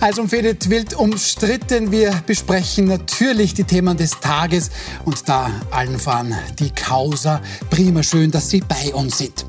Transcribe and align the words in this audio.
Also 0.00 0.22
umfädet 0.22 0.68
wild 0.68 0.94
umstritten. 0.94 1.90
Wir 1.90 2.12
besprechen 2.26 2.86
natürlich 2.86 3.54
die 3.54 3.64
Themen 3.64 3.96
des 3.96 4.20
Tages 4.20 4.70
und 5.04 5.28
da 5.28 5.50
allen 5.70 5.98
voran 5.98 6.34
die 6.58 6.70
Causa. 6.70 7.40
Prima 7.70 8.02
schön, 8.02 8.30
dass 8.30 8.50
Sie 8.50 8.60
bei 8.60 8.94
uns 8.94 9.18
sind. 9.18 9.46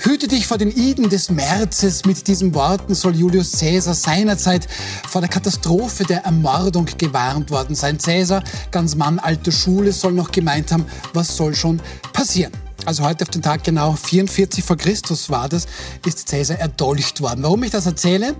Hüte 0.00 0.28
dich 0.28 0.46
vor 0.46 0.58
den 0.58 0.70
Iden 0.70 1.08
des 1.08 1.30
Märzes. 1.30 2.04
Mit 2.04 2.28
diesen 2.28 2.54
Worten 2.54 2.94
soll 2.94 3.16
Julius 3.16 3.58
Caesar 3.58 3.94
seinerzeit 3.94 4.68
vor 5.08 5.20
der 5.20 5.30
Katastrophe 5.30 6.04
der 6.04 6.24
Ermordung 6.24 6.86
gewarnt 6.98 7.50
worden 7.50 7.74
sein. 7.74 7.98
Caesar, 7.98 8.44
ganz 8.70 8.94
Mann 8.94 9.18
alter 9.18 9.52
Schule, 9.52 9.92
soll 9.92 10.12
noch 10.12 10.30
gemeint 10.30 10.70
haben, 10.70 10.86
was 11.14 11.36
soll 11.36 11.54
schon 11.54 11.80
passieren 12.12 12.67
also 12.84 13.04
heute 13.04 13.24
auf 13.24 13.30
den 13.30 13.42
Tag 13.42 13.64
genau 13.64 13.92
44 13.92 14.64
vor 14.64 14.76
Christus 14.76 15.30
war 15.30 15.48
das, 15.48 15.66
ist 16.06 16.28
Cäsar 16.28 16.58
erdolcht 16.58 17.20
worden. 17.20 17.42
Warum 17.42 17.62
ich 17.62 17.70
das 17.70 17.86
erzähle? 17.86 18.34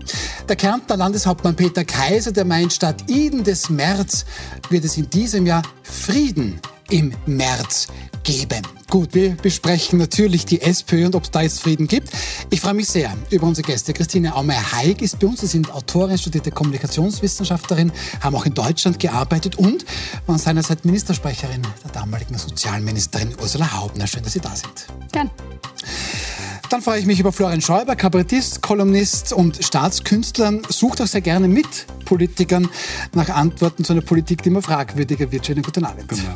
Der 0.48 0.56
Kärntner 0.56 0.96
Landeshauptmann 0.96 1.56
Peter 1.56 1.84
Kaiser, 1.84 2.32
der 2.32 2.44
meint, 2.44 2.72
statt 2.72 3.04
Iden 3.08 3.44
des 3.44 3.68
März 3.68 4.24
wird 4.70 4.84
es 4.84 4.96
in 4.96 5.10
diesem 5.10 5.46
Jahr 5.46 5.62
Frieden 5.82 6.60
im 6.90 7.12
März 7.26 7.88
geben. 8.22 8.77
Gut, 8.90 9.12
wir 9.12 9.36
besprechen 9.36 9.98
natürlich 9.98 10.46
die 10.46 10.62
SPÖ 10.62 11.04
und 11.04 11.14
ob 11.14 11.24
es 11.24 11.30
da 11.30 11.42
jetzt 11.42 11.60
Frieden 11.60 11.88
gibt. 11.88 12.08
Ich 12.48 12.62
freue 12.62 12.72
mich 12.72 12.88
sehr 12.88 13.14
über 13.28 13.46
unsere 13.46 13.66
Gäste. 13.66 13.92
Christine 13.92 14.34
Aumeier-Heig 14.34 15.02
ist 15.02 15.18
bei 15.18 15.26
uns. 15.26 15.40
Sie 15.40 15.46
sind 15.46 15.70
Autorin, 15.70 16.16
studierte 16.16 16.50
Kommunikationswissenschaftlerin, 16.50 17.92
haben 18.22 18.34
auch 18.34 18.46
in 18.46 18.54
Deutschland 18.54 18.98
gearbeitet 18.98 19.56
und 19.56 19.84
waren 20.26 20.38
seinerzeit 20.38 20.86
Ministersprecherin 20.86 21.60
der 21.84 21.90
damaligen 21.92 22.38
Sozialministerin 22.38 23.34
Ursula 23.38 23.76
Haubner. 23.76 24.06
Schön, 24.06 24.22
dass 24.22 24.32
Sie 24.32 24.40
da 24.40 24.56
sind. 24.56 24.86
Gern. 25.12 25.30
Dann 26.70 26.82
freue 26.82 27.00
ich 27.00 27.06
mich 27.06 27.18
über 27.18 27.32
Florian 27.32 27.62
Schäuber, 27.62 27.96
Kabarettist, 27.96 28.60
Kolumnist 28.60 29.32
und 29.32 29.62
Staatskünstler. 29.64 30.60
Sucht 30.68 31.00
auch 31.00 31.06
sehr 31.06 31.22
gerne 31.22 31.48
mit 31.48 31.66
Politikern 32.04 32.68
nach 33.14 33.30
Antworten 33.30 33.84
zu 33.84 33.94
einer 33.94 34.02
Politik, 34.02 34.42
die 34.42 34.50
immer 34.50 34.60
fragwürdiger 34.60 35.32
wird. 35.32 35.46
Schönen 35.46 35.62
guten 35.62 35.84
Abend. 35.86 36.08
Genau. 36.08 36.34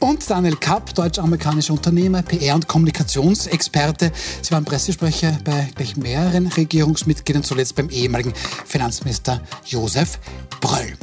Und 0.00 0.28
Daniel 0.28 0.56
Kapp, 0.56 0.94
deutsch-amerikanischer 0.94 1.65
Unternehmer, 1.72 2.22
PR- 2.22 2.54
und 2.54 2.68
Kommunikationsexperte. 2.68 4.12
Sie 4.42 4.50
waren 4.52 4.64
Pressesprecher 4.64 5.38
bei 5.44 5.68
gleich 5.74 5.96
mehreren 5.96 6.46
Regierungsmitgliedern, 6.46 7.42
zuletzt 7.42 7.76
beim 7.76 7.90
ehemaligen 7.90 8.32
Finanzminister 8.64 9.40
Josef 9.64 10.18
Bröll. 10.60 10.96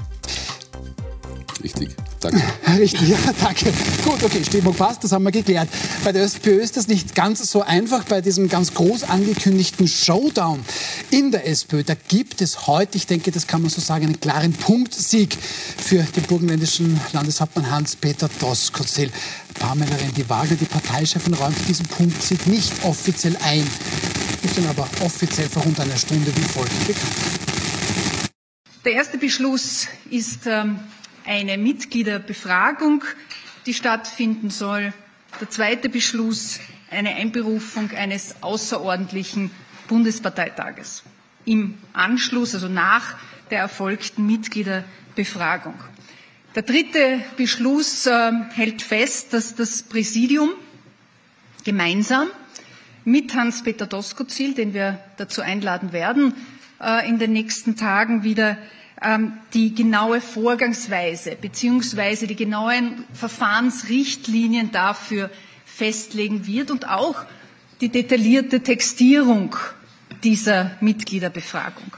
Richtig. 1.64 1.96
Danke. 2.20 2.42
Richtig, 2.78 3.08
ja, 3.08 3.18
danke. 3.42 3.72
Gut, 4.04 4.22
okay, 4.22 4.44
Stimmung 4.44 4.76
passt, 4.76 5.04
das 5.04 5.14
haben 5.14 5.24
wir 5.24 5.32
geklärt. 5.32 5.70
Bei 6.04 6.12
der 6.12 6.24
SPÖ 6.24 6.60
ist 6.60 6.76
das 6.76 6.90
nicht 6.90 7.16
ganz 7.16 7.50
so 7.50 7.62
einfach. 7.62 8.04
Bei 8.04 8.20
diesem 8.20 8.50
ganz 8.50 8.74
groß 8.74 9.04
angekündigten 9.04 9.88
Showdown 9.88 10.60
in 11.10 11.32
der 11.32 11.48
SPÖ, 11.48 11.84
da 11.84 11.94
gibt 12.10 12.42
es 12.42 12.68
heute, 12.68 12.98
ich 12.98 13.08
denke, 13.08 13.32
das 13.32 13.48
kann 13.48 13.62
man 13.62 13.72
so 13.72 13.80
sagen, 13.80 14.06
einen 14.06 14.20
klaren 14.20 14.52
Punktsieg 14.52 15.38
für 15.38 16.04
den 16.04 16.24
burgenländischen 16.24 17.00
Landeshauptmann 17.14 17.72
Hans-Peter 17.72 18.30
Doskozil. 18.40 19.10
Pamela 19.58 19.96
Rendi-Wagner, 19.96 20.58
die 20.58 20.66
Parteichefin, 20.66 21.34
räumt 21.34 21.56
diesen 21.70 21.86
Punktsieg 21.86 22.46
nicht 22.48 22.74
offiziell 22.84 23.38
ein. 23.42 23.66
Ist 24.44 24.58
dann 24.58 24.68
aber 24.68 24.88
offiziell 25.00 25.48
vor 25.48 25.64
rund 25.64 25.80
einer 25.80 25.96
Stunde 25.96 26.36
wie 26.36 26.42
folgt 26.42 26.88
bekannt. 26.88 27.14
Der 28.84 28.94
erste 28.94 29.18
Beschluss 29.18 29.88
ist 30.10 30.42
ähm 30.46 30.80
eine 31.26 31.58
Mitgliederbefragung, 31.58 33.04
die 33.66 33.74
stattfinden 33.74 34.50
soll. 34.50 34.94
Der 35.40 35.50
zweite 35.50 35.90
Beschluss, 35.90 36.60
eine 36.92 37.16
Einberufung 37.16 37.92
eines 37.92 38.36
außerordentlichen 38.42 39.52
Bundesparteitages 39.88 41.04
im 41.46 41.78
Anschluss, 41.94 42.54
also 42.54 42.68
nach 42.70 43.16
der 43.50 43.60
erfolgten 43.60 44.26
Mitgliederbefragung. 44.26 45.76
Der 46.56 46.64
dritte 46.64 47.20
Beschluss 47.36 48.06
äh, 48.06 48.32
hält 48.54 48.82
fest, 48.82 49.34
dass 49.34 49.56
das 49.56 49.84
Präsidium 49.84 50.52
gemeinsam 51.64 52.28
mit 53.06 53.34
Hans-Peter 53.34 53.88
Doskozil, 53.88 54.54
den 54.54 54.74
wir 54.74 55.00
dazu 55.18 55.42
einladen 55.42 55.94
werden, 55.94 56.36
äh, 56.80 57.08
in 57.10 57.18
den 57.18 57.34
nächsten 57.34 57.76
Tagen 57.76 58.24
wieder 58.24 58.58
die 59.54 59.76
genaue 59.76 60.22
Vorgangsweise 60.22 61.36
beziehungsweise 61.40 62.28
die 62.28 62.36
genauen 62.36 63.04
Verfahrensrichtlinien 63.14 64.72
dafür 64.72 65.30
festlegen 65.66 66.46
wird 66.48 66.72
und 66.72 66.88
auch 66.88 67.26
die 67.82 67.90
detaillierte 67.90 68.62
Textierung 68.62 69.56
dieser 70.24 70.72
Mitgliederbefragung. 70.80 71.92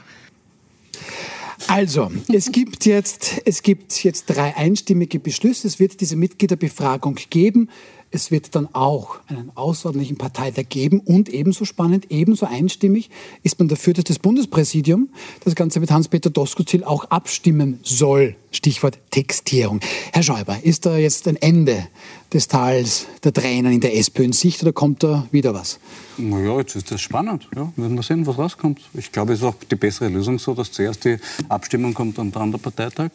Also, 1.68 2.12
es 2.32 2.52
gibt 2.52 2.86
jetzt, 2.86 3.42
es 3.44 3.62
gibt 3.62 4.04
jetzt 4.04 4.26
drei 4.26 4.56
einstimmige 4.56 5.18
Beschlüsse. 5.18 5.66
Es 5.66 5.80
wird 5.80 6.00
diese 6.00 6.16
Mitgliederbefragung 6.16 7.18
geben. 7.30 7.70
Es 8.10 8.30
wird 8.30 8.54
dann 8.54 8.68
auch 8.72 9.18
einen 9.26 9.50
außerordentlichen 9.54 10.16
Parteitag 10.16 10.68
geben 10.68 11.00
und 11.00 11.28
ebenso 11.28 11.64
spannend, 11.64 12.06
ebenso 12.10 12.46
einstimmig 12.46 13.10
ist 13.42 13.58
man 13.58 13.68
dafür, 13.68 13.94
dass 13.94 14.04
das 14.04 14.18
Bundespräsidium 14.18 15.08
das 15.44 15.54
Ganze 15.54 15.80
mit 15.80 15.90
Hans-Peter 15.90 16.30
Doskozil 16.30 16.84
auch 16.84 17.04
abstimmen 17.06 17.80
soll. 17.82 18.36
Stichwort 18.56 18.98
Textierung. 19.10 19.80
Herr 20.12 20.22
Schäuber, 20.22 20.58
ist 20.62 20.86
da 20.86 20.96
jetzt 20.96 21.28
ein 21.28 21.36
Ende 21.36 21.86
des 22.32 22.48
Tals 22.48 23.06
der 23.22 23.32
Tränen 23.32 23.72
in 23.72 23.80
der 23.80 23.96
SPÖ 23.96 24.24
in 24.24 24.32
Sicht 24.32 24.62
oder 24.62 24.72
kommt 24.72 25.02
da 25.02 25.26
wieder 25.30 25.54
was? 25.54 25.78
Naja, 26.18 26.58
jetzt 26.58 26.74
ist 26.74 26.90
das 26.90 27.00
spannend. 27.00 27.46
Ja, 27.54 27.70
wir 27.76 27.84
werden 27.84 28.02
sehen, 28.02 28.26
was 28.26 28.38
rauskommt. 28.38 28.80
Ich 28.94 29.12
glaube, 29.12 29.34
es 29.34 29.40
ist 29.40 29.44
auch 29.44 29.54
die 29.70 29.76
bessere 29.76 30.08
Lösung 30.08 30.38
so, 30.38 30.54
dass 30.54 30.72
zuerst 30.72 31.04
die 31.04 31.18
Abstimmung 31.48 31.94
kommt 31.94 32.18
und 32.18 32.34
dann 32.34 32.50
der 32.50 32.58
Parteitag. 32.58 33.10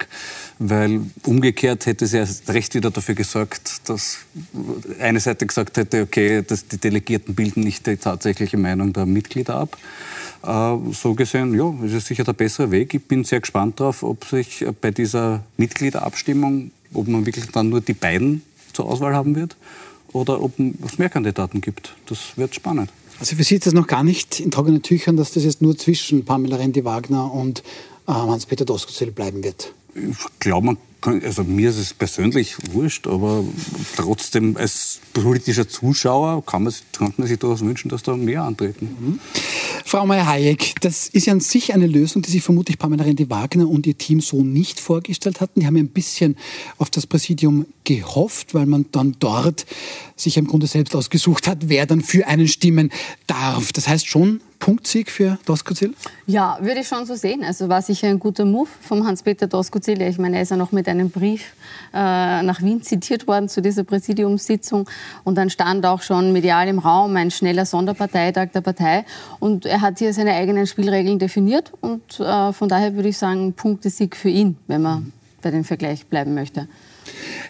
Weil 0.59 1.02
umgekehrt 1.24 1.85
hätte 1.88 2.06
es 2.06 2.12
ja 2.12 2.25
recht 2.47 2.73
wieder 2.75 2.91
dafür 2.91 3.16
gesorgt, 3.16 3.90
dass 3.90 4.19
eine 5.00 5.19
Seite 5.19 5.46
gesagt 5.46 5.78
hätte, 5.78 6.03
okay, 6.03 6.44
dass 6.46 6.68
die 6.68 6.78
Delegierten 6.78 7.34
bilden 7.35 7.63
nicht 7.63 7.88
die 7.88 7.97
tatsächliche 7.97 8.58
Meinung 8.58 8.94
der 8.94 9.06
Mitglieder 9.06 9.56
ab. 9.56 9.78
Äh, 10.44 10.78
so 10.94 11.13
gesehen, 11.13 11.53
ja, 11.53 11.73
es 11.85 11.94
ist 11.94 12.08
sicher 12.08 12.23
der 12.23 12.34
bessere 12.34 12.72
Weg. 12.72 12.94
Ich 12.94 13.03
bin 13.06 13.23
sehr 13.23 13.41
gespannt 13.41 13.79
darauf, 13.79 14.03
ob 14.03 14.25
sich 14.25 14.66
bei 14.81 14.91
dieser 14.91 15.30
Mitgliederabstimmung, 15.57 16.71
ob 16.93 17.07
man 17.07 17.25
wirklich 17.25 17.45
dann 17.51 17.69
nur 17.69 17.81
die 17.81 17.93
beiden 17.93 18.41
zur 18.73 18.85
Auswahl 18.85 19.15
haben 19.15 19.35
wird 19.35 19.55
oder 20.13 20.41
ob 20.41 20.53
es 20.85 20.97
mehr 20.97 21.09
Kandidaten 21.09 21.61
gibt. 21.61 21.95
Das 22.07 22.37
wird 22.37 22.55
spannend. 22.55 22.89
Also 23.19 23.35
für 23.35 23.43
Sie 23.43 23.55
ist 23.55 23.67
das 23.67 23.73
noch 23.73 23.87
gar 23.87 24.03
nicht 24.03 24.39
in 24.39 24.51
trockenen 24.51 24.81
Tüchern, 24.81 25.15
dass 25.15 25.31
das 25.31 25.43
jetzt 25.43 25.61
nur 25.61 25.77
zwischen 25.77 26.25
Pamela 26.25 26.57
Rendi-Wagner 26.57 27.31
und 27.31 27.59
äh, 28.07 28.11
Hans-Peter 28.11 28.65
Doskozil 28.65 29.11
bleiben 29.11 29.43
wird? 29.43 29.73
Ich 29.93 30.39
glaube, 30.39 30.65
man 30.65 30.77
also 31.01 31.44
mir 31.44 31.69
ist 31.69 31.78
es 31.78 31.94
persönlich 31.94 32.56
wurscht, 32.73 33.07
aber 33.07 33.44
trotzdem 33.95 34.56
als 34.57 35.00
politischer 35.13 35.67
Zuschauer 35.67 36.45
kann 36.45 36.63
man, 36.63 36.73
kann 36.94 37.13
man 37.17 37.28
sich 37.28 37.39
durchaus 37.39 37.62
wünschen, 37.62 37.89
dass 37.89 38.03
da 38.03 38.16
mehr 38.16 38.44
antreten. 38.44 38.97
Mhm. 39.00 39.19
Frau 39.85 40.06
Meyer-Hayek, 40.06 40.75
das 40.81 41.07
ist 41.07 41.25
ja 41.25 41.34
an 41.34 41.40
sich 41.40 41.73
eine 41.73 41.88
Lösung, 41.88 42.22
die 42.22 42.31
sich 42.31 42.44
vermutlich 42.44 42.78
Pamela 42.78 43.03
Rendi-Wagner 43.03 43.67
und 43.67 43.88
ihr 43.88 43.97
Team 43.97 44.22
so 44.22 44.44
nicht 44.44 44.79
vorgestellt 44.79 45.41
hatten. 45.41 45.59
Die 45.59 45.66
haben 45.66 45.75
ja 45.75 45.84
ein 45.84 45.90
bisschen 45.90 46.38
auf 46.78 46.90
das 46.90 47.07
Präsidium 47.07 47.66
gehofft, 47.84 48.53
weil 48.53 48.67
man 48.67 48.85
dann 48.91 49.16
dort 49.19 49.66
sich 50.21 50.37
im 50.37 50.47
Grunde 50.47 50.67
selbst 50.67 50.95
ausgesucht 50.95 51.47
hat, 51.47 51.57
wer 51.69 51.85
dann 51.85 52.01
für 52.01 52.27
einen 52.27 52.47
stimmen 52.47 52.91
darf. 53.27 53.73
Das 53.73 53.87
heißt 53.87 54.07
schon, 54.07 54.41
Punktsieg 54.61 55.09
für 55.09 55.39
Doskozil? 55.45 55.93
Ja, 56.27 56.57
würde 56.61 56.81
ich 56.81 56.87
schon 56.87 57.05
so 57.05 57.15
sehen. 57.15 57.43
Also 57.43 57.67
war 57.67 57.81
sicher 57.81 58.07
ein 58.07 58.19
guter 58.19 58.45
Move 58.45 58.69
vom 58.79 59.05
Hans-Peter 59.05 59.47
Doskozil. 59.47 60.01
Ich 60.03 60.19
meine, 60.19 60.37
er 60.37 60.43
ist 60.43 60.51
ja 60.51 60.57
noch 60.57 60.71
mit 60.71 60.87
einem 60.87 61.09
Brief 61.09 61.53
äh, 61.93 62.43
nach 62.43 62.61
Wien 62.61 62.81
zitiert 62.83 63.27
worden 63.27 63.49
zu 63.49 63.61
dieser 63.61 63.83
Präsidiumssitzung. 63.83 64.87
Und 65.23 65.35
dann 65.35 65.49
stand 65.49 65.85
auch 65.85 66.03
schon 66.03 66.31
medial 66.31 66.67
im 66.67 66.79
Raum 66.79 67.15
ein 67.15 67.31
schneller 67.31 67.65
Sonderparteitag 67.65 68.51
der 68.53 68.61
Partei. 68.61 69.03
Und 69.40 69.66
er 69.66 69.81
hat 69.81 69.97
hier 69.97 70.13
seine 70.13 70.34
eigenen 70.34 70.67
Spielregeln 70.67 71.17
definiert. 71.17 71.73
Und 71.81 72.19
äh, 72.19 72.53
von 72.53 72.69
daher 72.69 72.96
würde 72.96 73.09
ich 73.09 73.17
sagen, 73.17 73.53
Punktesieg 73.53 74.16
für 74.16 74.29
ihn, 74.29 74.57
wenn 74.67 74.84
man 74.84 75.11
bei 75.41 75.49
dem 75.49 75.63
Vergleich 75.63 76.05
bleiben 76.05 76.35
möchte. 76.35 76.67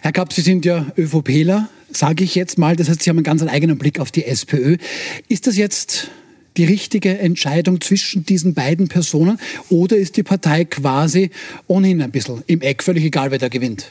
Herr 0.00 0.12
Kapp, 0.12 0.32
Sie 0.32 0.40
sind 0.40 0.64
ja 0.64 0.86
ÖVPler, 0.96 1.68
sage 1.92 2.24
ich 2.24 2.34
jetzt 2.34 2.58
mal. 2.58 2.76
Das 2.76 2.88
heißt, 2.88 3.02
Sie 3.02 3.10
haben 3.10 3.18
einen 3.18 3.24
ganz 3.24 3.42
eigenen 3.42 3.78
Blick 3.78 4.00
auf 4.00 4.10
die 4.10 4.24
SPÖ. 4.24 4.76
Ist 5.28 5.46
das 5.46 5.56
jetzt 5.56 6.08
die 6.56 6.64
richtige 6.64 7.18
Entscheidung 7.18 7.80
zwischen 7.80 8.24
diesen 8.26 8.54
beiden 8.54 8.88
Personen 8.88 9.38
oder 9.70 9.96
ist 9.96 10.16
die 10.16 10.22
Partei 10.22 10.64
quasi 10.64 11.30
ohnehin 11.66 12.02
ein 12.02 12.10
bisschen 12.10 12.42
im 12.46 12.60
Eck, 12.60 12.82
völlig 12.82 13.04
egal, 13.04 13.30
wer 13.30 13.38
da 13.38 13.48
gewinnt? 13.48 13.90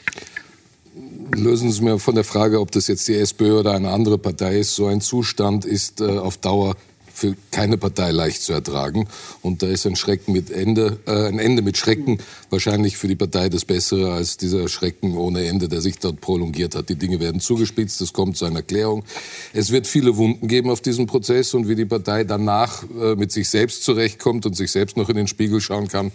Lösen 1.34 1.72
Sie 1.72 1.82
mir 1.82 1.98
von 1.98 2.14
der 2.14 2.24
Frage, 2.24 2.60
ob 2.60 2.70
das 2.72 2.88
jetzt 2.88 3.08
die 3.08 3.14
SPÖ 3.14 3.60
oder 3.60 3.72
eine 3.72 3.90
andere 3.90 4.18
Partei 4.18 4.58
ist. 4.58 4.74
So 4.74 4.86
ein 4.86 5.00
Zustand 5.00 5.64
ist 5.64 6.00
äh, 6.00 6.04
auf 6.04 6.36
Dauer 6.36 6.76
für 7.22 7.36
keine 7.52 7.78
Partei 7.78 8.10
leicht 8.10 8.42
zu 8.42 8.52
ertragen. 8.52 9.06
Und 9.42 9.62
da 9.62 9.68
ist 9.68 9.86
ein 9.86 9.94
Schrecken 9.94 10.32
mit 10.32 10.50
Ende, 10.50 10.98
äh, 11.06 11.28
ein 11.28 11.38
Ende 11.38 11.62
mit 11.62 11.76
Schrecken 11.76 12.18
wahrscheinlich 12.50 12.96
für 12.96 13.06
die 13.06 13.14
Partei 13.14 13.48
das 13.48 13.64
Bessere 13.64 14.12
als 14.12 14.38
dieser 14.38 14.68
Schrecken 14.68 15.16
ohne 15.16 15.46
Ende, 15.46 15.68
der 15.68 15.80
sich 15.80 16.00
dort 16.00 16.20
prolongiert 16.20 16.74
hat. 16.74 16.88
Die 16.88 16.96
Dinge 16.96 17.20
werden 17.20 17.40
zugespitzt, 17.40 18.00
es 18.00 18.12
kommt 18.12 18.36
zu 18.36 18.44
einer 18.44 18.62
Klärung. 18.62 19.04
Es 19.52 19.70
wird 19.70 19.86
viele 19.86 20.16
Wunden 20.16 20.48
geben 20.48 20.68
auf 20.68 20.80
diesem 20.80 21.06
Prozess 21.06 21.54
und 21.54 21.68
wie 21.68 21.76
die 21.76 21.84
Partei 21.84 22.24
danach 22.24 22.82
äh, 23.00 23.14
mit 23.14 23.30
sich 23.30 23.48
selbst 23.48 23.84
zurechtkommt 23.84 24.44
und 24.44 24.56
sich 24.56 24.72
selbst 24.72 24.96
noch 24.96 25.08
in 25.08 25.16
den 25.16 25.28
Spiegel 25.28 25.60
schauen 25.60 25.86
kann, 25.86 26.10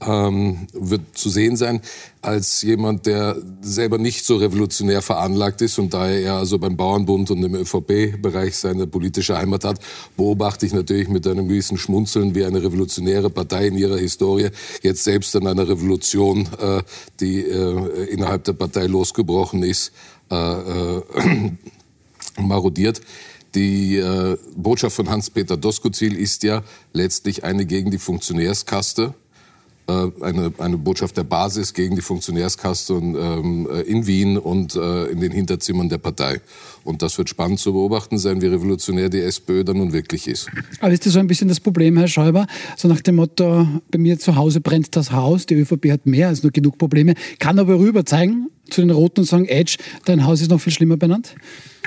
ähm, 0.00 0.66
wird 0.72 1.02
zu 1.14 1.28
sehen 1.30 1.56
sein 1.56 1.80
als 2.22 2.60
jemand, 2.62 3.06
der 3.06 3.36
selber 3.62 3.96
nicht 3.96 4.26
so 4.26 4.36
revolutionär 4.36 5.00
veranlagt 5.00 5.62
ist 5.62 5.78
und 5.78 5.94
daher 5.94 6.20
eher 6.20 6.34
also 6.34 6.58
beim 6.58 6.76
Bauernbund 6.76 7.30
und 7.30 7.42
im 7.42 7.54
ÖVP-Bereich 7.54 8.56
seine 8.56 8.86
politische 8.86 9.38
Heimat 9.38 9.64
hat, 9.64 9.80
beobachte 10.16 10.66
ich 10.66 10.74
natürlich 10.74 11.08
mit 11.08 11.26
einem 11.26 11.48
gewissen 11.48 11.78
Schmunzeln, 11.78 12.34
wie 12.34 12.44
eine 12.44 12.62
revolutionäre 12.62 13.30
Partei 13.30 13.68
in 13.68 13.76
ihrer 13.76 13.96
Historie 13.96 14.50
jetzt 14.82 15.04
selbst 15.04 15.34
an 15.36 15.46
einer 15.46 15.66
Revolution, 15.66 16.46
äh, 16.60 16.82
die 17.20 17.40
äh, 17.40 18.04
innerhalb 18.10 18.44
der 18.44 18.52
Partei 18.52 18.86
losgebrochen 18.86 19.62
ist, 19.62 19.92
äh, 20.30 20.34
äh 20.34 21.02
marodiert. 22.40 23.00
Die 23.54 23.96
äh, 23.96 24.36
Botschaft 24.56 24.94
von 24.94 25.10
Hans-Peter 25.10 25.56
Doskozil 25.56 26.16
ist 26.16 26.42
ja 26.44 26.62
letztlich 26.92 27.42
eine 27.44 27.66
gegen 27.66 27.90
die 27.90 27.98
Funktionärskaste, 27.98 29.14
eine, 30.20 30.52
eine 30.58 30.78
Botschaft 30.78 31.16
der 31.16 31.24
Basis 31.24 31.74
gegen 31.74 31.96
die 31.96 32.02
Funktionärskaste 32.02 32.94
ähm, 32.94 33.68
äh, 33.70 33.80
in 33.82 34.06
Wien 34.06 34.38
und 34.38 34.74
äh, 34.74 35.06
in 35.06 35.20
den 35.20 35.32
Hinterzimmern 35.32 35.88
der 35.88 35.98
Partei. 35.98 36.40
Und 36.84 37.02
das 37.02 37.18
wird 37.18 37.28
spannend 37.28 37.58
zu 37.58 37.72
beobachten 37.72 38.18
sein, 38.18 38.40
wie 38.40 38.46
revolutionär 38.46 39.08
die 39.08 39.20
SPÖ 39.20 39.64
dann 39.64 39.78
nun 39.78 39.92
wirklich 39.92 40.26
ist. 40.26 40.48
Aber 40.80 40.92
ist 40.92 41.06
das 41.06 41.12
so 41.12 41.18
ein 41.18 41.26
bisschen 41.26 41.48
das 41.48 41.60
Problem, 41.60 41.96
Herr 41.96 42.08
Schäuber? 42.08 42.46
So 42.76 42.88
nach 42.88 43.00
dem 43.00 43.16
Motto, 43.16 43.66
bei 43.90 43.98
mir 43.98 44.18
zu 44.18 44.36
Hause 44.36 44.60
brennt 44.60 44.96
das 44.96 45.12
Haus, 45.12 45.46
die 45.46 45.54
ÖVP 45.54 45.90
hat 45.90 46.06
mehr 46.06 46.28
als 46.28 46.42
nur 46.42 46.52
genug 46.52 46.78
Probleme, 46.78 47.14
kann 47.38 47.58
aber 47.58 47.78
rüber 47.78 48.04
zeigen 48.04 48.48
zu 48.70 48.80
den 48.80 48.90
Roten 48.90 49.20
und 49.20 49.26
sagen, 49.26 49.46
Edge, 49.46 49.76
dein 50.04 50.24
Haus 50.24 50.40
ist 50.40 50.50
noch 50.50 50.60
viel 50.60 50.72
schlimmer 50.72 50.96
benannt? 50.96 51.34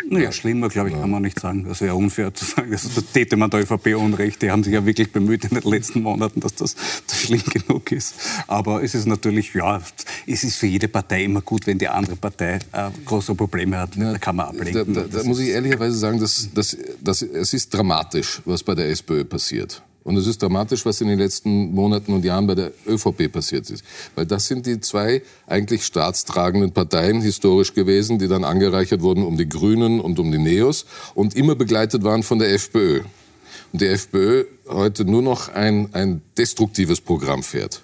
Naja, 0.10 0.32
schlimmer, 0.32 0.70
glaube 0.70 0.90
ich, 0.90 0.96
kann 0.96 1.10
man 1.10 1.22
nicht 1.22 1.40
sagen. 1.40 1.66
Das 1.68 1.82
wäre 1.82 1.96
unfair 1.96 2.34
zu 2.34 2.46
sagen. 2.46 2.72
Das, 2.72 2.94
das 2.94 3.06
täte 3.14 3.38
man 3.38 3.50
der 3.50 3.62
ÖVP 3.62 3.96
Unrecht. 3.96 4.42
Die 4.42 4.52
haben 4.52 4.64
sich 4.64 4.74
ja 4.74 4.86
wirklich 4.86 5.12
bemüht 5.12 5.46
in 5.46 5.52
den 5.52 5.70
letzten 5.70 6.02
Monaten, 6.02 6.40
dass 6.40 6.56
das, 6.56 6.76
das 7.08 7.22
schlimm 7.22 7.44
genug 7.46 7.92
ist. 7.92 8.16
Aber 8.48 8.84
es 8.84 8.96
ist 8.96 9.06
natürlich, 9.06 9.54
ja, 9.54 9.82
es 10.28 10.44
ist 10.44 10.58
für 10.58 10.68
jede 10.68 10.88
Partei 10.88 11.24
immer 11.24 11.42
gut, 11.42 11.68
wenn 11.68 11.78
die 11.78 11.88
andere 11.88 12.16
Partei 12.16 12.60
äh, 12.72 12.90
große 13.06 13.36
Probleme 13.36 13.78
hat. 13.78 13.92
Da 13.96 14.18
kann 14.18 14.36
man 14.36 14.48
ablenken. 14.48 14.94
Da, 14.94 15.02
da, 15.02 15.20
da 15.20 15.24
muss 15.24 15.40
ich 15.40 15.50
ehrlicherweise 15.50 15.96
sagen, 15.96 16.20
dass, 16.20 16.50
dass, 16.54 16.78
dass, 17.02 17.22
es 17.22 17.54
ist 17.54 17.74
dramatisch, 17.74 18.42
was 18.46 18.64
bei 18.64 18.76
der 18.76 18.90
SPÖ 18.90 19.24
passiert. 19.24 19.82
Und 20.04 20.18
es 20.18 20.28
ist 20.28 20.42
dramatisch, 20.42 20.86
was 20.86 21.00
in 21.00 21.08
den 21.08 21.18
letzten 21.18 21.74
Monaten 21.74 22.14
und 22.14 22.26
Jahren 22.26 22.46
bei 22.46 22.56
der 22.56 22.72
ÖVP 22.86 23.32
passiert 23.32 23.70
ist. 23.70 23.84
Weil 24.16 24.26
das 24.26 24.48
sind 24.48 24.66
die 24.66 24.82
zwei 24.82 25.22
eigentlich 25.48 25.86
staatstragenden 25.86 26.72
Parteien 26.72 27.22
historisch 27.22 27.74
gewesen, 27.74 28.20
die 28.20 28.28
dann 28.28 28.44
angereichert 28.44 29.02
wurden 29.02 29.24
um 29.24 29.38
die 29.38 29.48
Grünen 29.48 30.02
und 30.02 30.20
um 30.20 30.32
die 30.32 30.40
Neos 30.40 30.86
und 31.16 31.36
immer 31.36 31.56
begleitet 31.56 32.04
waren 32.04 32.24
von 32.24 32.40
der 32.40 32.54
FPÖ. 32.54 33.02
Und 33.72 33.82
die 33.82 33.88
FPÖ 33.88 34.46
heute 34.68 35.06
nur 35.06 35.22
noch 35.22 35.50
ein, 35.50 35.94
ein 35.94 36.22
destruktives 36.38 37.00
Programm 37.00 37.42
fährt. 37.42 37.82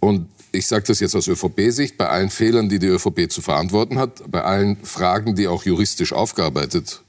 Und 0.00 0.26
ich 0.50 0.66
sage 0.66 0.84
das 0.86 1.00
jetzt 1.00 1.16
aus 1.16 1.28
ÖVP-Sicht, 1.28 1.96
bei 1.96 2.08
allen 2.08 2.30
Fehlern, 2.30 2.68
die 2.68 2.78
die 2.78 2.86
ÖVP 2.86 3.30
zu 3.30 3.42
verantworten 3.42 3.98
hat, 3.98 4.22
bei 4.30 4.42
allen 4.42 4.76
Fragen, 4.84 5.34
die 5.34 5.48
auch 5.48 5.64
juristisch 5.64 6.12
aufgearbeitet 6.12 7.02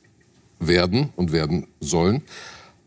werden 0.60 1.10
und 1.16 1.32
werden 1.32 1.68
sollen 1.80 2.24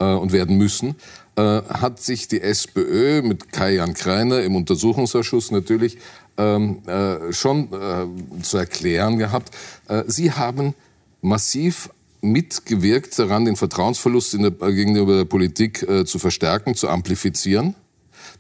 äh, 0.01 0.05
und 0.05 0.33
werden 0.33 0.57
müssen, 0.57 0.97
äh, 1.39 1.63
hat 1.69 2.03
sich 2.03 2.27
die 2.27 2.41
SPÖ 2.41 3.23
mit 3.23 3.53
Kai-Jan 3.53 3.95
Kreiner 3.95 4.43
im 4.43 4.57
Untersuchungsausschuss 4.57 5.53
natürlich 5.53 5.99
ähm, 6.37 6.83
äh, 6.87 7.33
schon 7.33 7.69
äh, 7.73 8.43
zu 8.43 8.59
erklären 8.59 9.19
gehabt. 9.19 9.55
Äh, 9.87 10.03
sie 10.09 10.33
haben 10.33 10.75
massiv 11.23 11.91
mitgewirkt 12.23 13.17
daran, 13.17 13.45
den 13.45 13.55
Vertrauensverlust 13.55 14.33
der, 14.35 14.51
gegenüber 14.51 15.17
der 15.17 15.27
Politik 15.27 15.83
äh, 15.89 16.05
zu 16.05 16.19
verstärken, 16.19 16.75
zu 16.75 16.89
amplifizieren, 16.89 17.77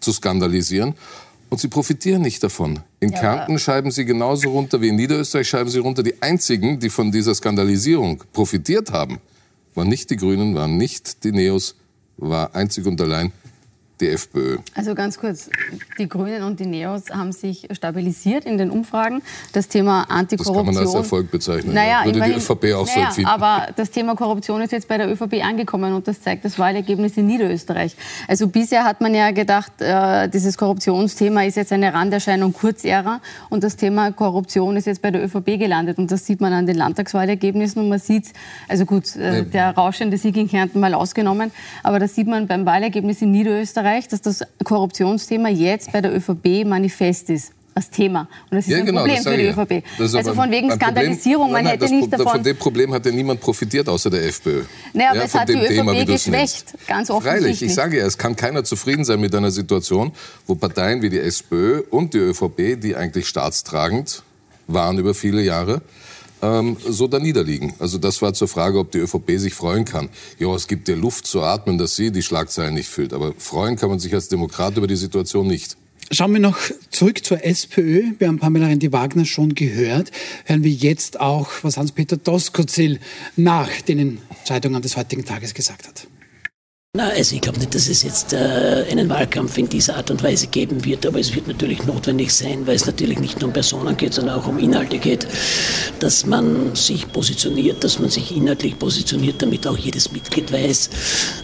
zu 0.00 0.12
skandalisieren. 0.12 0.94
Und 1.50 1.60
sie 1.60 1.68
profitieren 1.68 2.22
nicht 2.22 2.42
davon. 2.42 2.80
In 2.98 3.10
ja, 3.12 3.20
Kärnten 3.20 3.60
schreiben 3.60 3.92
sie 3.92 4.06
genauso 4.06 4.50
runter 4.50 4.80
wie 4.80 4.88
in 4.88 4.96
Niederösterreich 4.96 5.48
schreiben 5.48 5.70
sie 5.70 5.78
runter. 5.78 6.02
Die 6.02 6.20
einzigen, 6.20 6.80
die 6.80 6.90
von 6.90 7.12
dieser 7.12 7.34
Skandalisierung 7.34 8.24
profitiert 8.32 8.90
haben, 8.90 9.18
waren 9.76 9.88
nicht 9.88 10.10
die 10.10 10.16
Grünen, 10.16 10.56
waren 10.56 10.76
nicht 10.76 11.22
die 11.22 11.30
Neos, 11.30 11.76
war 12.18 12.54
einzig 12.54 12.86
und 12.86 13.00
allein 13.00 13.32
die 14.00 14.08
FPÖ. 14.08 14.58
Also 14.74 14.94
ganz 14.94 15.18
kurz, 15.18 15.50
die 15.98 16.08
Grünen 16.08 16.42
und 16.42 16.60
die 16.60 16.66
Neos 16.66 17.10
haben 17.10 17.32
sich 17.32 17.68
stabilisiert 17.72 18.44
in 18.44 18.58
den 18.58 18.70
Umfragen. 18.70 19.22
Das 19.52 19.68
Thema 19.68 20.02
Antikorruption... 20.08 20.66
Das 20.66 20.74
kann 20.74 20.74
man 20.74 20.86
als 20.86 20.94
Erfolg 20.94 21.30
bezeichnen. 21.30 21.74
Naja, 21.74 22.00
ja. 22.00 22.04
Würde 22.04 22.18
immerhin, 22.18 22.34
die 22.34 22.40
ÖVP 22.40 22.64
auch 22.74 22.86
naja, 22.86 22.86
so 22.86 23.00
empfinden. 23.00 23.30
Aber 23.30 23.66
das 23.74 23.90
Thema 23.90 24.14
Korruption 24.14 24.62
ist 24.62 24.72
jetzt 24.72 24.88
bei 24.88 24.98
der 24.98 25.10
ÖVP 25.10 25.44
angekommen 25.44 25.94
und 25.94 26.06
das 26.06 26.22
zeigt 26.22 26.44
das 26.44 26.58
Wahlergebnis 26.58 27.16
in 27.16 27.26
Niederösterreich. 27.26 27.96
Also 28.28 28.46
bisher 28.48 28.84
hat 28.84 29.00
man 29.00 29.14
ja 29.14 29.30
gedacht, 29.30 29.72
äh, 29.80 30.28
dieses 30.28 30.56
Korruptionsthema 30.56 31.44
ist 31.44 31.56
jetzt 31.56 31.72
eine 31.72 31.92
Randerscheinung 31.92 32.52
Kurzära 32.52 33.20
und 33.48 33.64
das 33.64 33.76
Thema 33.76 34.12
Korruption 34.12 34.76
ist 34.76 34.86
jetzt 34.86 35.02
bei 35.02 35.10
der 35.10 35.24
ÖVP 35.24 35.58
gelandet 35.58 35.98
und 35.98 36.10
das 36.10 36.24
sieht 36.24 36.40
man 36.40 36.52
an 36.52 36.66
den 36.66 36.76
Landtagswahlergebnissen 36.76 37.82
und 37.82 37.88
man 37.88 37.98
sieht, 37.98 38.26
also 38.68 38.84
gut, 38.84 39.16
äh, 39.16 39.44
der 39.44 39.70
rauschende 39.70 40.18
Sieg 40.18 40.36
in 40.36 40.48
Kärnten 40.48 40.80
mal 40.80 40.94
ausgenommen, 40.94 41.50
aber 41.82 41.98
das 41.98 42.14
sieht 42.14 42.28
man 42.28 42.46
beim 42.46 42.64
Wahlergebnis 42.64 43.22
in 43.22 43.32
Niederösterreich 43.32 43.87
Österreich, 43.88 44.08
dass 44.08 44.20
das 44.22 44.42
Korruptionsthema 44.64 45.48
jetzt 45.48 45.92
bei 45.92 46.00
der 46.00 46.14
ÖVP 46.14 46.66
manifest 46.66 47.30
ist 47.30 47.52
als 47.74 47.90
Thema. 47.90 48.28
Und 48.50 48.56
das 48.56 48.66
ist 48.66 48.72
ja, 48.72 48.78
ein 48.78 48.86
genau, 48.86 49.02
Problem 49.02 49.22
für 49.22 49.36
die 49.36 49.46
ÖVP. 49.46 49.84
Also 50.16 50.34
von 50.34 50.50
wegen 50.50 50.70
Skandalisierung, 50.70 51.52
man 51.52 51.64
hätte 51.64 51.88
nicht 51.88 52.12
davon... 52.12 52.26
Von 52.26 52.42
dem 52.42 52.56
Problem 52.56 52.92
hat 52.92 53.06
ja 53.06 53.12
niemand 53.12 53.40
profitiert, 53.40 53.88
außer 53.88 54.10
der 54.10 54.26
FPÖ. 54.26 54.62
Naja, 54.92 55.10
aber 55.10 55.18
ja, 55.20 55.24
es 55.24 55.34
hat 55.34 55.48
die 55.48 55.52
ÖVP 55.52 55.68
Thema, 55.68 56.04
geschwächt, 56.04 56.74
ganz 56.88 57.08
offensichtlich. 57.08 57.58
Freilich, 57.58 57.62
ich 57.62 57.74
sage 57.74 57.98
ja, 57.98 58.06
es 58.06 58.18
kann 58.18 58.34
keiner 58.34 58.64
zufrieden 58.64 59.04
sein 59.04 59.20
mit 59.20 59.34
einer 59.34 59.52
Situation, 59.52 60.12
wo 60.46 60.56
Parteien 60.56 61.02
wie 61.02 61.08
die 61.08 61.20
SPÖ 61.20 61.82
und 61.90 62.14
die 62.14 62.18
ÖVP, 62.18 62.80
die 62.80 62.96
eigentlich 62.96 63.28
staatstragend 63.28 64.22
waren 64.66 64.98
über 64.98 65.14
viele 65.14 65.42
Jahre, 65.42 65.80
ähm, 66.42 66.76
so 66.86 67.06
da 67.06 67.18
niederliegen. 67.18 67.74
Also 67.78 67.98
das 67.98 68.22
war 68.22 68.34
zur 68.34 68.48
Frage, 68.48 68.78
ob 68.78 68.90
die 68.92 68.98
ÖVP 68.98 69.38
sich 69.38 69.54
freuen 69.54 69.84
kann. 69.84 70.08
Ja, 70.38 70.54
es 70.54 70.66
gibt 70.66 70.88
dir 70.88 70.96
Luft 70.96 71.26
zu 71.26 71.42
atmen, 71.42 71.78
dass 71.78 71.96
sie 71.96 72.10
die 72.10 72.22
Schlagzeilen 72.22 72.74
nicht 72.74 72.88
füllt. 72.88 73.12
Aber 73.12 73.32
freuen 73.38 73.76
kann 73.76 73.90
man 73.90 73.98
sich 73.98 74.14
als 74.14 74.28
Demokrat 74.28 74.76
über 74.76 74.86
die 74.86 74.96
Situation 74.96 75.46
nicht. 75.46 75.76
Schauen 76.10 76.32
wir 76.32 76.40
noch 76.40 76.58
zurück 76.90 77.22
zur 77.22 77.44
SPÖ. 77.44 78.12
Wir 78.18 78.28
haben 78.28 78.38
Pamela 78.38 78.66
Rendi-Wagner 78.66 79.26
schon 79.26 79.54
gehört. 79.54 80.10
Hören 80.46 80.64
wir 80.64 80.70
jetzt 80.70 81.20
auch, 81.20 81.50
was 81.62 81.76
Hans-Peter 81.76 82.16
Doskozil 82.16 82.98
nach 83.36 83.68
den 83.82 84.18
Entscheidungen 84.38 84.80
des 84.80 84.96
heutigen 84.96 85.26
Tages 85.26 85.52
gesagt 85.52 85.86
hat. 85.86 86.06
Na, 86.96 87.10
also 87.10 87.34
ich 87.34 87.42
glaube 87.42 87.58
nicht, 87.58 87.74
dass 87.74 87.86
es 87.86 88.02
jetzt 88.02 88.32
äh, 88.32 88.86
einen 88.90 89.10
Wahlkampf 89.10 89.58
in 89.58 89.68
dieser 89.68 89.96
Art 89.96 90.10
und 90.10 90.22
Weise 90.22 90.46
geben 90.46 90.86
wird, 90.86 91.04
aber 91.04 91.20
es 91.20 91.34
wird 91.34 91.46
natürlich 91.46 91.84
notwendig 91.84 92.32
sein, 92.32 92.66
weil 92.66 92.76
es 92.76 92.86
natürlich 92.86 93.20
nicht 93.20 93.40
nur 93.40 93.48
um 93.48 93.52
Personen 93.52 93.94
geht, 93.94 94.14
sondern 94.14 94.40
auch 94.40 94.46
um 94.46 94.58
Inhalte 94.58 94.98
geht, 94.98 95.26
dass 96.00 96.24
man 96.24 96.74
sich 96.74 97.12
positioniert, 97.12 97.84
dass 97.84 97.98
man 97.98 98.08
sich 98.08 98.34
inhaltlich 98.34 98.78
positioniert, 98.78 99.42
damit 99.42 99.66
auch 99.66 99.76
jedes 99.76 100.12
Mitglied 100.12 100.50
weiß, 100.50 100.88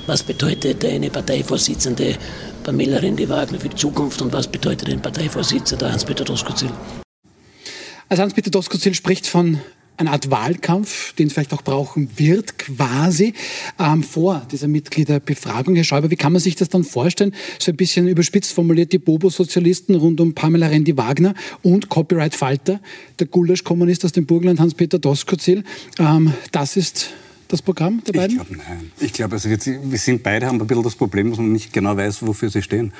was 0.06 0.22
bedeutet 0.22 0.82
eine 0.82 1.10
Parteivorsitzende 1.10 2.16
Pamela 2.62 2.96
Rendi-Wagner 2.96 3.60
für 3.60 3.68
die 3.68 3.76
Zukunft 3.76 4.22
und 4.22 4.32
was 4.32 4.48
bedeutet 4.48 4.88
ein 4.88 5.02
Parteivorsitzender 5.02 5.92
Hans-Peter 5.92 6.24
Doskozil. 6.24 6.70
Also 8.08 8.22
Hans-Peter 8.22 8.50
Doskozil 8.50 8.94
spricht 8.94 9.26
von 9.26 9.60
eine 9.96 10.10
Art 10.10 10.30
Wahlkampf, 10.30 11.12
den 11.14 11.28
es 11.28 11.32
vielleicht 11.32 11.52
auch 11.52 11.62
brauchen 11.62 12.08
wird, 12.16 12.58
quasi 12.58 13.34
ähm, 13.78 14.02
vor 14.02 14.46
dieser 14.50 14.68
Mitgliederbefragung. 14.68 15.76
Herr 15.76 15.84
Schäuber, 15.84 16.10
wie 16.10 16.16
kann 16.16 16.32
man 16.32 16.40
sich 16.40 16.56
das 16.56 16.68
dann 16.68 16.84
vorstellen? 16.84 17.34
So 17.58 17.70
ein 17.70 17.76
bisschen 17.76 18.08
überspitzt 18.08 18.52
formuliert 18.52 18.92
die 18.92 18.98
Bobo-Sozialisten 18.98 19.94
rund 19.94 20.20
um 20.20 20.34
Pamela 20.34 20.66
Rendi-Wagner 20.66 21.34
und 21.62 21.88
Copyright-Falter, 21.88 22.80
der 23.18 23.26
Gulasch-Kommunist 23.26 24.04
aus 24.04 24.12
dem 24.12 24.26
Burgenland 24.26 24.60
Hans-Peter 24.60 24.98
Doskozil. 24.98 25.62
Ähm, 25.98 26.32
das 26.50 26.76
ist 26.76 27.10
das 27.48 27.62
Programm 27.62 28.02
der 28.04 28.14
beiden? 28.14 28.40
Ich 28.40 28.48
glaube, 28.48 28.62
nein. 28.68 28.92
Ich 29.00 29.12
glaube, 29.12 29.34
also 29.34 29.48
wir 29.48 29.98
sind 29.98 30.22
beide 30.22 30.46
haben 30.46 30.60
ein 30.60 30.66
bisschen 30.66 30.82
das 30.82 30.96
Problem, 30.96 31.30
dass 31.30 31.38
man 31.38 31.52
nicht 31.52 31.72
genau 31.72 31.96
weiß, 31.96 32.26
wofür 32.26 32.50
sie 32.50 32.62
stehen. 32.62 32.92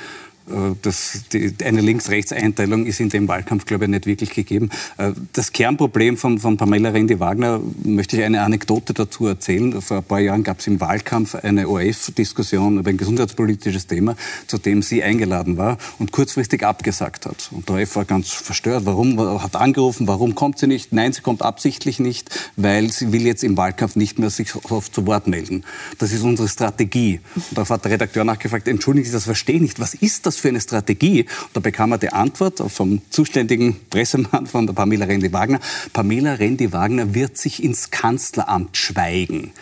Äh, 0.49 0.75
das, 0.83 1.25
die, 1.33 1.55
eine 1.65 1.81
Links-Rechts-Einteilung 1.81 2.87
ist 2.87 3.01
in 3.01 3.09
dem 3.09 3.29
Wahlkampf, 3.29 3.65
glaube 3.65 3.85
ich, 3.85 3.91
nicht 3.91 4.07
wirklich 4.07 4.31
gegeben. 4.31 4.71
Äh, 4.99 5.13
das 5.33 5.53
Kernproblem 5.53 6.17
von, 6.17 6.39
von 6.39 6.57
Pamela 6.57 6.91
Rendi-Wagner 6.91 7.61
möchte 7.83 8.17
ich 8.17 8.25
eine 8.25 8.43
Anekdote 8.43 8.95
dazu 8.95 9.27
erzählen. 9.27 9.81
Vor 9.81 9.99
ein 9.99 10.05
paar 10.05 10.21
Jahren 10.21 10.43
gab 10.43 10.61
es 10.61 10.67
im 10.67 10.81
Wahlkampf 10.81 11.35
eine 11.35 11.69
OF-Diskussion 11.69 12.79
über 12.79 12.91
ein 12.91 12.97
gesundheitspolitisches 12.97 13.87
Thema, 13.87 14.17
zu 14.47 14.59
dem 14.59 14.83
sie 14.83 15.03
eingeladen 15.03 15.57
war 15.57 15.79
und 15.99 16.13
kurzfristig 16.13 16.65
abgesagt 16.65 17.27
hat. 17.27 17.51
Und 17.53 17.69
der 17.69 17.83
OF 17.83 17.97
war 17.97 18.05
ganz 18.05 18.31
verstört. 18.31 18.87
Warum? 18.87 19.15
Hat 19.43 19.57
angerufen, 19.57 20.07
warum 20.07 20.35
kommt 20.35 20.59
sie 20.59 20.67
nicht? 20.67 20.93
Nein, 20.93 21.13
sie 21.13 21.23
kommt 21.23 21.43
absichtlich 21.43 21.99
nicht, 21.99 22.51
weil 22.57 22.91
sie 22.91 23.13
will 23.13 23.23
jetzt 23.23 23.45
im 23.45 23.57
Wahlkampf 23.57 23.97
nicht 23.97 24.19
mehr 24.19 24.31
sich 24.31 24.55
oft 24.71 24.95
zu 24.95 25.07
Wort 25.07 25.27
melden. 25.27 25.65
Das 25.99 26.13
ist 26.13 26.23
unsere 26.23 26.49
Strategie. 26.49 27.21
Und 27.35 27.45
darauf 27.53 27.71
hat 27.71 27.85
der 27.85 27.93
Redakteur 27.93 28.25
nachgefragt, 28.25 28.69
entschuldigen 28.69 29.07
Sie, 29.07 29.13
das 29.13 29.25
verstehe 29.25 29.57
ich 29.57 29.63
nicht. 29.63 29.81
Was 29.81 29.95
ist 29.95 30.27
das? 30.27 30.34
Das 30.35 30.41
für 30.41 30.49
eine 30.49 30.61
Strategie? 30.61 31.23
Und 31.23 31.51
da 31.55 31.61
bekam 31.61 31.93
er 31.93 31.99
die 31.99 32.11
Antwort 32.11 32.63
vom 32.71 33.01
zuständigen 33.11 33.77
Pressemann 33.91 34.47
von 34.47 34.67
der 34.67 34.75
Pamela 34.75 35.07
Rendi-Wagner. 35.07 35.61
Pamela 35.93 36.35
Rendi-Wagner 36.35 37.15
wird 37.15 37.37
sich 37.39 37.63
ins 37.63 37.91
Kanzleramt 37.91 38.77
schweigen. 38.77 39.53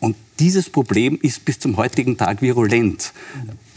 Und 0.00 0.16
dieses 0.38 0.70
Problem 0.70 1.18
ist 1.20 1.44
bis 1.44 1.58
zum 1.58 1.76
heutigen 1.76 2.16
Tag 2.16 2.42
virulent. 2.42 3.12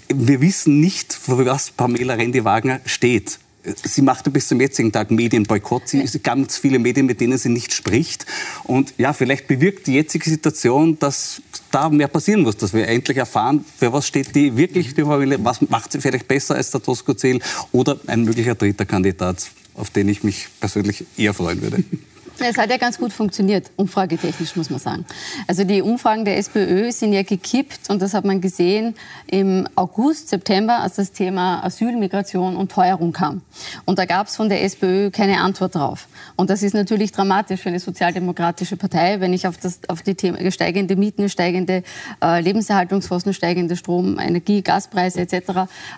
wir 0.10 0.42
wissen 0.42 0.80
nicht, 0.80 1.14
für 1.14 1.46
was 1.46 1.72
Pamela 1.72 2.14
Rendi-Wagner 2.14 2.82
steht. 2.86 3.40
Sie 3.84 4.02
machte 4.02 4.30
bis 4.30 4.48
zum 4.48 4.62
jetzigen 4.62 4.92
Tag 4.92 5.12
Medienboykott. 5.12 5.90
Sie 5.90 6.00
ja. 6.00 6.20
ganz 6.24 6.58
viele 6.58 6.80
Medien, 6.80 7.06
mit 7.06 7.20
denen 7.22 7.38
sie 7.38 7.50
nicht 7.50 7.74
spricht. 7.74 8.26
Und 8.64 8.94
ja, 8.98 9.14
vielleicht 9.14 9.48
bewirkt 9.48 9.88
die 9.88 9.94
jetzige 9.94 10.30
Situation, 10.30 10.98
dass 11.00 11.42
da 11.72 11.90
mehr 11.90 12.08
passieren 12.08 12.44
muss, 12.44 12.58
dass 12.58 12.74
wir 12.74 12.88
endlich 12.88 13.18
erfahren, 13.18 13.66
für 13.78 13.92
was 13.92 14.08
steht 14.08 14.36
die 14.36 14.56
wirklich, 14.56 14.94
die 14.94 15.04
Familie, 15.04 15.44
was 15.44 15.62
macht 15.70 15.92
sie 15.92 16.02
vielleicht 16.02 16.28
besser 16.28 16.56
als 16.56 16.72
der 16.72 16.82
Tosco 16.82 17.14
Zell 17.14 17.40
oder 17.72 18.00
ein 18.08 18.24
möglicher 18.24 18.56
dritter 18.56 18.86
Kandidat, 18.86 19.50
auf 19.76 19.90
den 19.90 20.08
ich 20.10 20.24
mich 20.24 20.48
persönlich 20.60 21.06
eher 21.18 21.34
freuen 21.34 21.62
würde. 21.62 21.84
Es 22.40 22.58
hat 22.58 22.70
ja 22.70 22.78
ganz 22.78 23.00
gut 23.00 23.12
funktioniert, 23.12 23.72
umfragetechnisch 23.78 24.56
muss 24.56 24.70
man 24.70 24.80
sagen. 24.80 25.06
Also 25.48 25.64
die 25.64 25.82
Umfragen 25.82 26.24
der 26.24 26.38
SPÖ 26.38 26.92
sind 26.92 27.14
ja 27.14 27.24
gekippt 27.24 27.90
und 27.90 28.02
das 28.02 28.14
hat 28.14 28.26
man 28.26 28.42
gesehen 28.42 28.96
im 29.26 29.68
August, 29.76 30.30
September, 30.30 30.80
als 30.80 30.96
das 30.96 31.12
Thema 31.12 31.64
Asyl, 31.64 31.96
Migration 31.98 32.56
und 32.56 32.72
Teuerung 32.72 33.12
kam. 33.12 33.42
Und 33.86 33.98
da 33.98 34.06
gab 34.06 34.28
es 34.28 34.36
von 34.36 34.50
der 34.50 34.64
SPÖ 34.64 35.10
keine 35.10 35.42
Antwort 35.42 35.76
drauf. 35.76 36.08
Und 36.36 36.50
das 36.50 36.62
ist 36.62 36.74
natürlich 36.74 37.12
dramatisch 37.12 37.62
für 37.62 37.70
eine 37.70 37.80
sozialdemokratische 37.80 38.78
Partei, 38.78 39.20
wenn 39.20 39.34
ich 39.34 39.48
auf, 39.48 39.58
das, 39.58 39.80
auf 39.88 40.04
die 40.04 40.16
Themen 40.16 40.52
steigende 40.52 40.96
Mieten, 40.96 41.30
steigende 41.30 41.84
äh, 42.24 42.40
Lebenserhaltungskosten, 42.42 43.34
steigende 43.34 43.76
Strom, 43.76 44.20
Energie, 44.20 44.62
Gaspreise 44.62 45.22
etc. 45.22 45.34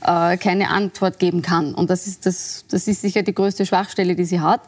Äh, 0.06 0.38
keine 0.38 0.70
Antwort 0.70 1.20
geben 1.20 1.42
kann. 1.42 1.74
Und 1.74 1.90
das 1.90 2.08
ist, 2.08 2.26
das, 2.26 2.66
das 2.70 2.88
ist 2.88 3.02
sicher 3.02 3.24
die 3.24 3.34
größte 3.34 3.66
Schwachstelle, 3.66 4.16
die 4.16 4.26
sie 4.26 4.40
hat. 4.40 4.62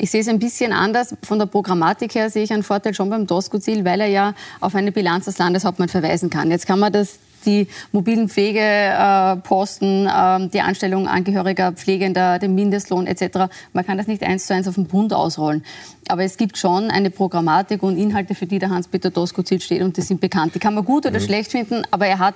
Ich 0.00 0.12
sehe 0.12 0.20
es 0.20 0.28
ein 0.28 0.38
bisschen 0.38 0.72
anders. 0.72 1.16
Von 1.22 1.40
der 1.40 1.46
Programmatik 1.46 2.14
her 2.14 2.30
sehe 2.30 2.44
ich 2.44 2.52
einen 2.52 2.62
Vorteil 2.62 2.94
schon 2.94 3.10
beim 3.10 3.26
Doskozil, 3.26 3.84
weil 3.84 4.00
er 4.00 4.06
ja 4.06 4.34
auf 4.60 4.76
eine 4.76 4.92
Bilanz 4.92 5.24
des 5.24 5.38
Landeshauptmann 5.38 5.88
verweisen 5.88 6.30
kann. 6.30 6.50
Jetzt 6.50 6.66
kann 6.66 6.78
man 6.78 6.92
das 6.92 7.18
die 7.46 7.68
mobilen 7.92 8.28
Pflegeposten, 8.28 10.06
äh, 10.06 10.48
die 10.48 10.60
Anstellung 10.60 11.08
Angehöriger, 11.08 11.72
Pflegender, 11.72 12.38
den 12.38 12.54
Mindestlohn 12.54 13.06
etc. 13.06 13.50
Man 13.72 13.86
kann 13.86 13.98
das 13.98 14.06
nicht 14.06 14.22
eins 14.22 14.46
zu 14.46 14.54
eins 14.54 14.68
auf 14.68 14.74
den 14.74 14.86
Bund 14.86 15.12
ausrollen. 15.12 15.64
Aber 16.08 16.24
es 16.24 16.36
gibt 16.36 16.56
schon 16.56 16.90
eine 16.90 17.10
Programmatik 17.10 17.82
und 17.82 17.98
Inhalte, 17.98 18.34
für 18.34 18.46
die 18.46 18.58
der 18.58 18.70
Hans-Peter 18.70 19.10
Doskozil 19.10 19.60
steht 19.60 19.82
und 19.82 19.96
die 19.96 20.02
sind 20.02 20.20
bekannt. 20.20 20.54
Die 20.54 20.58
kann 20.58 20.74
man 20.74 20.84
gut 20.84 21.04
oder 21.04 21.20
mhm. 21.20 21.24
schlecht 21.24 21.52
finden, 21.52 21.82
aber 21.90 22.06
er 22.06 22.18
hat 22.18 22.34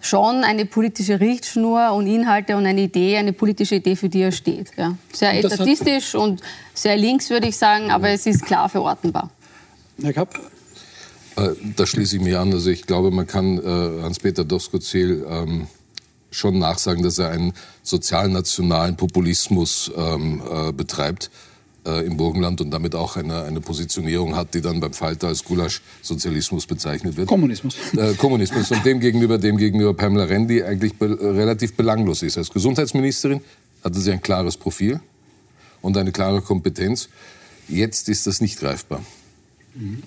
schon 0.00 0.44
eine 0.44 0.66
politische 0.66 1.20
Richtschnur 1.20 1.92
und 1.92 2.06
Inhalte 2.06 2.56
und 2.56 2.66
eine 2.66 2.82
Idee, 2.82 3.16
eine 3.16 3.32
politische 3.32 3.76
Idee, 3.76 3.96
für 3.96 4.08
die 4.08 4.22
er 4.22 4.32
steht. 4.32 4.72
Ja. 4.76 4.94
Sehr 5.12 5.38
etatistisch 5.42 6.14
und 6.14 6.42
sehr 6.74 6.96
links, 6.96 7.30
würde 7.30 7.48
ich 7.48 7.56
sagen, 7.56 7.90
aber 7.90 8.10
es 8.10 8.26
ist 8.26 8.44
klar 8.44 8.68
verortenbar. 8.68 9.30
Herr 10.02 10.12
Kapp? 10.12 10.38
Äh, 11.36 11.50
da 11.76 11.86
schließe 11.86 12.16
ich 12.16 12.22
mich 12.22 12.36
an. 12.36 12.52
Also 12.52 12.70
ich 12.70 12.86
glaube, 12.86 13.10
man 13.10 13.26
kann 13.26 13.58
äh, 13.58 14.02
Hans-Peter 14.02 14.44
Doskozil 14.44 15.24
ähm, 15.28 15.66
schon 16.30 16.58
nachsagen, 16.58 17.02
dass 17.02 17.18
er 17.18 17.30
einen 17.30 17.52
sozialnationalen 17.82 18.96
Populismus 18.96 19.90
ähm, 19.96 20.42
äh, 20.50 20.72
betreibt 20.72 21.30
im 21.86 22.16
Burgenland 22.16 22.62
und 22.62 22.70
damit 22.70 22.94
auch 22.94 23.18
eine, 23.18 23.42
eine 23.42 23.60
Positionierung 23.60 24.36
hat, 24.36 24.54
die 24.54 24.62
dann 24.62 24.80
beim 24.80 24.94
Falter 24.94 25.28
als 25.28 25.44
Gulasch-Sozialismus 25.44 26.66
bezeichnet 26.66 27.18
wird. 27.18 27.28
Kommunismus. 27.28 27.76
Äh, 27.94 28.14
Kommunismus. 28.14 28.70
Und 28.70 28.86
dem 28.86 29.00
gegenüber, 29.00 29.36
dem 29.36 29.58
gegenüber 29.58 29.92
Pamela 29.92 30.24
Rendi 30.24 30.62
eigentlich 30.62 30.94
be 30.94 31.10
relativ 31.20 31.74
belanglos 31.74 32.22
ist. 32.22 32.38
Als 32.38 32.48
Gesundheitsministerin 32.48 33.42
hatte 33.84 34.00
sie 34.00 34.12
ein 34.12 34.22
klares 34.22 34.56
Profil 34.56 34.98
und 35.82 35.98
eine 35.98 36.10
klare 36.10 36.40
Kompetenz. 36.40 37.10
Jetzt 37.68 38.08
ist 38.08 38.26
das 38.26 38.40
nicht 38.40 38.58
greifbar. 38.58 39.02
Mhm. 39.74 40.02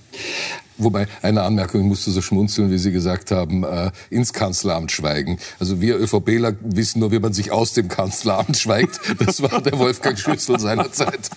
Wobei, 0.79 1.07
eine 1.23 1.41
Anmerkung, 1.41 1.81
ich 1.81 1.87
musste 1.87 2.11
so 2.11 2.21
schmunzeln, 2.21 2.69
wie 2.69 2.77
Sie 2.77 2.91
gesagt 2.91 3.31
haben, 3.31 3.63
äh, 3.63 3.89
ins 4.11 4.31
Kanzleramt 4.31 4.91
schweigen. 4.91 5.39
Also 5.59 5.81
wir 5.81 5.97
ÖVPler 5.97 6.55
wissen 6.61 6.99
nur, 6.99 7.11
wie 7.11 7.17
man 7.19 7.33
sich 7.33 7.51
aus 7.51 7.73
dem 7.73 7.87
Kanzleramt 7.87 8.57
schweigt. 8.59 8.99
Das 9.25 9.41
war 9.41 9.59
der 9.61 9.77
Wolfgang 9.79 10.19
Schüssel 10.19 10.59
seinerzeit. 10.59 11.31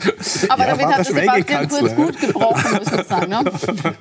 Aber 0.49 0.67
ja, 0.67 0.77
damit 0.77 0.87
hat 0.87 0.99
der 0.99 1.05
Sebastian 1.05 1.69
Kurz 1.69 1.97
gut 1.97 2.21
gebrochen, 2.21 2.79
muss 2.79 2.91
man 2.91 3.07
sagen. 3.07 3.31
Ne? 3.31 3.41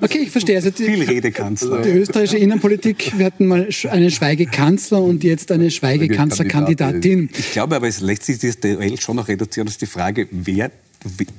Okay, 0.02 0.20
ich 0.20 0.32
verstehe. 0.32 0.58
Also 0.58 0.72
die, 0.72 0.84
Viel 0.84 1.04
Redekanzler. 1.04 1.82
Die 1.82 1.90
österreichische 1.90 2.38
Innenpolitik, 2.38 3.18
wir 3.18 3.26
hatten 3.26 3.48
mal 3.48 3.70
einen 3.90 4.12
Schweigekanzler 4.12 5.02
und 5.02 5.24
jetzt 5.24 5.52
eine 5.52 5.72
Schweigekanzlerkandidatin. 5.72 7.30
Ich 7.38 7.52
glaube 7.52 7.76
aber, 7.76 7.88
es 7.88 8.02
lässt 8.02 8.26
sich 8.26 8.40
das 8.40 8.60
Duell 8.60 9.00
schon 9.00 9.16
noch 9.16 9.28
reduzieren 9.28 9.68
Das 9.68 9.76
ist 9.76 9.82
die 9.82 9.86
Frage, 9.86 10.28
wer 10.32 10.72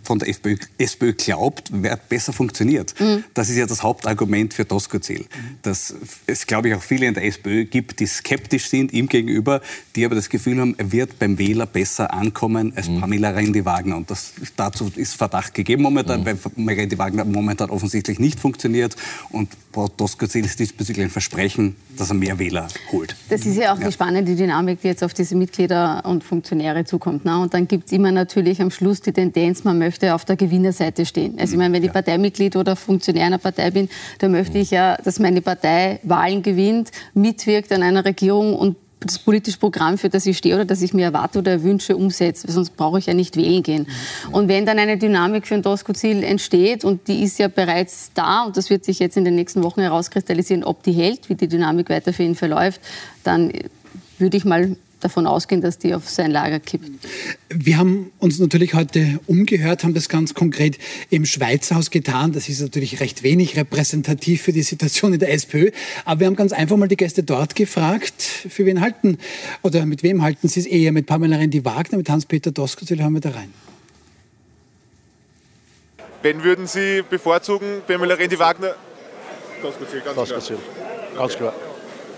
von 0.02 0.18
der 0.18 0.28
FPÖ, 0.28 0.56
SPÖ 0.78 1.12
glaubt, 1.12 1.68
wer 1.72 1.96
besser 1.96 2.32
funktioniert. 2.32 2.98
Mhm. 2.98 3.24
Das 3.34 3.50
ist 3.50 3.56
ja 3.56 3.66
das 3.66 3.82
Hauptargument 3.82 4.54
für 4.54 4.64
Doskozil. 4.64 5.20
Mhm. 5.20 5.58
Dass 5.62 5.94
es, 6.26 6.46
glaube 6.46 6.68
ich, 6.68 6.74
auch 6.74 6.82
viele 6.82 7.06
in 7.06 7.14
der 7.14 7.24
SPÖ 7.24 7.66
gibt, 7.66 8.00
die 8.00 8.06
skeptisch 8.06 8.68
sind 8.68 8.92
ihm 8.92 9.06
gegenüber, 9.06 9.60
die 9.96 10.04
aber 10.04 10.14
das 10.14 10.30
Gefühl 10.30 10.60
haben, 10.60 10.74
er 10.78 10.92
wird 10.92 11.18
beim 11.18 11.38
Wähler 11.38 11.66
besser 11.66 12.12
ankommen 12.14 12.72
als 12.74 12.88
mhm. 12.88 13.00
Pamela 13.00 13.30
Rendi-Wagner. 13.30 13.96
Und 13.96 14.10
das, 14.10 14.32
dazu 14.56 14.90
ist 14.96 15.14
Verdacht 15.14 15.52
gegeben 15.52 15.82
momentan, 15.82 16.20
mhm. 16.20 16.26
weil 16.26 16.36
Pamela 16.36 16.80
Rendi-Wagner 16.82 17.24
momentan 17.26 17.70
offensichtlich 17.70 18.18
nicht 18.18 18.40
funktioniert. 18.40 18.96
Und 19.28 19.50
Doskozil 19.72 20.44
ist 20.44 20.58
diesbezüglich 20.58 21.04
ein 21.04 21.10
Versprechen, 21.10 21.76
dass 21.96 22.10
er 22.10 22.14
mehr 22.14 22.38
Wähler 22.38 22.68
holt. 22.90 23.14
Das 23.28 23.46
ist 23.46 23.56
ja 23.56 23.72
auch 23.72 23.78
ja. 23.78 23.86
die 23.86 23.92
spannende 23.92 24.34
Dynamik, 24.34 24.80
die 24.80 24.88
jetzt 24.88 25.04
auf 25.04 25.14
diese 25.14 25.36
Mitglieder 25.36 26.04
und 26.04 26.24
Funktionäre 26.24 26.84
zukommt. 26.84 27.24
Ne? 27.24 27.38
Und 27.38 27.54
dann 27.54 27.68
gibt 27.68 27.86
es 27.86 27.92
immer 27.92 28.10
natürlich 28.10 28.60
am 28.60 28.70
Schluss 28.70 29.00
die 29.00 29.12
Tendenz, 29.12 29.62
man 29.64 29.78
möchte 29.78 30.14
auf 30.14 30.24
der 30.24 30.36
Gewinnerseite 30.36 31.06
stehen. 31.06 31.38
Also 31.38 31.52
ich 31.52 31.58
meine, 31.58 31.74
wenn 31.74 31.84
ich 31.84 31.92
Parteimitglied 31.92 32.56
oder 32.56 32.74
Funktionär 32.74 33.26
einer 33.26 33.38
Partei 33.38 33.70
bin, 33.70 33.88
dann 34.18 34.32
möchte 34.32 34.58
ich 34.58 34.70
ja, 34.70 34.96
dass 34.96 35.18
meine 35.18 35.40
Partei 35.40 36.00
Wahlen 36.02 36.42
gewinnt, 36.42 36.90
mitwirkt 37.14 37.72
an 37.72 37.82
einer 37.82 38.04
Regierung 38.04 38.54
und 38.54 38.76
das 39.00 39.18
politische 39.18 39.58
Programm, 39.58 39.96
für 39.98 40.10
das 40.10 40.26
ich 40.26 40.36
stehe 40.36 40.54
oder 40.54 40.64
das 40.64 40.82
ich 40.82 40.92
mir 40.92 41.06
erwarte 41.06 41.38
oder 41.38 41.62
wünsche, 41.62 41.96
umsetze. 41.96 42.50
Sonst 42.50 42.76
brauche 42.76 42.98
ich 42.98 43.06
ja 43.06 43.14
nicht 43.14 43.36
wählen 43.36 43.62
gehen. 43.62 43.86
Und 44.30 44.48
wenn 44.48 44.66
dann 44.66 44.78
eine 44.78 44.98
Dynamik 44.98 45.46
für 45.46 45.54
ein 45.54 45.62
Doskozil 45.62 46.22
entsteht, 46.22 46.84
und 46.84 47.08
die 47.08 47.22
ist 47.22 47.38
ja 47.38 47.48
bereits 47.48 48.10
da, 48.14 48.44
und 48.44 48.56
das 48.56 48.68
wird 48.68 48.84
sich 48.84 48.98
jetzt 48.98 49.16
in 49.16 49.24
den 49.24 49.34
nächsten 49.34 49.62
Wochen 49.62 49.80
herauskristallisieren, 49.80 50.64
ob 50.64 50.82
die 50.82 50.92
hält, 50.92 51.28
wie 51.28 51.34
die 51.34 51.48
Dynamik 51.48 51.88
weiter 51.88 52.12
für 52.12 52.22
ihn 52.22 52.34
verläuft, 52.34 52.80
dann 53.24 53.52
würde 54.18 54.36
ich 54.36 54.44
mal 54.44 54.76
davon 55.00 55.26
ausgehen, 55.26 55.60
dass 55.60 55.78
die 55.78 55.94
auf 55.94 56.08
sein 56.08 56.30
Lager 56.30 56.60
kippt. 56.60 56.88
Wir 57.48 57.78
haben 57.78 58.12
uns 58.18 58.38
natürlich 58.38 58.74
heute 58.74 59.18
umgehört, 59.26 59.84
haben 59.84 59.94
das 59.94 60.08
ganz 60.08 60.34
konkret 60.34 60.78
im 61.10 61.24
Schweizerhaus 61.26 61.90
getan. 61.90 62.32
Das 62.32 62.48
ist 62.48 62.60
natürlich 62.60 63.00
recht 63.00 63.22
wenig 63.22 63.56
repräsentativ 63.56 64.42
für 64.42 64.52
die 64.52 64.62
Situation 64.62 65.12
in 65.12 65.18
der 65.18 65.32
SPÖ. 65.32 65.70
Aber 66.04 66.20
wir 66.20 66.26
haben 66.26 66.36
ganz 66.36 66.52
einfach 66.52 66.76
mal 66.76 66.88
die 66.88 66.96
Gäste 66.96 67.22
dort 67.22 67.56
gefragt, 67.56 68.22
für 68.22 68.66
wen 68.66 68.80
halten 68.80 69.18
oder 69.62 69.86
mit 69.86 70.02
wem 70.02 70.22
halten 70.22 70.48
sie 70.48 70.60
es 70.60 70.66
eher? 70.66 70.92
Mit 70.92 71.06
Pamela 71.06 71.36
Rendi-Wagner, 71.36 71.98
mit 71.98 72.08
Hans-Peter 72.08 72.50
Doskozil, 72.52 73.02
haben 73.02 73.14
wir 73.14 73.20
da 73.20 73.30
rein. 73.30 73.52
Wen 76.22 76.44
würden 76.44 76.66
Sie 76.66 77.02
bevorzugen? 77.08 77.82
Pamela 77.86 78.14
Rendi-Wagner? 78.14 78.74
Doskozil, 79.62 80.00
ganz 80.00 80.16
Doskozil. 80.16 80.56
klar. 80.56 81.16
Ganz 81.16 81.36
klar. 81.36 81.69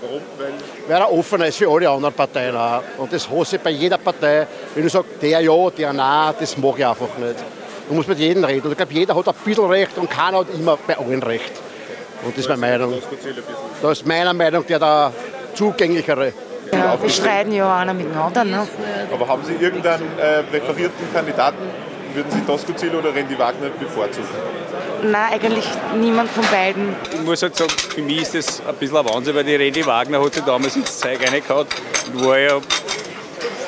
Warum? 0.03 0.21
Weil, 0.37 0.53
Weil 0.89 1.01
er 1.01 1.13
offener 1.13 1.47
ist 1.47 1.61
wie 1.61 1.67
alle 1.67 1.89
anderen 1.89 2.13
Parteien 2.13 2.57
auch. 2.57 2.83
Und 2.99 3.13
das 3.13 3.31
hasse 3.31 3.57
ich 3.57 3.63
bei 3.63 3.71
jeder 3.71 3.99
Partei. 3.99 4.47
Wenn 4.75 4.83
du 4.83 4.91
sagst, 4.91 5.11
der 5.23 5.41
ja, 5.41 5.71
der 5.71 5.93
nein, 5.93 6.35
das 6.41 6.57
mag 6.59 6.75
ich 6.77 6.87
einfach 6.87 7.17
nicht. 7.19 7.37
Du 7.89 7.95
musst 7.95 8.09
mit 8.09 8.19
jedem 8.19 8.43
reden. 8.43 8.65
Und 8.65 8.73
ich 8.73 8.77
glaube, 8.77 8.93
jeder 8.93 9.15
hat 9.15 9.29
ein 9.29 9.35
bisschen 9.45 9.67
Recht 9.67 9.97
und 9.97 10.11
keiner 10.11 10.39
hat 10.39 10.47
immer 10.53 10.77
bei 10.87 10.99
allen 10.99 11.23
Recht. 11.23 11.53
Und 12.25 12.37
das 12.37 12.45
ist 12.45 12.49
meine 12.49 12.79
Meinung. 12.79 13.01
Das 13.81 13.99
ist 13.99 14.07
meiner 14.07 14.33
Meinung 14.33 14.67
der 14.67 14.79
da 14.81 15.13
zugänglichere. 15.55 16.33
Ja, 16.73 17.01
wir 17.01 17.11
streiten 17.11 17.53
ja 17.53 17.79
einer 17.79 17.95
mit 17.95 18.07
dem 18.07 18.19
anderen. 18.19 18.51
Ne? 18.51 18.67
Aber 19.13 19.29
haben 19.29 19.45
Sie 19.45 19.55
irgendeinen 19.55 20.19
äh, 20.19 20.43
präferierten 20.45 21.13
Kandidaten? 21.13 21.92
Würden 22.14 22.31
Sie 22.31 22.40
Doskozil 22.47 22.95
oder 22.95 23.14
Randy 23.14 23.38
Wagner 23.38 23.71
bevorzugen? 23.71 24.28
Nein, 25.02 25.33
eigentlich 25.33 25.64
niemand 25.99 26.31
von 26.31 26.45
beiden. 26.50 26.95
Ich 27.12 27.23
muss 27.23 27.42
halt 27.42 27.57
sagen, 27.57 27.71
für 27.71 28.02
mich 28.02 28.21
ist 28.21 28.35
das 28.35 28.62
ein 28.66 28.75
bisschen 28.76 28.99
ein 28.99 29.09
Wahnsinn, 29.09 29.35
weil 29.35 29.45
die 29.45 29.57
Randy 29.57 29.85
Wagner 29.85 30.23
hat 30.23 30.35
sich 30.35 30.45
damals 30.45 30.76
ins 30.76 30.99
Zeug 30.99 31.19
reingehauen 31.26 31.66
und 32.12 32.25
war 32.25 32.38
ja 32.38 32.61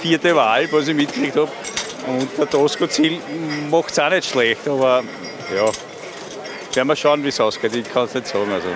vierte 0.01 0.37
Wahl, 0.37 0.71
was 0.71 0.89
ich 0.89 0.95
mitgekriegt 0.95 1.37
habe. 1.37 1.51
Und 2.07 2.29
der 2.39 2.51
Tosco 2.51 2.87
Ziel 2.87 3.19
macht 3.71 3.91
es 3.91 3.99
auch 3.99 4.11
nicht 4.11 4.29
schlecht, 4.29 4.69
aber 4.69 5.03
ja, 5.55 5.71
werden 6.77 6.89
wir 6.89 6.97
schauen, 6.97 7.25
wie 7.25 7.29
es 7.29 7.41
ausgeht. 7.41 7.75
Ich 7.75 7.91
kann 7.91 8.05
es 8.05 8.15
nicht 8.15 8.27
sagen. 8.27 8.53
Also. 8.53 8.69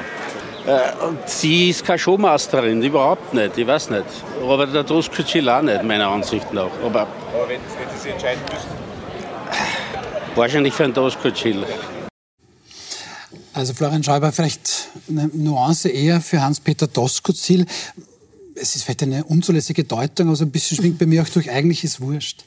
Äh, 0.66 1.06
und 1.06 1.28
sie 1.28 1.70
ist 1.70 1.84
keine 1.84 1.98
Showmasterin, 1.98 2.82
überhaupt 2.82 3.34
nicht, 3.34 3.56
ich 3.58 3.66
weiß 3.66 3.90
nicht. 3.90 4.04
Aber 4.42 4.66
der 4.66 4.84
Tosco 4.84 5.22
Ziel 5.22 5.48
auch 5.48 5.62
nicht, 5.62 5.82
meiner 5.82 6.08
Ansicht 6.08 6.52
nach. 6.52 6.70
Aber, 6.82 7.00
aber 7.00 7.48
wenn, 7.48 7.60
wenn 7.60 7.98
Sie 7.98 8.08
entscheiden 8.08 8.40
müssen? 8.50 8.88
Wahrscheinlich 10.38 10.73
für 10.73 10.85
einen 10.85 10.95
Tosco. 10.95 11.33
Also 13.54 13.75
Florian 13.75 14.04
Schäuber, 14.04 14.30
vielleicht 14.30 14.88
eine 15.09 15.28
Nuance 15.35 15.88
eher 15.88 16.21
für 16.21 16.40
Hans-Peter 16.40 16.87
Doskozil. 16.87 17.66
Es 18.54 18.76
ist 18.76 18.85
vielleicht 18.85 19.02
eine 19.02 19.25
unzulässige 19.25 19.83
Deutung, 19.83 20.28
aber 20.28 20.37
so 20.37 20.45
ein 20.45 20.52
bisschen 20.52 20.76
schwingt 20.76 21.00
bei 21.00 21.07
mir 21.07 21.23
auch 21.23 21.28
durch, 21.28 21.50
eigentlich 21.50 21.83
ist 21.83 22.00
wurscht. 22.00 22.45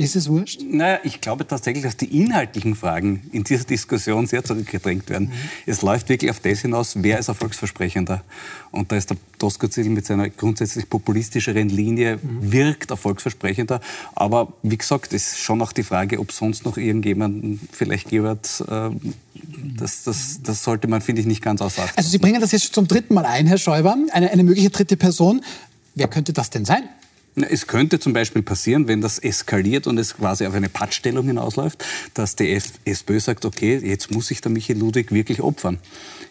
Ist 0.00 0.16
es 0.16 0.28
wurscht? 0.28 0.60
Naja, 0.68 0.98
ich 1.04 1.20
glaube 1.20 1.46
tatsächlich, 1.46 1.84
dass 1.84 1.96
die 1.96 2.20
inhaltlichen 2.22 2.74
Fragen 2.74 3.22
in 3.32 3.44
dieser 3.44 3.64
Diskussion 3.64 4.26
sehr 4.26 4.44
zurückgedrängt 4.44 5.08
werden. 5.10 5.28
Mhm. 5.28 5.32
Es 5.66 5.82
läuft 5.82 6.08
wirklich 6.08 6.30
auf 6.30 6.40
das 6.40 6.60
hinaus, 6.60 6.94
wer 6.96 7.18
ist 7.18 7.28
erfolgsversprechender. 7.28 8.22
Und 8.70 8.90
da 8.90 8.96
ist 8.96 9.10
der 9.10 9.16
Doskozil 9.38 9.88
mit 9.90 10.06
seiner 10.06 10.30
grundsätzlich 10.30 10.88
populistischeren 10.88 11.68
Linie 11.68 12.18
mhm. 12.22 12.52
wirkt 12.52 12.90
erfolgsversprechender. 12.90 13.80
Aber 14.14 14.52
wie 14.62 14.78
gesagt, 14.78 15.12
ist 15.12 15.38
schon 15.38 15.60
auch 15.62 15.72
die 15.72 15.82
Frage, 15.82 16.18
ob 16.18 16.32
sonst 16.32 16.64
noch 16.64 16.76
irgendjemanden 16.76 17.60
vielleicht 17.70 18.10
gehört. 18.10 18.64
Äh, 18.68 18.90
das, 19.76 20.04
das, 20.04 20.40
das 20.42 20.64
sollte 20.64 20.88
man, 20.88 21.00
finde 21.00 21.20
ich, 21.20 21.26
nicht 21.26 21.42
ganz 21.42 21.60
außer 21.60 21.84
Also 21.96 22.08
Sie 22.08 22.18
bringen 22.18 22.40
das 22.40 22.52
jetzt 22.52 22.74
zum 22.74 22.88
dritten 22.88 23.14
Mal 23.14 23.26
ein, 23.26 23.46
Herr 23.46 23.58
Schäuber, 23.58 23.96
eine, 24.12 24.30
eine 24.30 24.44
mögliche 24.44 24.70
dritte 24.70 24.96
Person. 24.96 25.42
Wer 25.94 26.08
könnte 26.08 26.32
das 26.32 26.50
denn 26.50 26.64
sein? 26.64 26.88
Es 27.42 27.66
könnte 27.66 27.98
zum 27.98 28.12
Beispiel 28.12 28.42
passieren, 28.42 28.88
wenn 28.88 29.00
das 29.00 29.18
eskaliert 29.18 29.86
und 29.86 29.98
es 29.98 30.16
quasi 30.16 30.46
auf 30.46 30.54
eine 30.54 30.68
Pattstellung 30.68 31.26
hinausläuft, 31.26 31.84
dass 32.14 32.36
die 32.36 32.58
SPÖ 32.84 33.20
sagt, 33.20 33.44
okay, 33.44 33.78
jetzt 33.82 34.10
muss 34.10 34.28
sich 34.28 34.40
der 34.40 34.50
Michael 34.50 34.78
Ludwig 34.78 35.12
wirklich 35.12 35.40
opfern. 35.40 35.78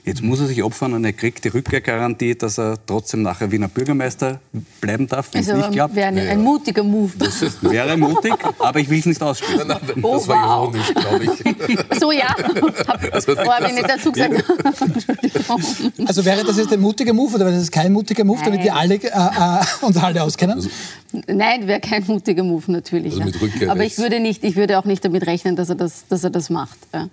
Jetzt 0.06 0.24
muss 0.24 0.40
er 0.40 0.48
sich 0.48 0.64
opfern 0.64 0.94
und 0.94 1.04
er 1.04 1.14
kriegt 1.14 1.44
die 1.44 1.50
Rückkehrgarantie, 1.50 2.36
dass 2.36 2.58
er 2.58 2.78
trotzdem 2.86 3.22
nachher 3.22 3.52
Wiener 3.52 3.68
Bürgermeister 3.68 4.40
bleiben 4.82 5.08
darf, 5.08 5.30
wenn 5.34 5.40
also, 5.40 5.52
es 5.52 5.58
nicht 5.58 5.72
klappt. 5.74 5.96
Wäre 5.96 6.08
ein, 6.08 6.18
ein 6.18 6.42
mutiger 6.42 6.84
Move. 6.84 7.12
Das 7.18 7.42
wäre 7.62 7.98
mutig, 7.98 8.34
aber 8.60 8.80
ich 8.80 8.90
will 8.90 9.00
es 9.00 9.06
nicht 9.06 9.22
ausschließen. 9.22 9.68
Nein, 9.68 9.78
nein, 9.86 10.04
oh, 10.04 10.16
das 10.16 10.28
war 10.28 10.68
wow. 10.68 10.74
ironisch, 10.74 10.94
glaube 10.94 11.26
ich. 11.26 12.00
So, 12.00 12.12
ja. 12.12 12.36
Also, 13.12 13.34
oh, 13.34 13.52
habe 13.52 13.68
ich 13.68 13.74
nicht 13.74 13.90
dazu 13.90 14.12
gesagt. 14.12 14.44
also 16.06 16.26
wäre 16.26 16.44
das 16.44 16.58
jetzt 16.58 16.72
ein 16.72 16.80
mutiger 16.80 17.14
Move 17.14 17.36
oder 17.36 17.46
wäre 17.46 17.58
das 17.58 17.70
kein 17.70 17.92
mutiger 17.92 18.24
Move, 18.24 18.42
damit 18.44 18.64
wir 18.64 18.76
alle, 18.76 18.96
äh, 18.96 19.08
äh, 19.08 19.86
uns 19.86 19.98
alle 19.98 20.24
auskennen? 20.24 20.56
Also, 20.56 20.70
Nein, 21.28 21.66
wäre 21.68 21.80
kein 21.80 22.06
mutiger 22.06 22.44
Move 22.44 22.72
natürlich. 22.72 23.20
Also 23.20 23.48
ja. 23.60 23.72
Aber 23.72 23.84
ich 23.84 23.98
würde, 23.98 24.20
nicht, 24.20 24.44
ich 24.44 24.56
würde 24.56 24.78
auch 24.78 24.86
nicht 24.86 25.04
damit 25.04 25.26
rechnen, 25.26 25.56
dass 25.56 25.70
er 25.70 25.76
das, 25.76 26.06
dass 26.08 26.24
er 26.24 26.30
das 26.30 26.52
macht. 26.52 26.78
Ja. 26.94 27.10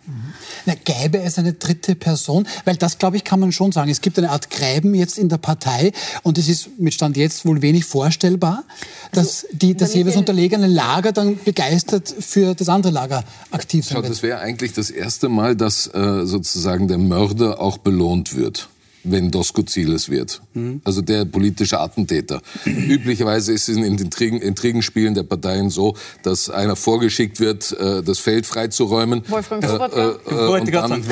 Na, 0.66 0.75
gäbe 0.85 1.19
es 1.19 1.38
eine 1.38 1.55
dritte 1.55 1.95
Person? 1.95 2.47
Weil 2.66 2.75
das, 2.78 2.99
glaube 2.99 3.16
ich, 3.16 3.25
kann 3.25 3.40
man 3.40 3.52
schon 3.52 3.73
sagen. 3.73 3.90
Es 3.90 4.00
gibt 4.00 4.18
eine 4.18 4.30
Art 4.30 4.50
Gräben 4.50 4.95
jetzt 4.95 5.18
in 5.18 5.28
der 5.28 5.38
Partei 5.38 5.92
und 6.23 6.38
es 6.38 6.49
ist 6.49 6.78
mit 6.78 6.95
Stand 6.95 7.16
jetzt 7.16 7.45
wohl 7.45 7.62
wenig 7.62 7.85
vorstellbar, 7.85 8.64
dass 9.12 9.45
also, 9.45 9.56
die, 9.56 9.76
das 9.76 9.95
jeweils 9.95 10.16
unterlegene 10.16 10.66
Lager 10.66 11.12
dann 11.12 11.38
begeistert 11.45 12.14
für 12.18 12.54
das 12.54 12.68
andere 12.68 12.92
Lager 12.92 13.25
aktiv 13.50 13.85
sein 13.85 13.97
Schau, 13.97 14.09
Das 14.09 14.23
wäre 14.23 14.38
eigentlich 14.40 14.73
das 14.73 14.90
erste 14.90 15.28
Mal, 15.28 15.56
dass 15.56 15.87
äh, 15.88 16.25
sozusagen 16.25 16.88
der 16.88 16.99
Mörder 16.99 17.61
auch 17.61 17.78
belohnt 17.78 18.37
wird 18.37 18.68
wenn 19.10 19.30
Doskozil 19.30 19.92
es 19.92 20.10
wird. 20.10 20.42
Mhm. 20.54 20.80
Also 20.84 21.02
der 21.02 21.25
politische 21.25 21.80
Attentäter. 21.80 22.40
Üblicherweise 22.64 23.52
ist 23.52 23.68
es 23.68 23.76
in 23.76 23.82
den 23.82 23.98
Intrigen, 23.98 24.40
Intrigenspielen 24.40 25.14
der 25.14 25.22
Parteien 25.22 25.70
so, 25.70 25.94
dass 26.22 26.50
einer 26.50 26.76
vorgeschickt 26.76 27.40
wird, 27.40 27.72
äh, 27.72 28.02
das 28.02 28.18
Feld 28.18 28.46
freizuräumen. 28.46 29.22
Wolfgang 29.28 29.64
äh, 29.64 29.66
äh, 29.66 29.70
äh, 29.70 30.60
und, 30.60 30.72
dann, 30.72 30.92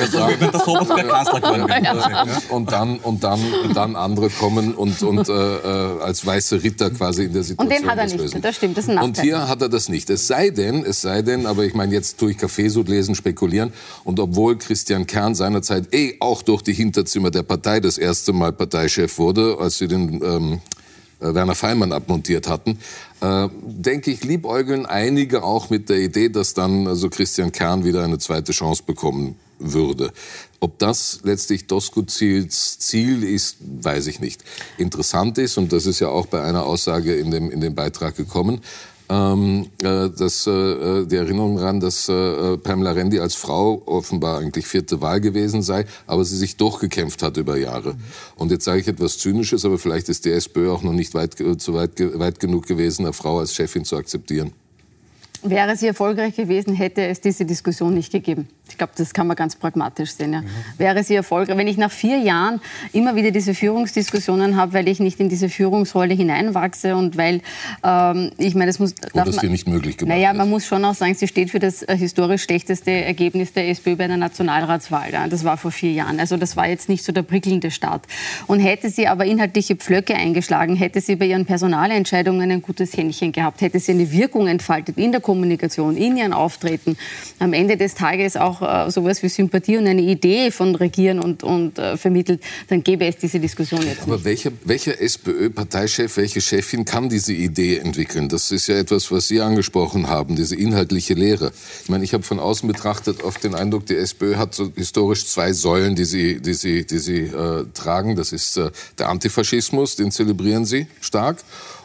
und 2.49 2.71
dann 2.71 2.99
und 2.99 3.23
dann 3.23 3.39
und 3.63 3.75
dann 3.75 3.95
andere 3.95 4.29
kommen 4.29 4.73
und 4.73 5.01
und 5.03 5.29
äh, 5.29 5.33
äh, 5.33 6.01
als 6.01 6.25
weiße 6.25 6.63
Ritter 6.63 6.89
quasi 6.91 7.25
in 7.25 7.33
der 7.33 7.43
Situation. 7.43 7.71
Und 7.71 7.83
den 7.83 7.89
hat 7.89 7.97
er 7.97 8.05
nicht. 8.05 8.17
Lösen. 8.17 8.41
Das 8.41 8.55
stimmt. 8.55 8.77
Das 8.77 8.85
ist 8.85 8.89
ein 8.89 8.97
und 8.97 9.21
hier 9.21 9.47
hat 9.47 9.61
er 9.61 9.69
das 9.69 9.89
nicht. 9.89 10.09
Es 10.09 10.27
sei 10.27 10.49
denn, 10.49 10.85
es 10.85 11.01
sei 11.01 11.21
denn, 11.21 11.45
aber 11.45 11.63
ich 11.63 11.73
meine 11.73 11.93
jetzt 11.93 12.17
tue 12.17 12.31
ich 12.31 12.37
Kaffeesud 12.37 12.87
lesen, 12.87 13.15
spekulieren 13.15 13.73
und 14.03 14.19
obwohl 14.19 14.57
Christian 14.57 15.07
Kern 15.07 15.35
seinerzeit 15.35 15.93
eh 15.93 16.15
auch 16.19 16.41
durch 16.41 16.61
die 16.61 16.73
Hinterzimmer 16.73 17.31
der 17.31 17.43
Partei 17.43 17.79
das 17.85 17.97
erste 17.97 18.33
Mal 18.33 18.51
Parteichef 18.51 19.17
wurde, 19.17 19.57
als 19.59 19.77
sie 19.77 19.87
den 19.87 20.21
ähm, 20.23 20.61
äh, 21.19 21.33
Werner 21.33 21.55
Feimann 21.55 21.91
abmontiert 21.91 22.47
hatten, 22.47 22.79
äh, 23.21 23.47
denke 23.63 24.11
ich, 24.11 24.23
liebäugeln 24.23 24.85
einige 24.85 25.43
auch 25.43 25.69
mit 25.69 25.89
der 25.89 25.99
Idee, 25.99 26.29
dass 26.29 26.53
dann 26.53 26.87
also 26.87 27.09
Christian 27.09 27.51
Kern 27.51 27.85
wieder 27.85 28.03
eine 28.03 28.17
zweite 28.19 28.51
Chance 28.51 28.83
bekommen 28.85 29.35
würde. 29.57 30.11
Ob 30.59 30.79
das 30.79 31.19
letztlich 31.23 31.67
Doskozils 31.67 32.79
Ziel 32.79 33.23
ist, 33.23 33.57
weiß 33.61 34.07
ich 34.07 34.19
nicht. 34.19 34.43
Interessant 34.77 35.37
ist, 35.37 35.57
und 35.57 35.71
das 35.71 35.85
ist 35.85 35.99
ja 35.99 36.09
auch 36.09 36.25
bei 36.25 36.43
einer 36.43 36.65
Aussage 36.65 37.15
in 37.15 37.31
dem, 37.31 37.49
in 37.49 37.61
dem 37.61 37.75
Beitrag 37.75 38.15
gekommen, 38.17 38.61
ähm, 39.09 39.67
äh, 39.81 40.09
dass, 40.09 40.47
äh, 40.47 41.05
die 41.05 41.15
Erinnerung 41.15 41.57
daran, 41.57 41.79
dass 41.79 42.09
äh, 42.09 42.57
Pamela 42.57 42.91
Rendi 42.91 43.19
als 43.19 43.35
Frau 43.35 43.81
offenbar 43.85 44.39
eigentlich 44.39 44.65
vierte 44.65 45.01
Wahl 45.01 45.21
gewesen 45.21 45.61
sei, 45.61 45.85
aber 46.07 46.25
sie 46.25 46.37
sich 46.37 46.57
durchgekämpft 46.57 47.21
hat 47.21 47.37
über 47.37 47.57
Jahre. 47.57 47.93
Mhm. 47.93 47.99
Und 48.37 48.51
jetzt 48.51 48.65
sage 48.65 48.79
ich 48.79 48.87
etwas 48.87 49.17
Zynisches, 49.17 49.65
aber 49.65 49.77
vielleicht 49.77 50.09
ist 50.09 50.25
die 50.25 50.31
SPÖ 50.31 50.71
auch 50.71 50.81
noch 50.83 50.93
nicht 50.93 51.13
weit, 51.13 51.35
zu 51.57 51.73
weit, 51.73 51.99
weit 52.19 52.39
genug 52.39 52.65
gewesen, 52.65 53.05
eine 53.05 53.13
Frau 53.13 53.39
als 53.39 53.53
Chefin 53.53 53.85
zu 53.85 53.95
akzeptieren. 53.95 54.53
Wäre 55.43 55.75
sie 55.75 55.87
erfolgreich 55.87 56.35
gewesen, 56.35 56.73
hätte 56.73 57.05
es 57.05 57.21
diese 57.21 57.45
Diskussion 57.45 57.93
nicht 57.93 58.11
gegeben. 58.11 58.47
Ich 58.69 58.77
glaube, 58.77 58.93
das 58.95 59.13
kann 59.13 59.27
man 59.27 59.35
ganz 59.35 59.55
pragmatisch 59.55 60.11
sehen. 60.11 60.33
Ja. 60.33 60.41
Mhm. 60.41 60.47
Wäre 60.77 61.03
sie 61.03 61.15
erfolgreich, 61.15 61.57
wenn 61.57 61.67
ich 61.67 61.77
nach 61.77 61.91
vier 61.91 62.17
Jahren 62.17 62.59
immer 62.93 63.15
wieder 63.15 63.31
diese 63.31 63.53
Führungsdiskussionen 63.53 64.55
habe, 64.55 64.73
weil 64.73 64.87
ich 64.87 64.99
nicht 64.99 65.19
in 65.19 65.29
diese 65.29 65.49
Führungsrolle 65.49 66.13
hineinwachse 66.13 66.95
und 66.95 67.17
weil 67.17 67.41
ähm, 67.83 68.31
ich 68.37 68.55
meine, 68.55 68.67
das 68.67 68.79
muss. 68.79 68.95
Oder 69.13 69.25
das 69.25 69.37
dir 69.37 69.49
nicht 69.49 69.67
möglich 69.67 69.97
gemacht 69.97 70.17
Naja, 70.17 70.33
man 70.33 70.49
muss 70.49 70.65
schon 70.65 70.83
auch 70.83 70.95
sagen, 70.95 71.13
sie 71.13 71.27
steht 71.27 71.51
für 71.51 71.59
das 71.59 71.83
äh, 71.83 71.95
historisch 71.95 72.43
schlechteste 72.43 72.91
Ergebnis 72.91 73.53
der 73.53 73.69
SPÖ 73.69 73.95
bei 73.95 74.07
der 74.07 74.17
Nationalratswahl. 74.17 75.11
Ja. 75.11 75.27
Das 75.27 75.43
war 75.43 75.57
vor 75.57 75.71
vier 75.71 75.91
Jahren. 75.91 76.19
Also 76.19 76.37
das 76.37 76.57
war 76.57 76.67
jetzt 76.67 76.89
nicht 76.89 77.03
so 77.03 77.11
der 77.11 77.23
prickelnde 77.23 77.71
Start. 77.71 78.05
Und 78.47 78.59
hätte 78.59 78.89
sie 78.89 79.07
aber 79.07 79.25
inhaltliche 79.25 79.75
Pflöcke 79.75 80.15
eingeschlagen, 80.15 80.75
hätte 80.75 81.01
sie 81.01 81.15
bei 81.15 81.27
ihren 81.27 81.45
Personalentscheidungen 81.45 82.51
ein 82.51 82.61
gutes 82.61 82.97
Händchen 82.97 83.31
gehabt, 83.31 83.61
hätte 83.61 83.79
sie 83.79 83.91
eine 83.91 84.11
Wirkung 84.11 84.47
entfaltet 84.47 84.97
in 84.97 85.11
der 85.11 85.21
Kommunikation, 85.21 85.95
in 85.95 86.17
ihren 86.17 86.33
Auftreten, 86.33 86.97
am 87.39 87.53
Ende 87.53 87.77
des 87.77 87.95
Tages 87.95 88.37
auch 88.37 88.54
auch 88.61 88.87
äh, 88.87 88.91
sowas 88.91 89.21
wie 89.23 89.29
Sympathie 89.29 89.77
und 89.77 89.87
eine 89.87 90.01
Idee 90.01 90.51
von 90.51 90.75
Regieren 90.75 91.19
und, 91.19 91.43
und 91.43 91.77
äh, 91.79 91.97
vermittelt, 91.97 92.41
dann 92.67 92.83
gäbe 92.83 93.05
es 93.05 93.17
diese 93.17 93.39
Diskussion 93.39 93.81
jetzt 93.85 94.03
Aber 94.03 94.15
nicht. 94.15 94.25
welcher, 94.25 94.51
welcher 94.63 94.99
SPÖ-Parteichef, 95.01 96.17
welche 96.17 96.41
Chefin 96.41 96.85
kann 96.85 97.09
diese 97.09 97.33
Idee 97.33 97.77
entwickeln? 97.77 98.29
Das 98.29 98.51
ist 98.51 98.67
ja 98.67 98.77
etwas, 98.77 99.11
was 99.11 99.27
Sie 99.27 99.41
angesprochen 99.41 100.07
haben, 100.07 100.35
diese 100.35 100.55
inhaltliche 100.55 101.13
Lehre. 101.13 101.51
Ich 101.83 101.89
meine, 101.89 102.03
ich 102.03 102.13
habe 102.13 102.23
von 102.23 102.39
außen 102.39 102.67
betrachtet 102.67 103.23
oft 103.23 103.43
den 103.43 103.55
Eindruck, 103.55 103.85
die 103.85 103.95
SPÖ 103.95 104.35
hat 104.35 104.53
so 104.55 104.71
historisch 104.75 105.25
zwei 105.27 105.53
Säulen, 105.53 105.95
die 105.95 106.05
sie, 106.05 106.41
die 106.41 106.53
sie, 106.53 106.85
die 106.85 106.99
sie 106.99 107.21
äh, 107.21 107.65
tragen. 107.73 108.15
Das 108.15 108.31
ist 108.31 108.57
äh, 108.57 108.71
der 108.97 109.09
Antifaschismus, 109.09 109.95
den 109.95 110.11
zelebrieren 110.11 110.65
sie 110.65 110.87
stark, 111.01 111.37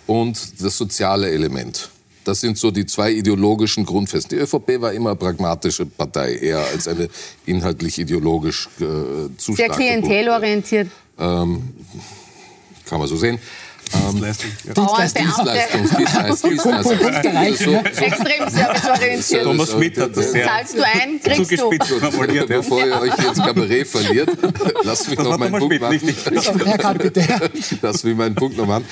und 0.07 0.61
das 0.61 0.77
soziale 0.77 1.31
Element. 1.31 1.91
Das 2.25 2.41
sind 2.41 2.59
so 2.59 2.71
die 2.71 2.87
zwei 2.87 3.13
ideologischen 3.13 3.85
Grundfesten. 3.85 4.39
Die 4.39 4.43
ÖVP 4.43 4.81
war 4.81 4.93
immer 4.93 5.11
eine 5.11 5.19
pragmatische 5.19 5.87
Partei, 5.87 6.35
eher 6.35 6.59
als 6.59 6.87
eine 6.87 7.09
inhaltlich 7.47 7.99
ideologisch 7.99 8.69
äh, 8.81 9.37
zu 9.37 9.55
Sehr 9.55 9.69
klientelorientiert. 9.69 10.89
Ähm, 11.19 11.63
kann 12.85 12.99
man 12.99 13.09
so 13.09 13.17
sehen. 13.17 13.39
Ähm, 13.93 14.23
Dienstleistung. 14.23 15.21
Dienstleistung. 15.81 16.51
Dienstleistung. 16.51 17.75
Extrem 17.85 18.49
serviceorientiert. 18.49 19.43
Thomas 19.43 19.71
Schmidt 19.71 19.99
hat 19.99 20.17
das 20.17 20.33
sehr 20.33 20.47
Zahlst 20.47 20.77
du 20.77 20.83
ein, 20.85 21.21
kriegst 21.23 21.53
du. 21.53 21.71
Formuliert, 22.01 22.49
Bevor 22.49 22.87
ihr 22.87 23.01
euch 23.01 23.19
jetzt 23.19 23.43
Kabarett 23.43 23.87
verliert, 23.87 24.31
lasst 24.85 25.09
mich 25.11 25.19
noch 25.19 25.37
meinen 25.39 25.59
Punkt 25.59 25.81
machen. 25.81 26.01
Lass 27.83 28.05
mich 28.05 28.17
meinen 28.17 28.35
Punkt 28.35 28.57
noch 28.57 28.67
machen. 28.67 28.85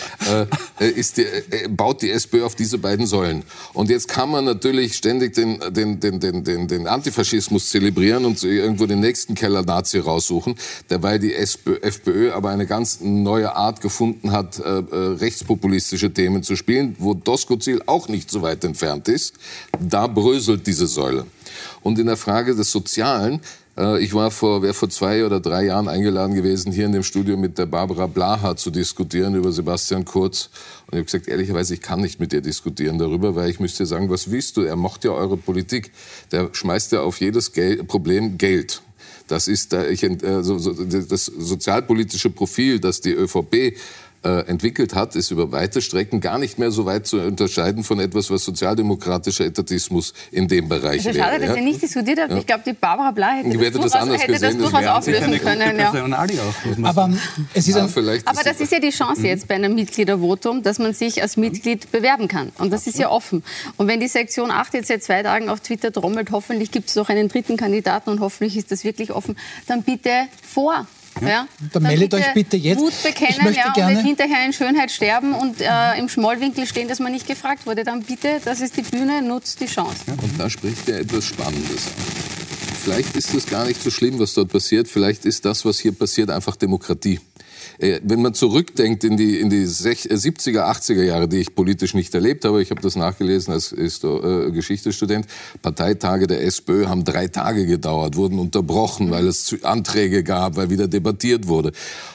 Äh, 0.81 0.89
ist 0.91 1.17
die, 1.17 1.23
äh, 1.23 1.69
baut 1.69 2.03
die 2.03 2.11
SPÖ 2.11 2.45
auf 2.45 2.55
diese 2.55 2.79
beiden 2.79 3.07
Säulen. 3.07 3.45
Und 3.75 3.91
jetzt 3.91 4.09
kann 4.09 4.31
man 4.31 4.45
natürlich 4.45 4.95
ständig 4.95 5.35
den, 5.35 5.61
den, 5.71 6.01
den, 6.01 6.21
den, 6.21 6.45
den, 6.45 6.69
den 6.69 6.87
Antifaschismus 6.87 7.71
zelebrieren 7.71 8.25
und 8.25 8.43
irgendwo 8.43 8.87
den 8.87 9.01
nächsten 9.01 9.35
Keller-Nazi 9.35 9.99
raussuchen, 9.99 10.57
dabei 10.89 11.19
die 11.19 11.35
SPÖ, 11.35 11.77
FPÖ 11.83 12.33
aber 12.33 12.51
eine 12.51 12.67
ganz 12.67 13.01
neue 13.01 13.55
Art 13.55 13.81
gefunden 13.81 14.33
hat, 14.33 14.59
äh, 14.59 14.79
äh, 14.79 14.85
rechtspopulistische 14.92 16.12
Themen 16.12 16.42
zu 16.42 16.57
spielen, 16.57 16.96
wo 16.98 17.14
Doskozil 17.14 17.83
auch 17.87 18.09
nicht 18.09 18.31
so 18.31 18.42
weit 18.42 18.64
entfernt 18.64 19.09
ist. 19.09 19.35
Da 19.81 20.07
bröselt 20.07 20.66
diese 20.66 20.87
Säule. 20.87 21.27
Und 21.83 21.98
in 21.98 22.07
der 22.07 22.16
Frage 22.16 22.55
des 22.55 22.70
Sozialen, 22.70 23.40
äh, 23.79 24.03
ich 24.03 24.12
war 24.12 24.31
vor, 24.31 24.62
wäre 24.62 24.74
vor 24.74 24.90
zwei 24.90 25.24
oder 25.24 25.40
drei 25.40 25.66
Jahren 25.66 25.88
eingeladen 25.88 26.35
gewesen, 26.35 26.72
hier 26.72 26.87
in 26.87 26.92
dem 26.92 27.03
Studio 27.03 27.37
mit 27.37 27.59
der 27.59 27.66
Barbara 27.66 28.07
Blaha 28.07 28.57
zu 28.57 28.70
diskutieren 28.70 29.35
über 29.35 29.53
Sebastian 29.53 30.05
Kurz. 30.05 30.51
Und 30.87 30.94
ich 30.94 30.96
habe 30.96 31.05
gesagt, 31.05 31.29
ehrlicherweise, 31.29 31.74
ich 31.74 31.81
kann 31.81 32.01
nicht 32.01 32.18
mit 32.20 32.33
dir 32.33 32.40
diskutieren 32.40 32.98
darüber, 32.98 33.35
weil 33.35 33.51
ich 33.51 33.61
müsste 33.61 33.87
sagen, 33.87 34.11
was 34.11 34.31
willst 34.31 34.57
du? 34.57 34.62
Er 34.62 34.77
mocht 34.77 35.05
ja 35.05 35.12
eure 35.12 35.37
Politik. 35.37 35.92
Der 36.33 36.51
schmeißt 36.53 36.92
ja 36.92 37.03
auf 37.03 37.20
jedes 37.20 37.53
Gel 37.53 37.85
Problem 37.85 38.38
Geld. 38.38 38.83
Das 39.29 39.46
ist 39.46 39.74
äh, 39.74 39.94
das 39.94 41.27
sozialpolitische 41.27 42.31
Profil, 42.31 42.81
das 42.81 43.01
die 43.01 43.12
ÖVP 43.12 43.77
äh, 44.25 44.41
entwickelt 44.47 44.95
hat, 44.95 45.15
ist 45.15 45.31
über 45.31 45.53
weite 45.53 45.81
Strecken 45.81 46.21
gar 46.21 46.39
nicht 46.39 46.59
mehr 46.59 46.71
so 46.71 46.87
weit 46.87 47.07
zu 47.07 47.19
unterscheiden 47.21 47.85
von 47.85 48.01
etwas, 48.01 48.31
was 48.31 48.45
sozialdemokratischer 48.45 49.45
Etatismus 49.45 50.13
in 50.33 50.49
dem 50.49 50.69
Bereich 50.69 51.07
Also 51.07 51.15
wäre. 51.15 51.19
schade, 51.19 51.39
dass 51.41 51.51
ja? 51.51 51.57
ihr 51.57 51.63
nicht 51.63 51.81
diskutiert 51.83 52.19
habt. 52.21 52.33
Ja. 52.33 52.39
Ich 52.39 52.47
glaube, 52.47 52.63
die 52.67 52.73
Barbara 52.73 53.11
Bla 53.13 53.31
hätte, 53.37 53.51
das, 53.51 53.61
hätte 53.61 53.79
das 53.79 53.81
durchaus, 53.81 53.93
anders 53.95 54.23
hätte 54.23 54.33
das 54.33 54.41
gesehen, 54.41 54.61
das 54.61 54.71
durchaus 54.71 54.87
auflösen 54.97 55.39
können. 55.41 55.79
Ja. 55.79 56.89
Aber 56.89 57.11
es 57.55 57.69
ist 57.69 57.77
Ja, 57.77 57.83
ein, 57.85 57.89
vielleicht 57.89 58.27
Aber 58.27 58.41
ist 58.41 58.47
das 58.47 58.61
ist 58.61 58.73
ja 58.73 58.81
die 58.81 58.91
Chance 58.91 59.27
jetzt 59.27 59.49
bei 59.49 59.55
einem 59.55 59.75
Mitgliedervotum, 59.75 60.63
dass 60.63 60.79
man 60.79 60.95
sich 60.95 61.23
als 61.23 61.37
Mitglied 61.37 61.91
bewerben 61.93 62.29
kann. 62.29 62.51
Und 62.59 62.73
das 62.73 62.87
ist 62.87 62.99
ja 62.99 63.11
offen. 63.11 63.43
Und 63.77 63.89
wenn 63.89 64.01
die 64.01 64.09
Sektion 64.09 64.51
8 64.51 64.75
jetzt 64.75 64.89
seit 64.89 65.03
zwei 65.03 65.23
Tagen 65.23 65.49
auf 65.49 65.61
Twitter 65.61 65.93
trommelt, 65.93 66.31
hoffentlich 66.33 66.71
gibt 66.71 66.89
es 66.89 66.97
noch 66.97 67.09
einen 67.09 67.29
dritten 67.29 67.57
Kandidaten 67.57 68.11
und 68.11 68.21
hoffentlich 68.21 68.57
ist 68.57 68.71
das 68.73 68.85
wirklich 68.85 69.13
offen, 69.13 69.37
dann 69.67 69.83
bitte 69.83 70.11
vor. 70.43 70.87
Ja? 71.23 71.47
Dann 71.73 71.83
meldet 71.83 72.15
euch 72.15 72.33
bitte 72.35 72.57
jetzt. 72.57 72.79
Mut 72.79 72.93
Ich 72.93 73.03
bekennen 73.03 73.45
möchte 73.45 73.61
ja, 73.61 73.73
gerne- 73.73 73.89
und 73.89 74.05
nicht 74.05 74.07
hinterher 74.07 74.45
in 74.45 74.53
Schönheit 74.53 74.91
sterben 74.91 75.35
und 75.35 75.61
äh, 75.61 75.99
im 75.99 76.09
Schmollwinkel 76.09 76.67
stehen, 76.67 76.89
dass 76.89 77.01
man 77.01 77.13
nicht 77.13 77.27
gefragt 77.27 77.67
wurde. 77.67 77.85
Dann 77.85 78.03
bitte, 78.03 78.41
das 78.45 78.61
ist 78.61 78.77
die 78.77 78.83
Bühne, 78.83 79.23
nutzt 79.23 79.61
die 79.61 79.67
Chance. 79.67 80.03
Und 80.07 80.39
da 80.39 80.49
spricht 80.49 80.89
er 80.89 81.01
etwas 81.01 81.25
Spannendes 81.25 81.87
an. 81.87 82.29
Vielleicht 82.85 83.17
ist 83.17 83.35
es 83.35 83.47
gar 83.47 83.67
nicht 83.67 83.83
so 83.83 83.91
schlimm, 83.91 84.19
was 84.19 84.35
dort 84.35 84.51
passiert. 84.51 84.89
Vielleicht 84.89 85.25
ist 85.25 85.45
das, 85.45 85.65
was 85.65 85.79
hier 85.79 85.93
passiert, 85.93 86.31
einfach 86.31 86.57
Demokratie. 86.57 87.21
Äh, 87.79 88.01
Wenn 88.03 88.23
man 88.23 88.35
zurückdenkt 88.35 89.05
in 89.05 89.17
die, 89.17 89.38
in 89.41 89.51
die 89.51 89.67
sech- 89.67 90.09
äh, 90.11 90.14
70er, 90.14 90.64
80er 90.69 91.03
Jahre, 91.03 91.29
die 91.29 91.38
ich 91.38 91.55
politisch 91.55 91.95
nicht 91.95 92.14
erlebt 92.14 92.45
habe, 92.45 92.61
ich 92.62 92.71
habe 92.71 92.81
das 92.81 92.97
nachgelesen 92.97 93.53
als 93.55 93.73
äh, 93.73 94.51
Geschichtsstudent, 94.51 95.27
Parteitage 95.62 96.27
der 96.27 96.43
SPÖ 96.45 96.87
haben 96.87 97.05
drei 97.05 97.29
Tage 97.29 97.67
gedauert, 97.67 98.17
wurden 98.17 98.38
unterbrochen, 98.38 99.11
weil 99.11 99.27
es 99.27 99.57
Anträge 99.62 100.23
gab, 100.25 100.57
weil 100.57 100.71
wieder 100.71 100.88
debattiert 100.88 101.47
wurde. 101.49 101.73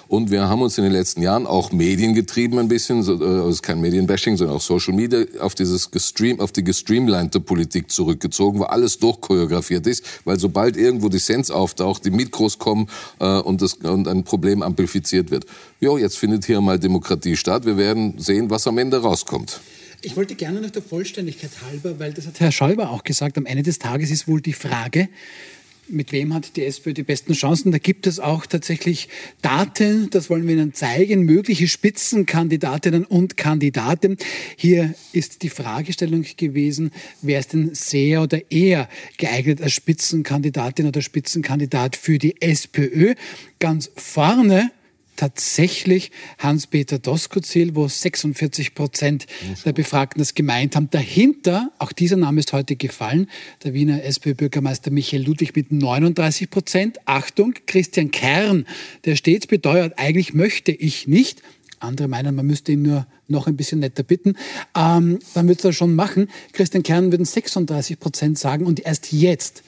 Und 0.09 0.29
wir 0.29 0.47
haben 0.47 0.61
uns 0.61 0.77
in 0.77 0.83
den 0.83 0.93
letzten 0.93 1.23
Jahren 1.23 1.47
auch 1.47 1.71
mediengetrieben 1.71 2.59
ein 2.59 2.67
bisschen, 2.67 3.01
so, 3.01 3.13
es 3.47 3.55
ist 3.55 3.63
kein 3.63 3.81
Medienbashing, 3.81 4.37
sondern 4.37 4.57
auch 4.57 4.61
Social 4.61 4.93
Media, 4.93 5.25
auf 5.39 5.55
dieses 5.55 5.89
gestream, 5.89 6.39
auf 6.39 6.51
die 6.51 6.63
gestreamlinete 6.63 7.39
Politik 7.39 7.89
zurückgezogen, 7.89 8.59
wo 8.59 8.63
alles 8.65 8.99
durchchoreografiert 8.99 9.87
ist, 9.87 10.03
weil 10.23 10.39
sobald 10.39 10.77
irgendwo 10.77 11.09
Dissens 11.09 11.49
auftaucht, 11.49 12.05
die 12.05 12.11
Mikros 12.11 12.59
kommen 12.59 12.89
äh, 13.19 13.39
und, 13.39 13.63
das, 13.63 13.73
und 13.75 14.07
ein 14.07 14.23
Problem 14.23 14.61
amplifiziert 14.61 15.31
wird. 15.31 15.45
Jo, 15.79 15.97
jetzt 15.97 16.17
findet 16.17 16.45
hier 16.45 16.61
mal 16.61 16.79
Demokratie 16.79 17.35
statt. 17.35 17.65
Wir 17.65 17.77
werden 17.77 18.15
sehen, 18.17 18.49
was 18.49 18.67
am 18.67 18.77
Ende 18.77 19.01
rauskommt. 19.01 19.59
Ich 20.01 20.17
wollte 20.17 20.35
gerne 20.35 20.59
noch 20.59 20.69
der 20.69 20.81
Vollständigkeit 20.81 21.51
halber, 21.65 21.97
weil 21.99 22.13
das 22.13 22.27
hat 22.27 22.39
Herr 22.39 22.51
Schäuber 22.51 22.89
auch 22.89 23.03
gesagt, 23.03 23.37
am 23.37 23.45
Ende 23.45 23.63
des 23.63 23.79
Tages 23.79 24.11
ist 24.11 24.27
wohl 24.27 24.41
die 24.41 24.53
Frage, 24.53 25.07
mit 25.87 26.11
wem 26.11 26.33
hat 26.33 26.55
die 26.55 26.65
SPÖ 26.65 26.93
die 26.93 27.03
besten 27.03 27.33
Chancen? 27.33 27.71
Da 27.71 27.77
gibt 27.77 28.07
es 28.07 28.19
auch 28.19 28.45
tatsächlich 28.45 29.09
Daten, 29.41 30.09
das 30.09 30.29
wollen 30.29 30.47
wir 30.47 30.55
Ihnen 30.55 30.73
zeigen, 30.73 31.23
mögliche 31.23 31.67
Spitzenkandidatinnen 31.67 33.05
und 33.05 33.37
Kandidaten. 33.37 34.17
Hier 34.55 34.93
ist 35.11 35.43
die 35.43 35.49
Fragestellung 35.49 36.25
gewesen, 36.37 36.91
wer 37.21 37.39
ist 37.39 37.53
denn 37.53 37.73
sehr 37.73 38.21
oder 38.21 38.51
eher 38.51 38.87
geeignet 39.17 39.61
als 39.61 39.73
Spitzenkandidatin 39.73 40.87
oder 40.87 41.01
Spitzenkandidat 41.01 41.95
für 41.95 42.17
die 42.17 42.41
SPÖ? 42.41 43.15
Ganz 43.59 43.91
vorne 43.95 44.71
tatsächlich 45.15 46.11
Hans-Peter 46.37 46.99
Doskozil, 46.99 47.75
wo 47.75 47.87
46 47.87 48.75
Prozent 48.75 49.25
der 49.65 49.73
Befragten 49.73 50.19
das 50.19 50.33
gemeint 50.33 50.75
haben. 50.75 50.89
Dahinter, 50.89 51.71
auch 51.79 51.91
dieser 51.91 52.17
Name 52.17 52.39
ist 52.39 52.53
heute 52.53 52.75
gefallen, 52.75 53.27
der 53.63 53.73
Wiener 53.73 54.03
SPÖ-Bürgermeister 54.03 54.91
Michael 54.91 55.23
Ludwig 55.23 55.55
mit 55.55 55.71
39 55.71 56.49
Prozent. 56.49 56.97
Achtung, 57.05 57.53
Christian 57.65 58.11
Kern, 58.11 58.65
der 59.05 59.15
stets 59.15 59.47
beteuert, 59.47 59.93
eigentlich 59.97 60.33
möchte 60.33 60.71
ich 60.71 61.07
nicht. 61.07 61.41
Andere 61.79 62.07
meinen, 62.07 62.33
man 62.35 62.45
müsste 62.45 62.71
ihn 62.71 62.81
nur 62.81 63.05
noch 63.27 63.47
ein 63.47 63.57
bisschen 63.57 63.79
netter 63.79 64.03
bitten. 64.03 64.35
Ähm, 64.75 65.19
dann 65.33 65.47
wird 65.47 65.59
es 65.59 65.63
das 65.63 65.75
schon 65.75 65.95
machen. 65.95 66.29
Christian 66.53 66.83
Kern 66.83 67.11
würden 67.11 67.25
36 67.25 67.99
Prozent 67.99 68.39
sagen 68.39 68.65
und 68.65 68.85
erst 68.85 69.11
jetzt 69.11 69.63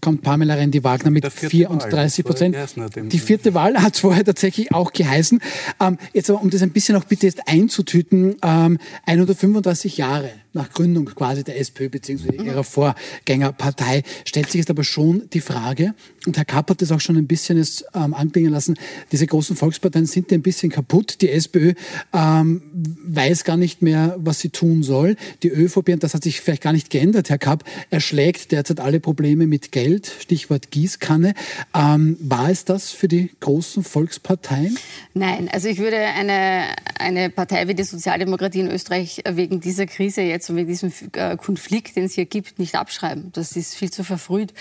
kommt 0.00 0.22
Pamela 0.22 0.54
Rendi-Wagner 0.54 1.10
mit 1.10 1.24
Der 1.24 1.30
vierte 1.30 1.50
34 1.50 2.24
Wahl, 2.24 2.52
das 2.52 2.76
war 2.76 2.88
Prozent. 2.88 3.12
Die 3.12 3.18
vierte 3.18 3.54
Wahl 3.54 3.82
hat 3.82 3.94
es 3.94 4.00
vorher 4.00 4.24
tatsächlich 4.24 4.72
auch 4.72 4.92
geheißen. 4.92 5.40
Ähm, 5.80 5.98
jetzt 6.12 6.30
aber, 6.30 6.40
um 6.40 6.50
das 6.50 6.62
ein 6.62 6.70
bisschen 6.70 6.96
auch 6.96 7.04
bitte 7.04 7.26
jetzt 7.26 7.46
einzutüten, 7.46 8.36
ähm, 8.42 8.78
135 9.06 9.96
Jahre 9.96 10.30
nach 10.52 10.70
Gründung 10.70 11.06
quasi 11.06 11.44
der 11.44 11.58
SPÖ 11.58 11.88
bzw. 11.88 12.42
ihrer 12.42 12.64
Vorgängerpartei 12.64 14.02
stellt 14.24 14.46
sich 14.46 14.60
jetzt 14.60 14.70
aber 14.70 14.84
schon 14.84 15.28
die 15.32 15.40
Frage, 15.40 15.94
und 16.26 16.36
Herr 16.36 16.44
Kapp 16.44 16.70
hat 16.70 16.82
das 16.82 16.92
auch 16.92 17.00
schon 17.00 17.16
ein 17.16 17.26
bisschen 17.26 17.58
jetzt, 17.58 17.84
ähm, 17.94 18.12
anklingen 18.12 18.52
lassen, 18.52 18.76
diese 19.12 19.26
großen 19.26 19.56
Volksparteien 19.56 20.06
sind 20.06 20.32
ein 20.32 20.42
bisschen 20.42 20.70
kaputt. 20.70 21.22
Die 21.22 21.30
SPÖ 21.30 21.72
ähm, 22.12 22.62
weiß 23.06 23.44
gar 23.44 23.56
nicht 23.56 23.82
mehr, 23.82 24.14
was 24.18 24.40
sie 24.40 24.50
tun 24.50 24.82
soll. 24.82 25.16
Die 25.42 25.48
ÖVP, 25.48 25.88
und 25.90 26.02
das 26.02 26.14
hat 26.14 26.22
sich 26.22 26.40
vielleicht 26.40 26.62
gar 26.62 26.72
nicht 26.72 26.90
geändert, 26.90 27.30
Herr 27.30 27.38
Kapp, 27.38 27.64
erschlägt 27.90 28.52
derzeit 28.52 28.80
alle 28.80 29.00
Probleme 29.00 29.46
mit 29.46 29.72
Geld, 29.72 30.12
Stichwort 30.20 30.70
Gießkanne. 30.70 31.34
Ähm, 31.74 32.16
war 32.20 32.50
es 32.50 32.64
das 32.64 32.90
für 32.90 33.08
die 33.08 33.30
großen 33.40 33.82
Volksparteien? 33.82 34.76
Nein, 35.14 35.48
also 35.50 35.68
ich 35.68 35.78
würde 35.78 35.98
eine, 35.98 36.66
eine 36.98 37.30
Partei 37.30 37.68
wie 37.68 37.74
die 37.74 37.84
Sozialdemokratie 37.84 38.60
in 38.60 38.70
Österreich 38.70 39.22
wegen 39.28 39.60
dieser 39.60 39.86
Krise 39.86 40.22
jetzt 40.22 40.37
und 40.46 40.56
wegen 40.56 40.68
diesem 40.68 40.92
äh, 41.12 41.36
Konflikt, 41.36 41.96
den 41.96 42.04
es 42.04 42.14
hier 42.14 42.26
gibt, 42.26 42.58
nicht 42.58 42.74
abschreiben. 42.76 43.30
Das 43.32 43.56
ist 43.56 43.74
viel 43.74 43.90
zu 43.90 44.04
verfrüht. 44.04 44.52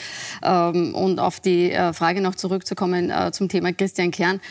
Ähm, 0.43 0.95
und 0.95 1.19
auf 1.19 1.39
die 1.39 1.71
äh, 1.71 1.93
Frage 1.93 2.21
noch 2.21 2.35
zurückzukommen 2.35 3.09
äh, 3.09 3.31
zum 3.31 3.49
Thema 3.49 3.73
Christian 3.73 4.11
Kern. 4.11 4.41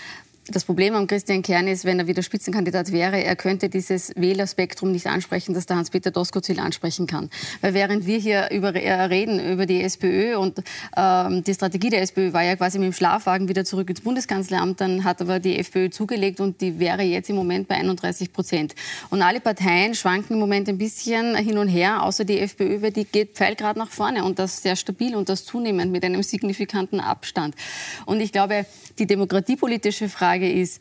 Das 0.48 0.64
Problem 0.64 0.94
am 0.94 1.08
Christian 1.08 1.42
Kern 1.42 1.66
ist, 1.66 1.84
wenn 1.84 1.98
er 1.98 2.06
wieder 2.06 2.22
Spitzenkandidat 2.22 2.92
wäre, 2.92 3.20
er 3.20 3.34
könnte 3.34 3.68
dieses 3.68 4.12
Wählerspektrum 4.14 4.92
nicht 4.92 5.08
ansprechen, 5.08 5.54
das 5.54 5.66
der 5.66 5.76
Hans-Peter 5.76 6.12
Doskozil 6.12 6.60
ansprechen 6.60 7.08
kann. 7.08 7.30
Weil 7.62 7.74
während 7.74 8.06
wir 8.06 8.18
hier 8.18 8.50
über, 8.52 8.72
äh, 8.72 8.92
reden 9.06 9.44
über 9.44 9.66
die 9.66 9.82
SPÖ 9.82 10.36
und 10.36 10.62
ähm, 10.96 11.42
die 11.42 11.52
Strategie 11.52 11.90
der 11.90 12.02
SPÖ 12.02 12.32
war 12.32 12.44
ja 12.44 12.54
quasi 12.54 12.78
mit 12.78 12.86
dem 12.86 12.92
Schlafwagen 12.92 13.48
wieder 13.48 13.64
zurück 13.64 13.90
ins 13.90 14.02
Bundeskanzleramt, 14.02 14.80
dann 14.80 15.02
hat 15.02 15.20
aber 15.20 15.40
die 15.40 15.58
FPÖ 15.58 15.90
zugelegt 15.90 16.38
und 16.38 16.60
die 16.60 16.78
wäre 16.78 17.02
jetzt 17.02 17.28
im 17.28 17.34
Moment 17.34 17.66
bei 17.66 17.74
31 17.74 18.32
Prozent. 18.32 18.76
Und 19.10 19.22
alle 19.22 19.40
Parteien 19.40 19.96
schwanken 19.96 20.34
im 20.34 20.38
Moment 20.38 20.68
ein 20.68 20.78
bisschen 20.78 21.34
hin 21.34 21.58
und 21.58 21.66
her, 21.66 22.04
außer 22.04 22.24
die 22.24 22.38
FPÖ, 22.38 22.82
weil 22.82 22.92
die 22.92 23.04
geht 23.04 23.34
pfeilgrad 23.34 23.76
nach 23.76 23.90
vorne 23.90 24.22
und 24.22 24.38
das 24.38 24.62
sehr 24.62 24.76
stabil 24.76 25.16
und 25.16 25.28
das 25.28 25.44
zunehmend 25.44 25.90
mit 25.90 26.04
einem 26.04 26.22
signifikanten 26.22 27.00
Abstand. 27.00 27.56
Und 28.04 28.20
ich 28.20 28.30
glaube, 28.30 28.64
die 29.00 29.08
demokratiepolitische 29.08 30.08
Frage 30.08 30.35
ist, 30.44 30.80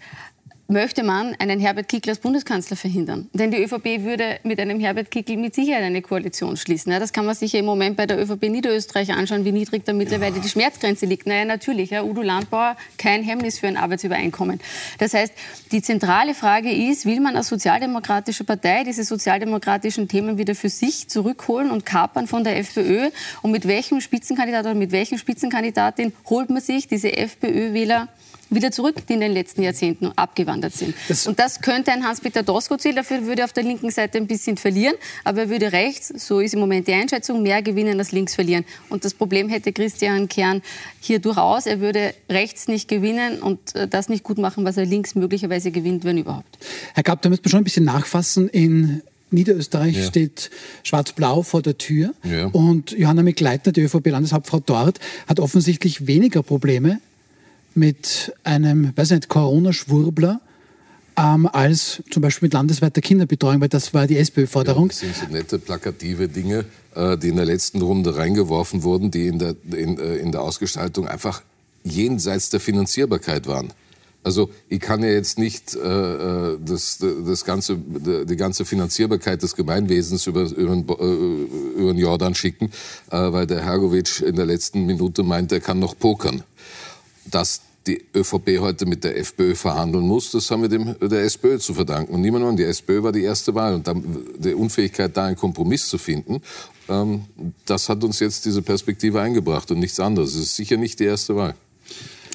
möchte 0.68 1.04
man 1.04 1.36
einen 1.36 1.60
Herbert 1.60 1.88
Kickl 1.88 2.10
als 2.10 2.20
Bundeskanzler 2.20 2.76
verhindern? 2.76 3.30
Denn 3.34 3.52
die 3.52 3.62
ÖVP 3.62 4.04
würde 4.04 4.39
mit 4.44 4.60
einem 4.60 4.80
Herbert 4.80 5.12
Kickl 5.12 5.38
mit 5.38 5.54
Sicherheit 5.54 5.84
eine 5.84 6.02
Koalition 6.02 6.58
schließen. 6.58 6.91
Ja, 6.91 7.00
das 7.00 7.13
kann 7.13 7.26
man 7.26 7.36
sich 7.36 7.54
ja 7.54 7.60
im 7.60 7.65
Moment 7.65 7.98
bei 7.98 8.08
der 8.08 8.20
ÖVP 8.20 8.50
Niederösterreich 8.50 9.13
anschauen, 9.13 9.46
wie 9.46 9.52
niedrig 9.52 9.86
da 9.86 9.94
mittlerweile 9.94 10.39
die 10.39 10.50
Schmerzgrenze 10.50 11.06
liegt. 11.06 11.28
Naja, 11.28 11.46
natürlich, 11.46 11.91
ja, 11.91 12.04
Udo 12.04 12.22
Landbauer, 12.22 12.78
kein 12.98 13.24
Hemmnis 13.24 13.60
für 13.60 13.68
ein 13.68 13.78
Arbeitsübereinkommen. 13.78 14.60
Das 14.98 15.13
heißt, 15.13 15.34
die 15.72 15.82
zentrale 15.82 16.34
Frage 16.34 16.72
ist, 16.72 17.06
will 17.06 17.20
man 17.20 17.36
als 17.36 17.48
sozialdemokratische 17.48 18.44
Partei 18.44 18.84
diese 18.84 19.04
sozialdemokratischen 19.04 20.08
Themen 20.08 20.38
wieder 20.38 20.56
für 20.56 20.70
sich 20.70 21.10
zurückholen 21.10 21.70
und 21.70 21.86
kapern 21.86 22.28
von 22.28 22.44
der 22.44 22.58
FPÖ? 22.58 23.10
Und 23.44 23.52
mit 23.52 23.68
welchem 23.68 24.02
Spitzenkandidat 24.02 24.65
oder 24.65 24.76
mit 24.76 24.91
welchen 24.91 25.20
Spitzenkandidatin 25.20 26.13
holt 26.28 26.50
man 26.50 26.62
sich 26.62 26.88
diese 26.88 27.15
FPÖ-Wähler 27.15 28.08
wieder 28.50 28.72
zurück, 28.72 28.96
die 29.08 29.14
in 29.14 29.20
den 29.22 29.32
letzten 29.32 29.64
Jahrzehnten 29.64 30.12
abgewandert 30.16 30.74
sind. 30.74 30.94
Das- 31.08 31.26
und 31.28 31.40
das 31.40 31.62
könnte 31.62 31.92
ein 31.92 32.04
Hans-Peter 32.06 32.44
Doskozil, 32.44 32.94
dafür 32.94 33.26
würde 33.26 33.42
er 33.42 33.46
auf 33.46 33.54
der 33.54 33.64
linken 33.64 33.90
Seite 33.92 34.18
ein 34.18 34.28
bisschen 34.28 34.58
verlieren, 34.58 34.96
aber 35.24 35.42
er 35.44 35.50
würde 35.50 35.72
rechts, 35.72 36.10
so 36.26 36.40
ist 36.40 36.54
im 36.54 36.60
Moment 36.60 36.88
die 36.88 36.94
Einschätzung, 36.94 37.42
mehr 37.44 37.62
gewinnen 37.62 37.98
als 38.00 38.12
links 38.12 38.36
verlieren. 38.36 38.64
Und 38.90 39.04
das 39.04 39.14
Problem 39.14 39.50
hätte 39.50 39.74
Christian 39.74 40.30
Kern 40.30 40.62
hier 41.00 41.20
durchaus, 41.20 41.66
er 41.66 41.80
würde 41.80 42.14
rechts 42.30 42.68
nicht 42.68 42.88
gewinnen 42.88 43.40
und 43.42 43.76
äh, 43.76 43.88
das 43.88 44.10
nicht 44.10 44.24
gut 44.24 44.38
machen, 44.38 44.64
was 44.64 44.78
er 44.78 44.86
links 44.86 45.16
möglicherweise 45.16 45.72
gewinnt, 45.72 46.04
wenn 46.04 46.18
überhaupt. 46.18 46.58
Herr 46.94 47.04
Kapp, 47.04 47.22
da 47.24 47.30
müssen 47.30 47.44
wir 47.44 47.50
schon 47.50 47.62
ein 47.62 47.64
bisschen 47.66 47.86
nachfassen. 47.86 48.48
In 48.50 49.02
Niederösterreich 49.32 49.98
Ja. 49.98 50.04
steht 50.04 50.52
Schwarz-Blau 50.84 51.42
vor 51.42 51.62
der 51.62 51.78
Tür. 51.78 52.14
Ja. 52.24 52.46
Und 52.48 52.92
Johanna 52.92 53.24
Mikleitner, 53.24 53.72
die 53.72 53.82
ÖVP-Landeshauptfrau 53.82 54.60
dort, 54.66 55.00
hat 55.28 55.40
offensichtlich 55.40 56.06
weniger 56.08 56.44
Probleme 56.44 57.00
mit 57.76 58.34
einem, 58.44 58.96
weiß 58.96 59.12
nicht, 59.12 59.30
Corona-Schwurbler 59.30 60.42
ähm, 61.18 61.48
als 61.52 62.04
zum 62.12 62.22
Beispiel 62.22 62.48
mit 62.48 62.54
landesweiter 62.54 63.02
Kinderbetreuung, 63.02 63.62
weil 63.62 63.70
das 63.70 63.94
war 63.94 64.08
die 64.08 64.18
SPÖ-Forderung. 64.18 64.90
Das 64.90 65.00
sind 65.00 65.16
so 65.16 65.26
nette, 65.28 65.60
plakative 65.60 66.28
Dinge, 66.28 66.66
äh, 66.94 67.18
die 67.18 67.30
in 67.30 67.36
der 67.36 67.46
letzten 67.46 67.82
Runde 67.82 68.16
reingeworfen 68.16 68.84
wurden, 68.84 69.12
die 69.12 69.28
in 69.28 69.40
der, 69.40 69.56
in, 69.72 69.98
äh, 69.98 70.16
in 70.18 70.32
der 70.32 70.42
Ausgestaltung 70.42 71.08
einfach 71.08 71.42
jenseits 71.84 72.50
der 72.50 72.60
Finanzierbarkeit 72.60 73.48
waren. 73.48 73.72
Also 74.24 74.50
ich 74.70 74.80
kann 74.80 75.04
ja 75.04 75.10
jetzt 75.10 75.38
nicht 75.38 75.76
äh, 75.76 75.80
äh, 75.80 76.58
das, 76.60 76.98
das 76.98 77.46
ganze, 77.46 77.78
die, 77.78 78.36
ganze 78.36 78.66
Finanzierbarkeit 78.66 79.44
des 79.44 79.56
Gemeinwesens 79.56 80.26
über, 80.26 80.50
über, 80.50 80.76
den, 80.76 80.86
über 81.78 81.94
den 81.94 82.00
Jordan 82.00 82.34
schicken, 82.34 82.72
äh, 83.12 83.32
weil 83.32 83.46
der 83.46 83.64
Hergovic 83.64 84.22
in 84.22 84.36
der 84.36 84.48
letzten 84.48 84.88
Minute 84.88 85.22
meint, 85.22 85.52
er 85.52 85.60
kann 85.60 85.78
noch 85.78 85.96
pokern. 85.98 86.42
Das 87.32 87.62
die 87.88 88.04
ÖVP 88.16 88.60
heute 88.60 88.86
mit 88.86 89.04
der 89.04 89.18
FPÖ 89.18 89.56
verhandeln 89.56 90.08
muss, 90.08 90.32
das 90.32 90.50
haben 90.50 90.64
wir 90.64 90.70
dem, 90.70 90.96
der 91.00 91.24
SPÖ 91.24 91.60
zu 91.60 91.74
verdanken. 91.74 92.14
Und 92.14 92.22
niemand 92.22 92.44
anderem. 92.44 92.58
Die 92.58 92.64
SPÖ 92.64 93.04
war 93.04 93.12
die 93.12 93.24
erste 93.24 93.54
Wahl. 93.54 93.76
Und 93.76 93.90
die 94.38 94.54
Unfähigkeit, 94.54 95.16
da 95.16 95.26
einen 95.26 95.36
Kompromiss 95.36 95.88
zu 95.88 95.98
finden, 95.98 96.42
ähm, 96.90 97.26
das 97.66 97.90
hat 97.90 98.04
uns 98.04 98.20
jetzt 98.20 98.46
diese 98.46 98.62
Perspektive 98.62 99.22
eingebracht 99.22 99.70
und 99.72 99.80
nichts 99.80 100.00
anderes. 100.00 100.36
Es 100.36 100.42
ist 100.42 100.56
sicher 100.56 100.78
nicht 100.78 101.00
die 101.00 101.06
erste 101.06 101.36
Wahl. 101.36 101.56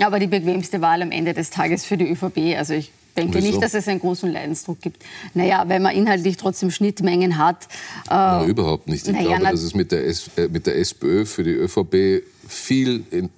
Aber 0.01 0.19
die 0.19 0.27
bequemste 0.27 0.81
Wahl 0.81 1.03
am 1.03 1.11
Ende 1.11 1.35
des 1.35 1.51
Tages 1.51 1.85
für 1.85 1.97
die 1.97 2.11
övp 2.11 2.57
Also 2.57 2.75
ich 2.75 2.91
denke 3.17 3.39
Wieso? 3.39 3.49
nicht, 3.49 3.63
dass 3.63 3.75
es 3.75 3.87
einen 3.89 4.01
großen 4.01 4.33
Leidensdruck 4.33 4.81
gibt. 4.81 5.03
Naja, 5.35 5.65
weil 5.69 5.81
man 5.81 5.95
inhaltlich 5.95 6.37
trotzdem 6.37 6.71
Schnittmengen 6.71 7.39
hat. 7.39 7.65
Äh, 7.65 8.11
Na, 8.11 8.47
überhaupt 8.47 8.89
nicht. 8.89 9.07
Ich 9.07 9.13
naja, 9.13 9.39
glaube, 9.39 9.53
dass 9.53 9.63
es 9.63 9.75
mit 9.75 9.93
der, 9.93 10.07
S 10.07 10.31
äh, 10.37 10.49
mit 10.49 10.67
der 10.67 10.79
SPÖ 10.79 11.27
für 11.27 11.43
die 11.43 11.53
ÖVP 11.53 12.25
viel 12.49 13.05
in, 13.11 13.31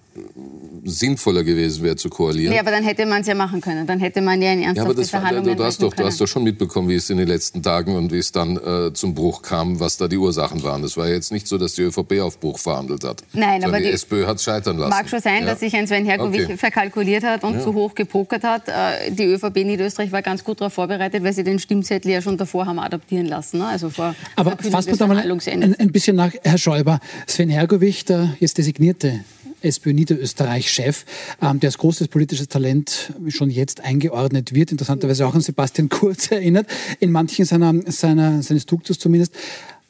sinnvoller 0.84 1.44
gewesen 1.44 1.82
wäre 1.84 1.96
zu 1.96 2.10
koalieren. 2.10 2.54
Ja, 2.54 2.60
aber 2.60 2.70
dann 2.70 2.84
hätte 2.84 3.06
man 3.06 3.22
es 3.22 3.26
ja 3.26 3.34
machen 3.34 3.60
können. 3.60 3.86
Dann 3.86 4.00
hätte 4.00 4.20
man 4.20 4.42
ja 4.42 4.52
in 4.52 4.62
ernsthafte 4.62 4.78
ja, 4.78 4.84
aber 4.84 4.94
das, 4.94 5.10
Verhandlungen 5.10 5.56
du, 5.56 5.64
hast 5.64 5.82
doch, 5.82 5.94
du 5.94 6.04
hast 6.04 6.20
doch 6.20 6.26
schon 6.26 6.42
mitbekommen, 6.42 6.88
wie 6.88 6.96
es 6.96 7.08
in 7.08 7.18
den 7.18 7.28
letzten 7.28 7.62
Tagen 7.62 7.96
und 7.96 8.12
wie 8.12 8.18
es 8.18 8.32
dann 8.32 8.56
äh, 8.56 8.92
zum 8.92 9.14
Bruch 9.14 9.42
kam, 9.42 9.80
was 9.80 9.96
da 9.96 10.08
die 10.08 10.18
Ursachen 10.18 10.62
waren. 10.62 10.82
Es 10.84 10.96
war 10.96 11.08
jetzt 11.08 11.32
nicht 11.32 11.46
so, 11.46 11.56
dass 11.56 11.74
die 11.74 11.82
ÖVP 11.82 12.20
auf 12.20 12.40
Bruch 12.40 12.58
verhandelt 12.58 13.04
hat. 13.04 13.22
Nein, 13.32 13.64
aber 13.64 13.78
die, 13.78 13.84
die 13.84 13.90
SPÖ 13.90 14.26
hat 14.26 14.36
es 14.36 14.44
scheitern 14.44 14.76
lassen. 14.78 14.90
Mag 14.90 15.08
schon 15.08 15.20
sein, 15.20 15.40
ja. 15.40 15.46
dass 15.46 15.60
sich 15.60 15.74
ein 15.74 15.86
Sven 15.86 16.04
Hergovic 16.04 16.44
okay. 16.44 16.56
verkalkuliert 16.56 17.22
hat 17.22 17.44
und 17.44 17.54
ja. 17.54 17.60
zu 17.60 17.74
hoch 17.74 17.94
gepokert 17.94 18.42
hat. 18.42 18.68
Äh, 18.68 19.12
die 19.12 19.24
ÖVP 19.24 19.64
Niederösterreich 19.64 20.12
war 20.12 20.22
ganz 20.22 20.42
gut 20.44 20.60
darauf 20.60 20.74
vorbereitet, 20.74 21.22
weil 21.22 21.32
sie 21.32 21.44
den 21.44 21.58
Stimmzettel 21.58 22.10
ja 22.10 22.20
schon 22.20 22.36
davor 22.36 22.66
haben 22.66 22.78
adaptieren 22.78 23.26
lassen. 23.26 23.58
Ne? 23.58 23.66
Also 23.66 23.88
vor 23.88 24.14
aber 24.36 24.56
fassen 24.58 24.90
wir 24.90 24.96
da 24.96 25.06
mal 25.06 25.18
ein, 25.18 25.74
ein 25.78 25.92
bisschen 25.92 26.16
nach, 26.16 26.32
Herr 26.42 26.58
Schäuber. 26.58 27.00
Sven 27.26 27.48
Hergovic, 27.48 28.06
der 28.06 28.34
jetzt 28.40 28.58
designierte 28.58 29.20
SPÖ 29.62 29.92
Niederösterreich-Chef, 29.92 31.04
ähm, 31.40 31.60
der 31.60 31.68
als 31.68 31.78
großes 31.78 32.08
politisches 32.08 32.48
Talent 32.48 33.12
schon 33.28 33.50
jetzt 33.50 33.80
eingeordnet 33.80 34.54
wird, 34.54 34.72
interessanterweise 34.72 35.26
auch 35.26 35.34
an 35.34 35.40
Sebastian 35.40 35.88
Kurz 35.88 36.26
erinnert, 36.30 36.66
in 37.00 37.10
manchen 37.12 37.44
seiner, 37.44 37.74
seiner, 37.90 38.42
seines 38.42 38.66
Duktus 38.66 38.98
zumindest. 38.98 39.34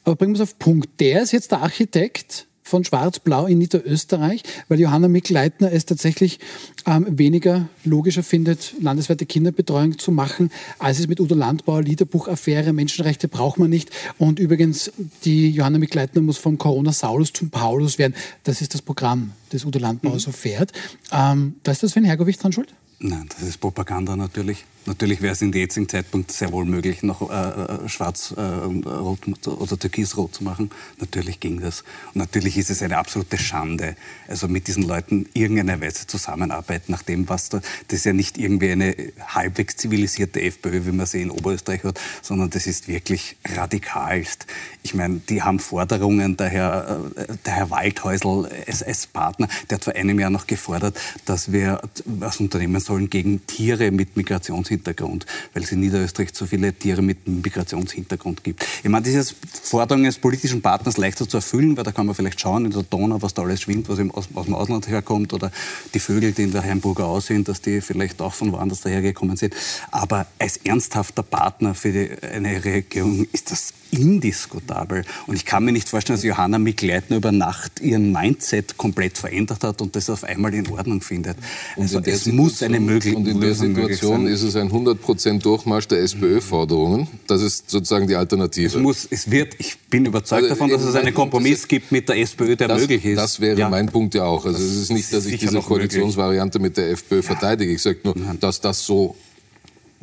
Aber 0.05 0.17
bringen 0.17 0.33
wir 0.33 0.43
es 0.43 0.49
auf 0.49 0.59
Punkt. 0.59 1.01
Der 1.01 1.23
ist 1.23 1.33
jetzt 1.33 1.53
der 1.53 1.61
Architekt 1.61 2.47
von 2.63 2.85
Schwarz-Blau 2.85 3.47
in 3.47 3.59
Niederösterreich, 3.59 4.43
weil 4.69 4.81
Johanna 4.81 5.09
Mikl-Leitner 5.09 5.73
es 5.73 5.85
tatsächlich 5.85 6.39
ähm, 6.87 7.07
weniger 7.09 7.69
logischer 7.85 8.23
findet, 8.23 8.75
landesweite 8.81 9.27
Kinderbetreuung 9.27 9.99
zu 9.99 10.13
machen, 10.13 10.51
als 10.79 10.99
es 10.99 11.09
mit 11.09 11.21
Udo 11.21 11.35
Landbauer, 11.35 11.83
Liederbuchaffäre, 11.83 12.73
Menschenrechte 12.73 13.29
braucht 13.29 13.59
man 13.59 13.71
nicht. 13.71 13.91
Und 14.19 14.39
übrigens, 14.39 14.93
die 15.25 15.51
Johanna 15.51 15.79
Mikl-Leitner 15.79 16.23
muss 16.23 16.39
vom 16.39 16.59
Corona-Saulus 16.59 17.33
zum 17.33 17.51
Paulus 17.51 17.99
werden. 17.99 18.15
Das 18.45 18.61
ist 18.61 18.75
das 18.75 18.83
Programm, 18.83 19.33
das 19.51 19.65
Udo 19.65 19.79
Landbauer 19.79 20.15
mhm. 20.15 20.21
so 20.21 20.33
fährt. 20.33 20.73
Ähm, 21.11 21.57
da 21.63 21.73
ist 21.73 21.83
das 21.83 21.93
Sven 21.93 22.05
Hergovich 22.05 22.39
dran 22.39 22.53
schuld? 22.53 22.75
Nein, 23.01 23.29
das 23.29 23.49
ist 23.49 23.59
Propaganda 23.59 24.15
natürlich. 24.15 24.65
Natürlich 24.85 25.23
wäre 25.23 25.33
es 25.33 25.43
in 25.43 25.53
jetzigen 25.53 25.89
Zeitpunkt 25.89 26.33
sehr 26.33 26.51
wohl 26.51 26.65
möglich, 26.65 27.05
noch 27.05 27.31
äh, 27.31 27.85
äh 27.85 27.89
schwarz, 27.89 28.35
äh, 28.37 28.41
rot 28.41 29.21
oder 29.47 29.79
türkisrot 29.79 30.35
zu 30.35 30.45
machen. 30.45 30.71
Natürlich 30.99 31.39
ging 31.39 31.61
das. 31.61 31.85
Und 32.15 32.17
natürlich 32.17 32.59
ist 32.59 32.69
es 32.71 32.83
eine 32.83 32.99
absolute 32.99 33.39
Schande, 33.39 33.95
also 34.27 34.49
mit 34.49 34.67
diesen 34.67 34.83
Leuten 34.83 35.29
irgendeine 35.35 35.81
Weise 35.81 36.07
zusammenarbeiten, 36.09 36.91
nach 36.91 37.03
dem, 37.03 37.29
was 37.29 37.49
da, 37.49 37.61
das 37.89 38.01
ist 38.01 38.05
ja 38.07 38.13
nicht 38.13 38.39
irgendwie 38.39 38.73
eine 38.73 38.97
halbwegs 39.25 39.77
zivilisierte 39.77 40.43
FPÖ, 40.43 40.85
wie 40.85 40.93
man 40.93 41.07
sie 41.07 41.23
in 41.23 41.31
Oberösterreich 41.31 41.85
hat, 41.85 42.01
sondern 42.21 42.51
das 42.51 42.67
ist 42.67 42.89
wirklich 42.89 43.37
radikalst. 43.55 44.47
Ich 44.83 44.95
meine, 44.95 45.21
die 45.29 45.43
haben 45.43 45.61
Forderungen, 45.61 46.37
der 46.37 46.49
Herr, 46.49 47.01
äh, 47.17 47.27
der 47.47 47.53
Herr 47.53 47.71
Waldhäusl 47.71 48.49
als, 48.67 49.07
Partner, 49.07 49.49
der 49.71 49.77
hat 49.77 49.85
vor 49.85 49.95
einem 49.95 50.19
Jahr 50.19 50.31
noch 50.31 50.47
gefordert, 50.47 50.99
dass 51.25 51.53
wir 51.53 51.81
was 52.05 52.41
unternehmen 52.41 52.81
sollen 52.81 53.11
gegen 53.11 53.47
Tiere 53.47 53.91
mit 53.91 54.17
Migrations 54.17 54.72
Migrationshintergrund, 54.73 55.27
weil 55.53 55.63
es 55.63 55.73
in 55.73 55.81
Niederösterreich 55.81 56.31
so 56.33 56.47
viele 56.47 56.73
Tiere 56.73 57.03
mit 57.03 57.27
Migrationshintergrund 57.27 58.43
gibt. 58.45 58.67
Ich 58.83 58.89
meine, 58.89 59.05
diese 59.05 59.35
Forderung 59.63 60.05
eines 60.05 60.19
politischen 60.19 60.63
Partners 60.63 60.97
leichter 60.97 61.29
zu 61.29 61.39
erfüllen, 61.39 61.77
weil 61.77 61.85
da 61.85 61.93
kann 61.93 62.07
man 62.07 62.15
vielleicht 62.15 62.41
schauen 62.41 62.65
in 62.65 62.71
der 62.71 62.83
Donau, 62.83 63.21
was 63.21 63.35
da 63.35 63.43
alles 63.43 63.61
schwimmt, 63.63 63.89
was 63.89 63.99
aus, 63.99 64.29
aus 64.35 64.47
dem 64.47 64.55
Ausland 64.55 64.89
herkommt 64.89 65.33
oder 65.33 65.51
die 65.95 66.01
Vögel, 66.01 66.33
die 66.33 66.45
in 66.45 66.53
der 66.53 66.63
Heimburger 66.63 67.07
aussehen, 67.07 67.45
dass 67.45 67.61
die 67.61 67.81
vielleicht 67.81 68.21
auch 68.21 68.35
von 68.35 68.53
woanders 68.53 68.81
dahergekommen 68.81 69.37
sind. 69.37 69.55
Aber 69.91 70.27
als 70.39 70.57
ernsthafter 70.59 71.23
Partner 71.23 71.75
für 71.75 71.93
die, 71.93 72.11
eine 72.27 72.65
Regierung 72.65 73.27
ist 73.33 73.51
das 73.51 73.75
indiskutabel. 73.93 75.05
Und 75.27 75.37
ich 75.37 75.45
kann 75.45 75.65
mir 75.65 75.73
nicht 75.73 75.89
vorstellen, 75.89 76.17
dass 76.17 76.25
Johanna 76.25 76.59
Mikleitner 76.59 77.19
über 77.19 77.31
Nacht 77.31 77.81
ihren 77.81 78.11
Mindset 78.11 78.79
komplett 78.79 79.19
verändert 79.19 79.63
hat 79.63 79.83
und 79.83 79.95
das 79.95 80.09
auf 80.09 80.25
einmal 80.25 80.55
in 80.55 80.67
Ordnung 80.69 81.03
findet. 81.03 81.37
Also 81.77 82.01
es 82.01 82.27
muss 82.27 82.63
eine 82.63 82.81
Möglichkeit 82.81 83.17
Und 83.17 83.29
in 83.29 83.41
der 83.41 83.55
Situation 83.55 84.27
ist 84.27 84.43
es 84.43 84.57
ein 84.63 84.71
100% 84.71 85.41
Durchmarsch 85.41 85.89
der 85.89 86.01
SPÖ-Forderungen. 86.01 87.09
Das 87.27 87.43
ist 87.43 87.69
sozusagen 87.71 88.07
die 88.07 88.17
Alternative. 88.17 88.67
Es, 88.67 88.77
muss, 88.77 89.07
es 89.11 89.31
wird, 89.31 89.55
ich 89.59 89.79
bin 89.91 90.07
überzeugt 90.07 90.45
also 90.45 90.55
davon, 90.55 90.71
dass 90.71 90.83
es 90.83 90.95
einen 90.95 91.13
Kompromiss 91.13 91.69
gibt 91.69 91.93
mit 91.93 92.09
der 92.09 92.19
SPÖ, 92.19 92.57
der 92.57 92.69
das, 92.69 92.81
möglich 92.81 93.05
ist. 93.05 93.17
Das 93.17 93.41
wäre 93.41 93.59
ja. 93.59 93.69
mein 93.69 93.87
Punkt 93.87 94.15
ja 94.15 94.25
auch. 94.25 94.47
Also 94.47 94.59
es 94.59 94.77
ist 94.77 94.91
nicht, 94.91 95.13
dass 95.13 95.27
ich 95.27 95.39
diese 95.39 95.61
Koalitionsvariante 95.61 96.59
mit 96.59 96.77
der 96.77 96.91
FPÖ 96.93 97.23
verteidige. 97.23 97.73
Ich 97.73 97.83
sage 97.83 97.99
nur, 98.05 98.15
dass 98.41 98.61
das 98.61 98.85
so 98.85 99.17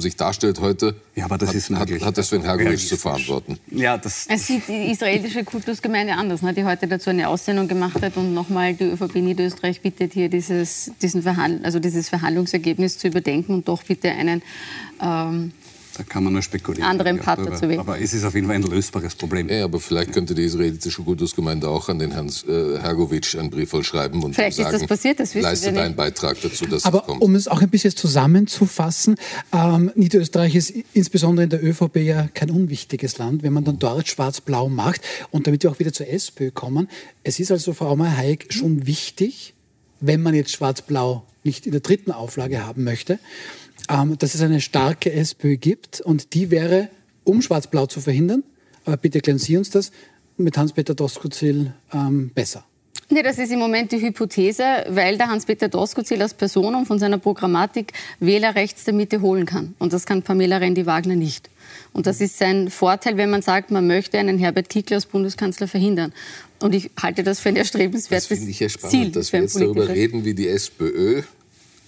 sich 0.01 0.15
darstellt 0.15 0.59
heute, 0.59 0.95
ja, 1.15 1.25
aber 1.25 1.37
das 1.37 1.49
hat, 1.49 1.55
ist 1.55 1.69
hat, 1.71 1.89
hat 1.89 2.17
das 2.17 2.29
Sven 2.29 2.43
Hergovic 2.43 2.79
zu 2.79 2.97
verantworten. 2.97 3.59
Ja, 3.71 3.97
das, 3.97 4.27
das 4.27 4.41
es 4.41 4.47
sieht 4.47 4.67
die 4.67 4.91
israelische 4.91 5.43
Kultusgemeinde 5.43 6.13
anders, 6.13 6.41
ne, 6.41 6.53
die 6.53 6.63
heute 6.63 6.87
dazu 6.87 7.09
eine 7.09 7.27
Aussendung 7.27 7.67
gemacht 7.67 8.01
hat 8.01 8.17
und 8.17 8.33
nochmal 8.33 8.73
die 8.73 8.85
ÖVP 8.85 9.15
Niederösterreich 9.15 9.81
bittet, 9.81 10.13
hier 10.13 10.29
dieses, 10.29 10.91
diesen 11.01 11.23
Verhandl 11.23 11.65
also 11.65 11.79
dieses 11.79 12.09
Verhandlungsergebnis 12.09 12.97
zu 12.97 13.07
überdenken 13.07 13.53
und 13.53 13.67
doch 13.67 13.83
bitte 13.83 14.09
einen 14.11 14.41
ähm, 15.01 15.51
da 15.99 16.05
kann 16.05 16.23
man 16.23 16.31
nur 16.31 16.41
spekulieren. 16.41 16.89
Anderen 16.89 17.19
Partner 17.19 17.53
zu 17.55 17.67
wählen. 17.67 17.81
Aber 17.81 17.99
es 17.99 18.13
ist 18.13 18.23
auf 18.23 18.33
jeden 18.33 18.47
Fall 18.47 18.55
ein 18.55 18.63
lösbares 18.63 19.15
Problem. 19.15 19.49
Ja, 19.49 19.65
aber 19.65 19.81
vielleicht 19.81 20.13
könnte 20.13 20.33
die 20.33 20.43
israelische 20.43 21.03
Kultusgemeinde 21.03 21.67
auch 21.67 21.89
an 21.89 21.99
den 21.99 22.11
Herrn 22.11 22.29
äh, 22.47 22.79
Hergovic 22.79 23.35
einen 23.37 23.49
Brief 23.49 23.75
schreiben 23.83 24.23
und 24.23 24.33
vielleicht 24.33 24.57
sagen, 24.57 24.73
ist 24.73 24.81
das 24.81 24.87
passiert, 24.87 25.19
das 25.19 25.33
leiste 25.35 25.73
deinen 25.73 25.95
Beitrag 25.95 26.41
dazu, 26.41 26.65
dass 26.67 26.85
aber 26.85 26.99
es 26.99 27.05
kommt. 27.05 27.21
um 27.21 27.35
es 27.35 27.49
auch 27.49 27.61
ein 27.61 27.69
bisschen 27.69 27.93
zusammenzufassen, 27.95 29.17
ähm, 29.51 29.91
Niederösterreich 29.95 30.55
ist 30.55 30.73
insbesondere 30.93 31.43
in 31.43 31.49
der 31.49 31.63
ÖVP 31.63 31.97
ja 31.97 32.29
kein 32.33 32.49
unwichtiges 32.49 33.17
Land. 33.17 33.43
Wenn 33.43 33.51
man 33.51 33.65
dann 33.65 33.77
dort 33.77 34.07
schwarz-blau 34.07 34.69
macht 34.69 35.01
und 35.31 35.47
damit 35.47 35.63
wir 35.63 35.71
auch 35.71 35.79
wieder 35.79 35.91
zur 35.91 36.07
SPÖ 36.07 36.51
kommen, 36.51 36.89
es 37.23 37.41
ist 37.41 37.51
also, 37.51 37.73
Frau 37.73 37.89
Aumer-Hayek, 37.89 38.53
schon 38.53 38.87
wichtig, 38.87 39.53
wenn 39.99 40.21
man 40.21 40.33
jetzt 40.33 40.51
schwarz-blau 40.51 41.25
nicht 41.43 41.65
in 41.65 41.71
der 41.71 41.81
dritten 41.81 42.11
Auflage 42.11 42.65
haben 42.65 42.83
möchte, 42.83 43.19
ähm, 43.89 44.17
dass 44.17 44.35
es 44.35 44.41
eine 44.41 44.61
starke 44.61 45.11
SPÖ 45.11 45.57
gibt 45.57 45.99
und 46.01 46.33
die 46.33 46.51
wäre, 46.51 46.89
um 47.23 47.41
Schwarz-Blau 47.41 47.87
zu 47.87 47.99
verhindern, 47.99 48.43
aber 48.85 48.97
bitte 48.97 49.17
erklären 49.17 49.39
Sie 49.39 49.57
uns 49.57 49.69
das, 49.69 49.91
mit 50.37 50.57
Hans-Peter 50.57 50.95
Doskozil 50.95 51.73
ähm, 51.93 52.31
besser. 52.33 52.63
Nee, 53.11 53.23
das 53.23 53.39
ist 53.39 53.51
im 53.51 53.57
Moment 53.57 53.91
die 53.91 53.99
Hypothese, 53.99 54.85
weil 54.89 55.17
der 55.17 55.29
Hans-Peter 55.29 55.67
Doskozil 55.67 56.21
als 56.21 56.35
Person 56.35 56.75
und 56.75 56.85
von 56.85 56.99
seiner 56.99 57.17
Programmatik 57.17 57.93
Wähler 58.19 58.53
rechts 58.53 58.83
der 58.83 58.93
Mitte 58.93 59.21
holen 59.21 59.47
kann. 59.47 59.73
Und 59.79 59.93
das 59.93 60.05
kann 60.05 60.21
Pamela 60.21 60.57
Rendi-Wagner 60.57 61.15
nicht. 61.15 61.49
Und 61.91 62.05
das 62.05 62.21
ist 62.21 62.37
sein 62.37 62.69
Vorteil, 62.69 63.17
wenn 63.17 63.31
man 63.31 63.41
sagt, 63.41 63.71
man 63.71 63.87
möchte 63.87 64.19
einen 64.19 64.37
Herbert 64.37 64.69
Kickl 64.69 64.93
als 64.93 65.07
Bundeskanzler 65.07 65.67
verhindern. 65.67 66.13
Und 66.61 66.75
ich 66.75 66.91
halte 67.01 67.23
das 67.23 67.39
für 67.39 67.49
ein 67.49 67.55
erstrebenswertes 67.55 68.27
Ziel. 68.27 68.35
Das 68.35 68.39
finde 68.39 68.51
ich 68.51 68.59
ja 68.59 68.69
spannend, 68.69 68.91
Ziel 68.91 69.11
dass 69.11 69.33
wir 69.33 69.41
jetzt 69.41 69.59
darüber 69.59 69.89
reden, 69.89 70.23
wie 70.23 70.35
die 70.35 70.47
SPÖ 70.47 71.23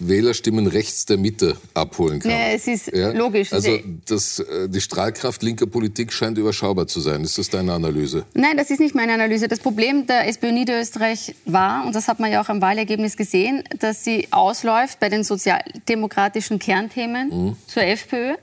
Wählerstimmen 0.08 0.68
rechts 0.68 1.06
der 1.06 1.18
Mitte 1.18 1.58
abholen 1.74 2.20
kann. 2.20 2.32
Ja, 2.32 2.48
es 2.54 2.68
ist 2.68 2.88
ja? 2.88 3.12
logisch. 3.12 3.54
Also 3.54 3.80
das, 4.06 4.40
äh, 4.40 4.68
die 4.68 4.82
Strahlkraft 4.82 5.44
linker 5.44 5.68
Politik 5.68 6.12
scheint 6.12 6.38
überschaubar 6.38 6.88
zu 6.88 7.00
sein. 7.00 7.24
Ist 7.24 7.38
das 7.38 7.50
deine 7.50 7.74
Analyse? 7.74 8.26
Nein, 8.34 8.58
das 8.58 8.70
ist 8.72 8.80
nicht 8.80 8.96
meine 8.96 9.14
Analyse. 9.14 9.48
Das 9.48 9.60
Problem 9.60 10.08
der 10.08 10.28
SPÖ 10.28 10.52
Niederösterreich 10.52 11.36
war, 11.46 11.86
und 11.86 11.96
das 11.96 12.08
hat 12.08 12.20
man 12.20 12.32
ja 12.32 12.42
auch 12.42 12.50
am 12.50 12.62
Wahlergebnis 12.62 13.16
gesehen, 13.16 13.64
dass 13.80 14.04
sie 14.04 14.28
ausläuft 14.32 15.00
bei 15.00 15.10
den 15.10 15.24
sozialdemokratischen 15.24 16.58
Kernthemen 16.58 17.30
mhm. 17.30 17.56
zur 17.68 17.84
FPÖ. 17.84 18.36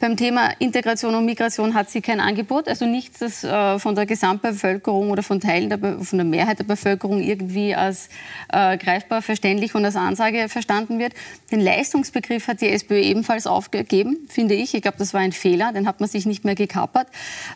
Beim 0.00 0.16
Thema 0.16 0.50
Integration 0.58 1.14
und 1.14 1.24
Migration 1.24 1.74
hat 1.74 1.90
sie 1.90 2.00
kein 2.00 2.20
Angebot. 2.20 2.68
Also 2.68 2.86
nichts, 2.86 3.20
das 3.20 3.44
äh, 3.44 3.78
von 3.78 3.94
der 3.94 4.06
Gesamtbevölkerung 4.06 5.10
oder 5.10 5.22
von 5.22 5.40
Teilen 5.40 5.68
der, 5.68 5.78
von 5.78 6.18
der 6.18 6.26
Mehrheit 6.26 6.58
der 6.58 6.64
Bevölkerung 6.64 7.20
irgendwie 7.20 7.74
als 7.74 8.08
äh, 8.52 8.76
greifbar, 8.78 9.22
verständlich 9.22 9.74
und 9.74 9.84
als 9.84 9.96
Ansage 9.96 10.48
verstanden 10.48 10.98
wird 10.98 11.03
wird. 11.04 11.14
Den 11.50 11.60
Leistungsbegriff 11.60 12.48
hat 12.48 12.60
die 12.60 12.68
SPÖ 12.68 12.98
ebenfalls 13.00 13.46
aufgegeben, 13.46 14.18
finde 14.28 14.54
ich. 14.54 14.74
Ich 14.74 14.82
glaube, 14.82 14.96
das 14.98 15.14
war 15.14 15.20
ein 15.20 15.32
Fehler, 15.32 15.72
den 15.72 15.86
hat 15.86 16.00
man 16.00 16.08
sich 16.08 16.26
nicht 16.26 16.44
mehr 16.44 16.54
gekapert. 16.54 17.06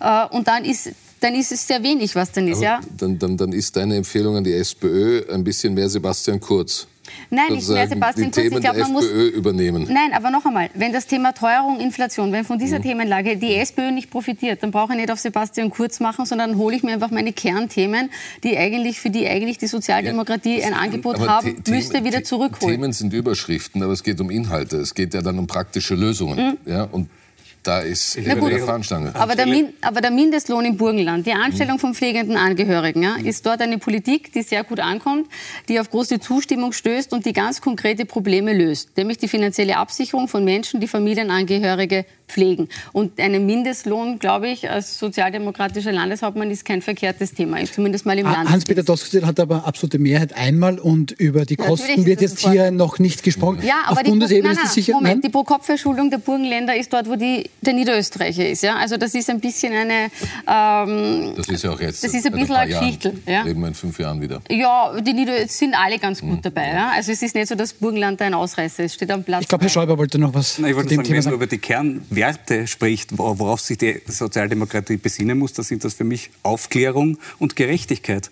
Äh, 0.01 0.27
und 0.27 0.49
dann 0.49 0.65
ist 0.65 0.91
dann 1.21 1.35
ist 1.35 1.51
es 1.51 1.67
sehr 1.67 1.83
wenig, 1.83 2.15
was 2.15 2.31
dann 2.31 2.47
ist. 2.47 2.59
Aber 2.59 2.65
Ja? 2.65 2.81
dann, 2.97 3.19
dann, 3.19 3.37
dann 3.37 3.53
ist 3.53 3.77
deine 3.77 3.97
Empfehlung 3.97 4.37
an 4.37 4.45
die 4.45 4.53
SPÖ 4.53 5.25
ein 5.33 5.43
bisschen 5.43 5.75
mehr 5.75 5.89
Sebastian 5.89 6.39
Kurz. 6.39 6.87
Nein, 7.31 7.53
nicht 7.55 7.69
mehr 7.69 7.89
Sebastian 7.89 8.31
die 8.31 8.41
Kurz. 8.41 8.53
Ich 8.55 8.61
glaube, 8.61 8.81
man 8.81 8.93
muss 8.93 9.07
übernehmen. 9.07 9.87
Nein, 9.89 10.13
aber 10.15 10.31
noch 10.31 10.45
einmal, 10.47 10.71
wenn 10.75 10.93
das 10.93 11.07
Thema 11.07 11.33
Teuerung, 11.33 11.81
Inflation, 11.81 12.33
wenn 12.33 12.45
von 12.45 12.57
Mhm. 12.57 12.61
dieser 12.61 12.81
Themenlage 12.83 13.37
die 13.37 13.55
SPÖ 13.55 13.91
nicht 13.91 14.11
profitiert, 14.11 14.63
dann 14.63 14.71
brauche 14.71 14.93
ich 14.93 14.99
nicht 14.99 15.11
auf 15.11 15.19
Sebastian 15.19 15.71
Kurz 15.71 16.01
machen, 16.01 16.27
sondern 16.27 16.57
hole 16.57 16.75
ich 16.77 16.83
mir 16.83 16.93
einfach 16.93 17.11
meine 17.11 17.33
Kernthemen, 17.33 18.11
die 18.45 18.57
eigentlich 18.57 19.01
für 19.01 19.11
die 19.11 19.27
eigentlich 19.29 19.59
die 19.59 19.67
Sozialdemokratie 19.67 20.63
ein 20.63 20.75
Angebot 20.75 21.21
haben 21.27 21.57
The- 21.65 21.71
müsste, 21.71 22.05
wieder 22.05 22.25
zurückholen. 22.25 22.75
Themen 22.77 22.93
sind 22.93 23.13
Überschriften, 23.13 23.83
aber 23.83 23.93
es 23.93 24.03
geht 24.03 24.21
um 24.21 24.31
Inhalte. 24.31 24.77
Es 24.79 24.95
geht 24.95 25.15
ja 25.15 25.23
dann 25.23 25.39
um 25.39 25.47
praktische 25.47 25.95
Lösungen. 25.95 26.57
Ja? 26.67 26.85
Und 26.85 27.09
da 27.69 27.81
ist 27.81 28.17
Mhm. 28.17 28.23
Na 28.27 28.31
Heber 28.31 28.41
gut. 28.41 28.53
der 28.53 28.65
Fahnenstange. 28.65 29.15
Aber 29.15 29.35
der, 29.37 29.47
Min 29.47 29.69
aber 29.83 30.01
der 30.01 30.11
Mindestlohn 30.11 30.65
im 30.65 30.77
Burgenland, 30.77 31.27
die 31.27 31.35
Mhm. 31.35 31.41
Anstellung 31.43 31.79
von 31.79 31.95
pflegenden 31.95 32.37
Angehörigen, 32.37 33.03
ja, 33.03 33.17
ist 33.23 33.45
dort 33.47 33.61
eine 33.61 33.79
Politik, 33.79 34.33
die 34.33 34.43
sehr 34.43 34.65
gut 34.65 34.81
ankommt, 34.81 35.27
die 35.69 35.79
auf 35.79 35.91
große 35.91 36.19
Zustimmung 36.21 36.73
stößt 36.73 37.13
und 37.13 37.27
die 37.27 37.33
ganz 37.33 37.61
konkrete 37.61 38.05
Probleme 38.07 38.53
löst, 38.55 38.97
nämlich 38.97 39.19
die 39.19 39.29
finanzielle 39.29 39.77
Absicherung 39.77 40.29
von 40.29 40.45
Menschen, 40.45 40.81
die 40.81 40.89
Familienangehörige 40.89 42.05
pflegen. 42.27 42.69
Und 42.93 43.19
einen 43.21 43.47
Mindestlohn, 43.47 44.19
glaube 44.19 44.49
ich, 44.49 44.69
als 44.71 44.99
sozialdemokratischer 44.99 45.93
Landeshauptmann 45.93 46.51
ist 46.51 46.65
kein 46.65 46.83
verkehrtes 46.83 47.33
Thema, 47.35 47.59
zumindest 47.65 48.05
mal 48.07 48.19
im 48.19 48.27
Land. 48.27 48.51
Hans-Peter 48.51 48.83
Doskozil 48.83 49.25
hat 49.27 49.41
aber 49.41 49.67
absolute 49.67 49.99
Mehrheit 49.99 50.35
einmal 50.37 50.79
und 50.79 51.13
über 51.13 51.45
die 51.47 51.57
Kosten 51.57 52.01
ist 52.01 52.07
wird 52.07 52.21
jetzt 52.21 52.41
hier 52.41 52.71
noch 52.71 52.99
nicht 52.99 53.23
gesprochen. 53.23 53.61
Ja, 53.63 53.77
aber 53.87 53.93
Auf 53.99 54.03
die, 54.03 54.11
Bundesebene 54.11 54.45
nein, 54.49 54.53
ist 54.53 54.57
nein, 54.59 54.65
das 54.67 54.75
sicher. 54.75 54.93
Moment, 54.93 55.15
nein? 55.17 55.21
die 55.23 55.29
Pro-Kopf-Verschuldung 55.31 56.11
der 56.11 56.19
Burgenländer 56.19 56.77
ist 56.77 56.93
dort, 56.93 57.09
wo 57.09 57.17
die, 57.17 57.49
der 57.61 57.73
Niederösterreicher 57.75 58.49
ist. 58.49 58.63
Ja? 58.63 58.77
Also 58.77 58.97
das 58.97 59.15
ist 59.15 59.29
ein 59.31 59.41
bisschen 59.41 59.73
eine... 59.73 60.11
Ähm, 60.47 61.35
Das 61.37 61.49
ist 61.49 61.65
ja 61.65 61.71
auch 61.71 61.81
jetzt. 61.81 62.05
Das 62.05 62.15
ist 62.15 62.27
ein 62.27 62.33
bisschen 62.33 62.55
Jahren. 62.55 62.69
Geschichte, 62.69 63.15
ja. 63.27 63.43
Leben 63.43 63.61
wir 63.61 63.69
in 63.69 63.75
fünf 63.75 63.99
Jahren 63.99 64.21
wieder. 64.21 64.41
ja, 64.51 64.99
die 65.01 65.13
Nieder 65.13 65.39
es 65.45 65.59
sind 65.59 65.75
alle 65.75 65.99
ganz 65.99 66.23
Mhm. 66.23 66.31
gut 66.31 66.45
dabei. 66.47 66.69
Ja? 66.73 66.93
Also 66.95 67.13
es 67.13 67.23
ist 67.23 67.35
nicht 67.35 67.49
so, 67.49 67.55
dass 67.55 67.73
Burgenland 67.73 68.21
da 68.21 68.27
ein 68.27 68.35
Ausreißer 68.35 68.85
ist. 68.85 68.93
Es 68.93 68.95
steht 68.95 69.11
am 69.11 69.25
Platz. 69.25 69.43
Ich 69.43 69.49
glaube, 69.49 69.65
Herr 69.65 69.71
Schäuber 69.71 69.99
wollte 69.99 70.19
noch 70.19 70.35
was 70.35 70.59
Nein, 70.59 70.71
ich 70.71 70.73
zu 70.73 70.77
wollte 70.79 70.89
dem 70.91 70.97
sagen, 70.97 71.05
Thema 71.07 71.15
wenn 71.15 71.17
man 71.17 71.23
sagen. 71.25 71.37
über 71.37 71.47
die 71.47 71.59
Kernwerte 71.59 72.67
spricht, 72.67 73.17
wo- 73.19 73.39
worauf 73.39 73.61
sich 73.61 73.79
die 73.79 74.01
Sozialdemokratie 74.07 74.97
besinnen 74.97 75.39
muss, 75.39 75.53
dann 75.53 75.65
sind 75.65 75.85
das 75.85 75.95
für 75.95 76.05
mich 76.05 76.31
Aufklärung 76.43 77.19
und 77.39 77.57
Gerechtigkeit. 77.57 78.31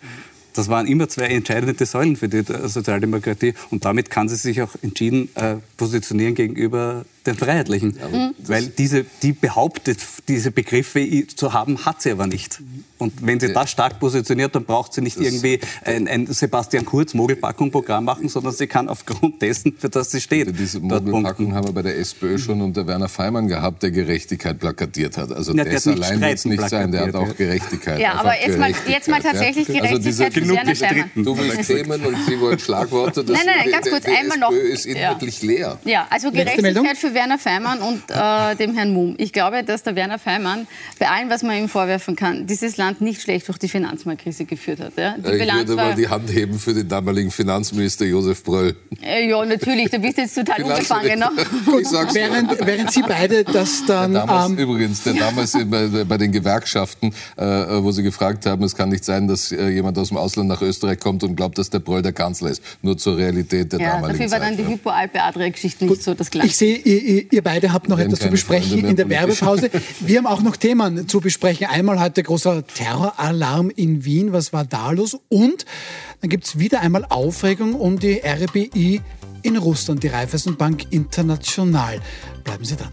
Das 0.55 0.69
waren 0.71 0.87
immer 0.87 1.07
zwei 1.09 1.27
entscheidende 1.27 1.85
Säulen 1.85 2.17
für 2.17 2.29
die 2.31 2.43
Sozialdemokratie 2.67 3.53
und 3.71 3.85
damit 3.85 4.09
kann 4.09 4.29
sie 4.29 4.37
sich 4.37 4.63
auch 4.63 4.71
entschieden 4.83 5.29
äh, 5.35 5.57
positionieren 5.77 6.35
gegenüber 6.35 7.05
den 7.27 7.37
Freiheitlichen. 7.37 7.97
Mhm. 8.13 8.35
Weil 8.47 8.67
diese, 8.67 9.05
die 9.23 9.33
behauptet, 9.33 9.99
diese 10.29 10.51
Begriffe 10.51 11.27
zu 11.35 11.53
haben, 11.53 11.85
hat 11.85 12.03
sie 12.03 12.11
aber 12.11 12.27
nicht. 12.27 12.61
Und 12.99 13.13
wenn 13.27 13.39
sie 13.41 13.53
das 13.53 13.71
stark 13.71 14.01
positioniert, 14.01 14.55
dann 14.55 14.65
braucht 14.65 14.95
sie 14.95 15.03
nicht 15.03 15.19
irgendwie 15.21 15.61
ein, 15.85 16.09
ein 16.09 16.27
Sebastian 16.29 16.85
Kurz 16.87 17.13
Mogelpackung-Programm 17.13 18.05
machen, 18.05 18.29
sondern 18.31 18.55
sie 18.55 18.67
kann 18.67 18.89
aufgrund 18.89 19.43
dessen, 19.43 19.75
für 19.79 19.91
das 19.91 20.11
sie 20.11 20.21
steht, 20.21 20.59
Diese 20.59 20.81
dort 20.81 20.91
punkten. 20.91 21.11
Mogelpackung 21.11 21.55
haben 21.55 21.67
wir 21.69 21.73
bei 21.73 21.83
der 21.83 21.99
SPÖ 21.99 22.39
schon 22.39 22.63
unter 22.63 22.87
Werner 22.87 23.09
Feimann 23.09 23.49
gehabt, 23.49 23.83
der 23.83 23.91
Gerechtigkeit 23.91 24.59
plakatiert 24.59 25.19
hat. 25.19 25.31
Also 25.33 25.53
Ja, 25.53 25.65
der 25.65 25.75
das 25.75 25.87
hat 25.87 25.95
allein 25.97 26.21
wird 26.23 26.33
es 26.35 26.45
nicht 26.47 26.69
sein, 26.71 26.91
der 26.93 27.03
hat 27.09 27.15
auch 27.15 27.37
Gerechtigkeit. 27.37 28.01
Ja, 28.01 28.15
aber 28.15 28.33
jetzt 28.41 28.59
mal- 28.59 28.69
Gerechtigkeit, 28.73 28.95
jetzt 28.95 29.09
mal 29.09 29.21
tatsächlich 29.21 29.69
ja. 29.69 29.83
Also 29.83 29.99
diese, 29.99 30.31
Gerechtigkeit 30.31 30.47
für 30.47 30.55
Werner 30.55 30.75
Feimann. 30.77 31.11
Du 31.25 31.39
willst 31.39 31.67
Themen 31.69 32.07
und 32.07 32.17
Sie 32.27 32.41
wollen 32.41 32.59
Schlagworte. 32.59 33.25
Das, 33.25 33.37
Nein, 33.37 33.47
nein, 33.59 33.71
ganz 33.73 33.85
der- 33.85 33.93
kurz, 33.93 34.05
der 34.05 34.19
einmal 34.19 34.39
noch. 34.39 34.53
SPÖ 34.53 34.69
ist 34.73 34.87
inhaltlich 34.87 35.43
leer. 35.43 35.79
Ja, 35.85 36.07
also. 36.09 36.31
Gerechtigkeit 36.33 36.97
für 36.97 37.13
Werner 37.17 37.39
Feimann 37.39 37.81
und 37.81 38.03
äh, 38.11 38.55
dem 38.55 38.75
Herrn 38.77 38.93
Mumm. 38.93 39.15
Ich 39.19 39.33
glaube, 39.33 39.65
dass 39.65 39.83
der 39.83 39.97
Werner 39.97 40.21
Feimann 40.21 40.69
bei 41.01 41.09
allem, 41.09 41.29
was 41.31 41.43
man 41.43 41.57
ihm 41.57 41.69
vorwerfen 41.69 42.15
kann, 42.15 42.47
dieses 42.47 42.77
Land 42.77 43.01
nicht 43.01 43.21
schlecht 43.23 43.49
durch 43.49 43.59
die 43.59 43.69
Finanzmarktkrise 43.69 44.45
geführt 44.45 44.79
hat. 44.79 44.93
Ja? 44.97 45.17
Die 45.19 45.23
Ich 45.33 45.39
Bilanz 45.41 45.69
würde 45.69 45.83
mal 45.83 45.95
die 45.97 46.07
Hand 46.09 46.33
heben 46.33 46.59
für 46.61 46.73
den 46.75 46.89
damaligen 46.89 47.33
Finanzminister 47.33 48.05
Josef 48.07 48.45
Bröll. 48.45 48.77
äh, 49.03 49.29
ja, 49.29 49.45
natürlich, 49.45 49.91
du 49.91 49.99
bist 49.99 50.19
jetzt 50.19 50.35
total 50.37 50.63
unbefangen. 50.63 51.19
Ne? 51.19 51.29
Während, 52.13 52.67
während 52.67 52.93
Sie 52.93 53.03
beide 53.03 53.43
das 53.45 53.85
dann... 53.87 54.13
Damals 54.15 54.51
ähm, 54.51 54.59
übrigens, 54.59 55.03
der 55.03 55.15
damals 55.15 55.53
bei, 55.53 56.05
bei 56.05 56.19
den 56.19 56.31
Gewerkschaften, 56.33 57.13
äh, 57.37 57.43
wo 57.45 57.91
sie 57.93 58.03
gefragt 58.03 58.47
haben, 58.47 58.63
es 58.65 58.75
kann 58.77 58.91
nicht 58.91 59.05
sein, 59.05 59.27
dass 59.27 59.51
äh, 59.53 59.69
jemand 59.71 59.99
aus 59.99 60.09
dem 60.09 60.17
Ausland 60.19 60.49
nach 60.49 60.63
Österreich 60.63 61.01
kommt 61.01 61.23
und 61.25 61.35
glaubt, 61.37 61.59
dass 61.59 61.71
der 61.71 61.79
Bröll 61.81 62.03
der 62.03 62.13
Kanzler 62.13 62.51
ist. 62.51 62.63
Nur 62.83 62.97
zur 62.99 63.17
Realität 63.17 63.73
der 63.73 63.81
Ja, 63.81 63.93
damaligen 63.97 64.19
dafür 64.19 64.31
war 64.33 64.41
Zeit. 64.41 64.49
dann 64.51 64.57
die 64.67 64.73
Hypo-Alpe-Adria-Geschichte 64.73 65.85
nicht 65.87 66.03
so 66.03 66.15
das 66.15 66.31
Gleiche. 66.31 66.47
Ich 66.49 66.57
sehe, 66.57 66.77
ihr, 67.07 67.43
beide 67.43 67.73
habt 67.73 67.89
noch 67.89 67.99
etwas 67.99 68.21
zu 68.21 68.29
besprechen 68.29 68.85
in 68.85 68.97
der. 68.97 69.09
Werbepause. 69.09 69.71
Wir 70.01 70.19
haben 70.19 70.27
auch 70.27 70.43
noch 70.43 70.57
Themen 70.57 71.09
zu 71.09 71.21
besprechen. 71.21 71.67
Einmal 71.69 72.01
heute 72.01 72.23
großer 72.23 72.67
Terroralarm 72.67 73.71
in 73.71 74.05
Wien. 74.05 74.33
Was 74.33 74.53
war 74.53 74.65
da 74.65 74.91
los? 74.91 75.17
Und 75.29 75.65
dann 76.21 76.31
gibt 76.31 76.45
es 76.45 76.59
wieder 76.59 76.81
einmal 76.81 77.05
Aufregung 77.09 77.75
um 77.75 77.99
die 77.99 78.21
RBI 78.25 79.01
in 79.43 79.57
Russland, 79.57 80.03
die 80.03 80.09
Raiffeisenbank 80.09 80.87
International. 80.91 82.01
Bleiben 82.43 82.65
Sie 82.65 82.77
dran. 82.77 82.93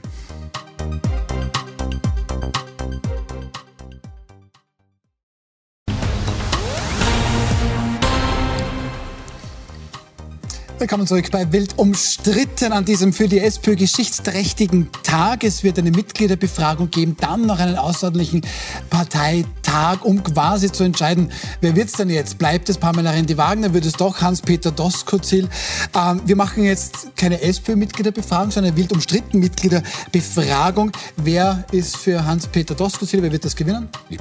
Willkommen 10.83 11.07
zurück 11.07 11.31
bei 11.31 11.49
Wild 11.53 11.77
umstritten 11.77 12.73
an 12.73 12.83
diesem 12.83 13.13
für 13.13 13.29
die 13.29 13.39
SPÖ 13.39 13.77
geschichtsträchtigen 13.77 14.89
Tag. 15.01 15.45
Es 15.45 15.63
wird 15.63 15.79
eine 15.79 15.91
Mitgliederbefragung 15.91 16.89
geben, 16.89 17.15
dann 17.21 17.45
noch 17.45 17.59
einen 17.59 17.77
außerordentlichen 17.77 18.41
Parteitag, 18.89 20.03
um 20.03 20.21
quasi 20.23 20.69
zu 20.69 20.83
entscheiden, 20.83 21.31
wer 21.61 21.77
wird's 21.77 21.93
denn 21.93 22.09
jetzt? 22.09 22.37
Bleibt 22.37 22.67
es 22.67 22.77
Pamela 22.77 23.11
Rendi-Wagner? 23.11 23.73
Wird 23.73 23.85
es 23.85 23.93
doch 23.93 24.19
Hans-Peter 24.19 24.71
Doskozil? 24.71 25.47
Ähm, 25.95 26.19
wir 26.25 26.35
machen 26.35 26.65
jetzt 26.65 27.15
keine 27.15 27.39
SPÖ-Mitgliederbefragung, 27.41 28.51
sondern 28.51 28.73
eine 28.73 28.81
wild 28.81 28.91
umstritten 28.91 29.39
Mitgliederbefragung. 29.39 30.91
Wer 31.15 31.63
ist 31.71 31.95
für 31.95 32.25
Hans-Peter 32.25 32.75
Doskozil? 32.75 33.21
Wer 33.21 33.31
wird 33.31 33.45
das 33.45 33.55
gewinnen? 33.55 33.87
Ich 34.09 34.19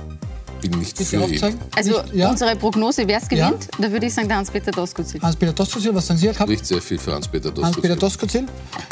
bin 0.70 0.79
nicht 0.79 0.96
Bitte 0.96 1.11
für 1.11 1.16
ihn. 1.16 1.22
aufzeigen. 1.22 1.61
Also 1.77 2.03
Nicht- 2.03 2.14
ja? 2.14 2.31
unsere 2.31 2.57
Prognose, 2.57 3.07
wer 3.07 3.18
es 3.18 3.25
Ja. 3.31 3.48
gewinnt, 3.51 3.68
da 3.79 3.90
würde 3.92 4.07
ich 4.07 4.14
sagen, 4.14 4.29
der 4.29 4.38
Hans-Peter 4.38 4.70
Doskozil. 4.70 5.20
Hans-Peter 5.20 5.53
Doskozil, 5.53 5.94
was 5.94 6.07
sagen 6.07 6.18
Sie, 6.20 6.27
Herr 6.29 6.35
Kapp? 6.35 6.48
Spricht 6.48 6.66
sehr 6.66 6.81
viel 6.81 6.98
für 6.98 7.12
Hans-Peter 7.14 7.48
Hans-Peter 7.62 7.96
Doskozil. 7.96 8.46
Doskozil? 8.46 8.46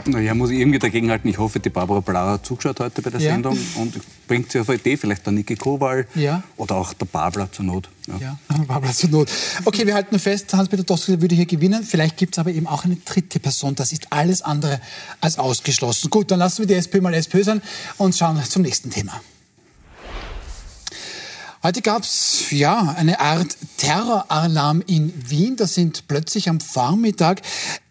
Naja, 0.06 0.35
muss 0.35 0.50
ich 0.50 0.59
irgendwie 0.59 0.78
dagegenhalten. 0.78 1.30
Ich 1.30 1.38
hoffe, 1.38 1.61
die 1.61 1.70
Barbara 1.70 2.00
Blauer 2.00 2.33
hat 2.33 2.44
zugeschaut 2.46 2.80
heute 2.80 3.00
bei 3.02 3.11
der 3.11 3.20
Ja. 3.20 3.30
Sendung 3.33 3.56
und 3.76 3.94
bringt 4.28 4.52
sie 4.52 4.61
auf 4.61 4.68
eine 4.68 4.78
Idee, 4.78 4.96
vielleicht 4.96 5.24
der 5.24 5.33
Niki 5.33 5.56
Kowal 5.56 6.06
Ja. 6.14 6.42
oder 6.56 6.76
auch 6.76 6.92
der 6.92 7.06
Babler 7.06 7.50
zur 7.50 7.64
Not. 7.64 7.88
Ja. 8.09 8.18
Ja, 8.18 8.38
Barbara 8.66 8.92
zur 8.92 9.11
Not. 9.11 9.28
Okay, 9.64 9.87
wir 9.87 9.94
halten 9.94 10.18
fest, 10.18 10.52
Hans-Peter 10.52 10.83
Doskozil 10.83 11.20
würde 11.20 11.35
hier 11.35 11.46
gewinnen. 11.46 11.85
Vielleicht 11.85 12.16
gibt 12.16 12.35
es 12.35 12.38
aber 12.38 12.50
eben 12.50 12.66
auch 12.66 12.85
eine 12.85 12.96
dritte 12.96 13.38
Person. 13.40 13.74
Das 13.76 13.92
ist 13.92 14.06
alles 14.11 14.42
andere 14.42 14.80
als 15.20 15.38
ausgeschlossen. 15.38 16.11
Gut, 16.11 16.30
dann 16.30 16.40
lassen 16.40 16.59
wir 16.61 16.66
die 16.66 16.74
SPÖ 16.74 17.00
mal 17.00 17.14
SPÖ 17.14 17.44
sein 17.44 17.62
und 17.98 18.16
schauen 18.16 18.42
zum 18.48 18.62
nächsten 18.62 18.90
Thema. 18.90 19.20
Heute 21.62 21.83
gab 21.83 22.05
es 22.05 22.46
ja 22.53 22.94
eine 22.96 23.20
Art 23.20 23.55
Terroralarm 23.77 24.83
in 24.87 25.12
Wien. 25.29 25.57
Da 25.57 25.66
sind 25.66 26.09
plötzlich 26.09 26.49
am 26.49 26.59
Vormittag 26.59 27.42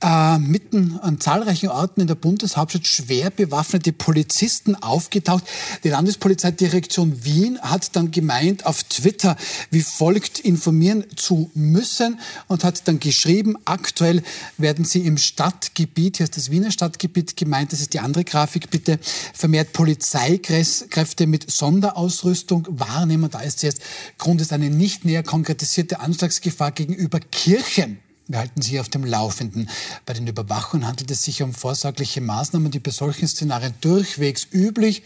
äh, 0.01 0.39
mitten 0.39 0.99
an 1.01 1.19
zahlreichen 1.19 1.69
Orten 1.69 2.01
in 2.01 2.07
der 2.07 2.15
Bundeshauptstadt 2.15 2.87
schwer 2.87 3.29
bewaffnete 3.29 3.93
Polizisten 3.93 4.73
aufgetaucht. 4.73 5.43
Die 5.83 5.89
Landespolizeidirektion 5.89 7.23
Wien 7.23 7.59
hat 7.61 7.95
dann 7.95 8.09
gemeint 8.09 8.65
auf 8.65 8.83
Twitter 8.85 9.37
wie 9.69 9.81
folgt 9.81 10.39
informieren 10.39 11.05
zu 11.15 11.51
müssen 11.53 12.19
und 12.47 12.63
hat 12.63 12.87
dann 12.87 12.99
geschrieben, 12.99 13.55
aktuell 13.65 14.23
werden 14.57 14.83
sie 14.83 15.01
im 15.01 15.19
Stadtgebiet, 15.19 16.17
hier 16.17 16.23
ist 16.23 16.37
das 16.37 16.49
Wiener 16.49 16.71
Stadtgebiet 16.71 17.37
gemeint, 17.37 17.71
das 17.71 17.81
ist 17.81 17.93
die 17.93 17.99
andere 17.99 18.23
Grafik 18.23 18.71
bitte, 18.71 18.97
vermehrt 19.35 19.73
Polizeikräfte 19.73 21.27
mit 21.27 21.51
Sonderausrüstung 21.51 22.65
wahrnehmen. 22.71 23.29
Da 23.29 23.41
ist 23.41 23.58
jetzt 23.61 23.81
Grund 24.17 24.41
ist 24.41 24.53
eine 24.53 24.69
nicht 24.69 25.05
näher 25.05 25.23
konkretisierte 25.23 25.99
Anschlagsgefahr 25.99 26.71
gegenüber 26.71 27.19
Kirchen. 27.19 27.99
Wir 28.27 28.39
halten 28.39 28.61
Sie 28.61 28.79
auf 28.79 28.89
dem 28.89 29.03
Laufenden. 29.03 29.69
Bei 30.05 30.13
den 30.13 30.27
Überwachungen 30.27 30.87
handelt 30.87 31.09
es 31.09 31.23
sich 31.23 31.41
um 31.41 31.53
vorsorgliche 31.53 32.21
Maßnahmen, 32.21 32.69
die 32.69 32.79
bei 32.79 32.91
solchen 32.91 33.27
Szenarien 33.27 33.73
durchwegs 33.81 34.47
üblich 34.53 35.01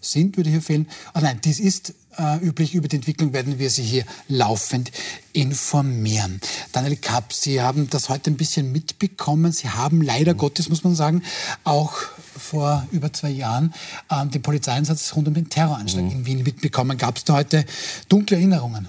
sind, 0.00 0.36
würde 0.36 0.50
hier 0.50 0.62
fehlen. 0.62 0.88
Ah 1.12 1.20
nein, 1.20 1.40
dies 1.42 1.60
ist 1.60 1.94
äh, 2.18 2.38
üblich. 2.38 2.74
Über 2.74 2.88
die 2.88 2.96
Entwicklung 2.96 3.32
werden 3.32 3.58
wir 3.58 3.70
Sie 3.70 3.82
hier 3.82 4.04
laufend 4.28 4.90
informieren. 5.32 6.40
Daniel 6.72 6.96
Kapp, 6.96 7.32
Sie 7.32 7.60
haben 7.60 7.88
das 7.90 8.08
heute 8.08 8.30
ein 8.30 8.36
bisschen 8.36 8.72
mitbekommen. 8.72 9.52
Sie 9.52 9.68
haben 9.68 10.02
leider 10.02 10.34
Gottes, 10.34 10.68
muss 10.68 10.84
man 10.84 10.94
sagen, 10.94 11.22
auch 11.64 11.94
vor 12.36 12.86
über 12.92 13.12
zwei 13.12 13.30
Jahren 13.30 13.74
ähm, 14.10 14.30
den 14.30 14.42
Polizeieinsatz 14.42 15.14
rund 15.14 15.28
um 15.28 15.34
den 15.34 15.48
Terroranschlag 15.48 16.04
in 16.04 16.26
Wien 16.26 16.42
mitbekommen. 16.42 16.98
Gab 16.98 17.16
es 17.16 17.24
da 17.24 17.34
heute 17.34 17.64
dunkle 18.08 18.36
Erinnerungen? 18.36 18.88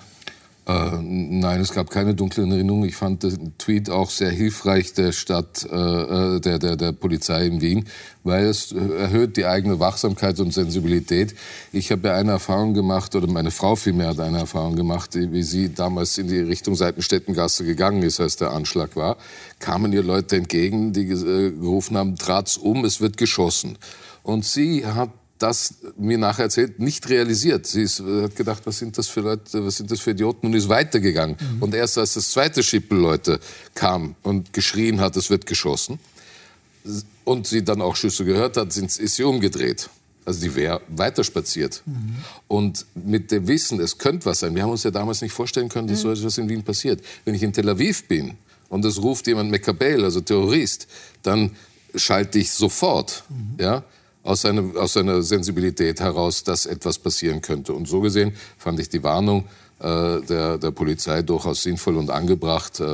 Äh, 0.69 1.01
nein, 1.01 1.61
es 1.61 1.73
gab 1.73 1.89
keine 1.89 2.13
dunklen 2.13 2.51
Erinnerungen. 2.51 2.87
Ich 2.87 2.95
fand 2.95 3.23
den 3.23 3.57
Tweet 3.57 3.89
auch 3.89 4.11
sehr 4.11 4.29
hilfreich 4.29 4.93
der 4.93 5.13
Stadt, 5.13 5.65
äh, 5.65 5.75
äh, 5.75 6.39
der, 6.39 6.59
der, 6.59 6.75
der 6.75 6.91
Polizei 6.91 7.47
in 7.47 7.59
Wien, 7.59 7.85
weil 8.23 8.45
es 8.45 8.71
erhöht 8.71 9.35
die 9.35 9.47
eigene 9.47 9.79
Wachsamkeit 9.79 10.39
und 10.39 10.53
Sensibilität. 10.53 11.33
Ich 11.71 11.91
habe 11.91 12.09
ja 12.09 12.15
eine 12.15 12.33
Erfahrung 12.33 12.75
gemacht, 12.75 13.15
oder 13.15 13.25
meine 13.25 13.49
Frau 13.49 13.75
vielmehr 13.75 14.09
hat 14.09 14.19
eine 14.19 14.37
Erfahrung 14.37 14.75
gemacht, 14.75 15.15
wie 15.15 15.41
sie 15.41 15.73
damals 15.73 16.19
in 16.19 16.27
die 16.27 16.37
Richtung 16.37 16.75
Seitenstädtengasse 16.75 17.65
gegangen 17.65 18.03
ist, 18.03 18.19
als 18.19 18.35
der 18.35 18.51
Anschlag 18.51 18.95
war. 18.95 19.17
Kamen 19.57 19.91
ihr 19.91 20.03
Leute 20.03 20.35
entgegen, 20.35 20.93
die 20.93 21.09
äh, 21.09 21.49
gerufen 21.49 21.97
haben, 21.97 22.15
trat's 22.15 22.57
um, 22.57 22.85
es 22.85 23.01
wird 23.01 23.17
geschossen. 23.17 23.79
Und 24.21 24.45
sie 24.45 24.85
hat 24.85 25.09
das 25.39 25.75
mir 25.97 26.17
nachher 26.17 26.43
erzählt, 26.43 26.79
nicht 26.79 27.09
realisiert. 27.09 27.65
Sie 27.65 27.81
ist, 27.81 28.01
hat 28.01 28.35
gedacht, 28.35 28.61
was 28.65 28.77
sind 28.77 28.97
das 28.97 29.07
für 29.07 29.21
Leute, 29.21 29.65
was 29.65 29.77
sind 29.77 29.89
das 29.89 30.01
für 30.01 30.11
Idioten 30.11 30.47
und 30.47 30.53
ist 30.53 30.69
weitergegangen. 30.69 31.37
Mhm. 31.39 31.63
Und 31.63 31.73
erst 31.73 31.97
als 31.97 32.13
das 32.13 32.31
zweite 32.31 32.61
Schippel-Leute 32.61 33.39
kam 33.73 34.15
und 34.21 34.53
geschrien 34.53 34.99
hat, 34.99 35.15
es 35.15 35.29
wird 35.29 35.45
geschossen 35.45 35.99
und 37.23 37.47
sie 37.47 37.63
dann 37.63 37.81
auch 37.81 37.95
Schüsse 37.95 38.25
gehört 38.25 38.57
hat, 38.57 38.75
ist 38.75 39.15
sie 39.15 39.23
umgedreht. 39.23 39.89
Also 40.25 40.41
die 40.41 40.53
wäre 40.55 40.81
weiterspaziert. 40.89 41.81
Mhm. 41.85 42.15
Und 42.47 42.85
mit 42.93 43.31
dem 43.31 43.47
Wissen, 43.47 43.79
es 43.79 43.97
könnte 43.97 44.25
was 44.25 44.39
sein. 44.39 44.53
Wir 44.53 44.63
haben 44.63 44.69
uns 44.71 44.83
ja 44.83 44.91
damals 44.91 45.21
nicht 45.21 45.31
vorstellen 45.31 45.69
können, 45.69 45.87
dass 45.87 45.99
mhm. 45.99 46.01
so 46.01 46.11
etwas 46.11 46.37
in 46.37 46.49
Wien 46.49 46.63
passiert. 46.63 47.01
Wenn 47.25 47.33
ich 47.33 47.41
in 47.43 47.53
Tel 47.53 47.69
Aviv 47.69 48.07
bin 48.07 48.35
und 48.67 48.85
es 48.85 49.01
ruft 49.01 49.25
jemand 49.27 49.49
Mekabel, 49.49 50.03
also 50.03 50.21
Terrorist, 50.21 50.87
dann 51.23 51.55
schalte 51.95 52.39
ich 52.39 52.51
sofort. 52.51 53.23
Mhm. 53.29 53.63
Ja? 53.63 53.83
Aus, 54.23 54.45
einem, 54.45 54.75
aus 54.77 54.97
einer 54.97 55.21
Sensibilität 55.21 55.99
heraus, 55.99 56.43
dass 56.43 56.65
etwas 56.65 56.99
passieren 56.99 57.41
könnte. 57.41 57.73
Und 57.73 57.87
so 57.87 58.01
gesehen 58.01 58.33
fand 58.57 58.79
ich 58.79 58.89
die 58.89 59.03
Warnung 59.03 59.45
der, 59.81 60.57
der 60.57 60.71
Polizei 60.71 61.21
durchaus 61.21 61.63
sinnvoll 61.63 61.95
und 61.95 62.09
angebracht, 62.09 62.81
äh, 62.81 62.85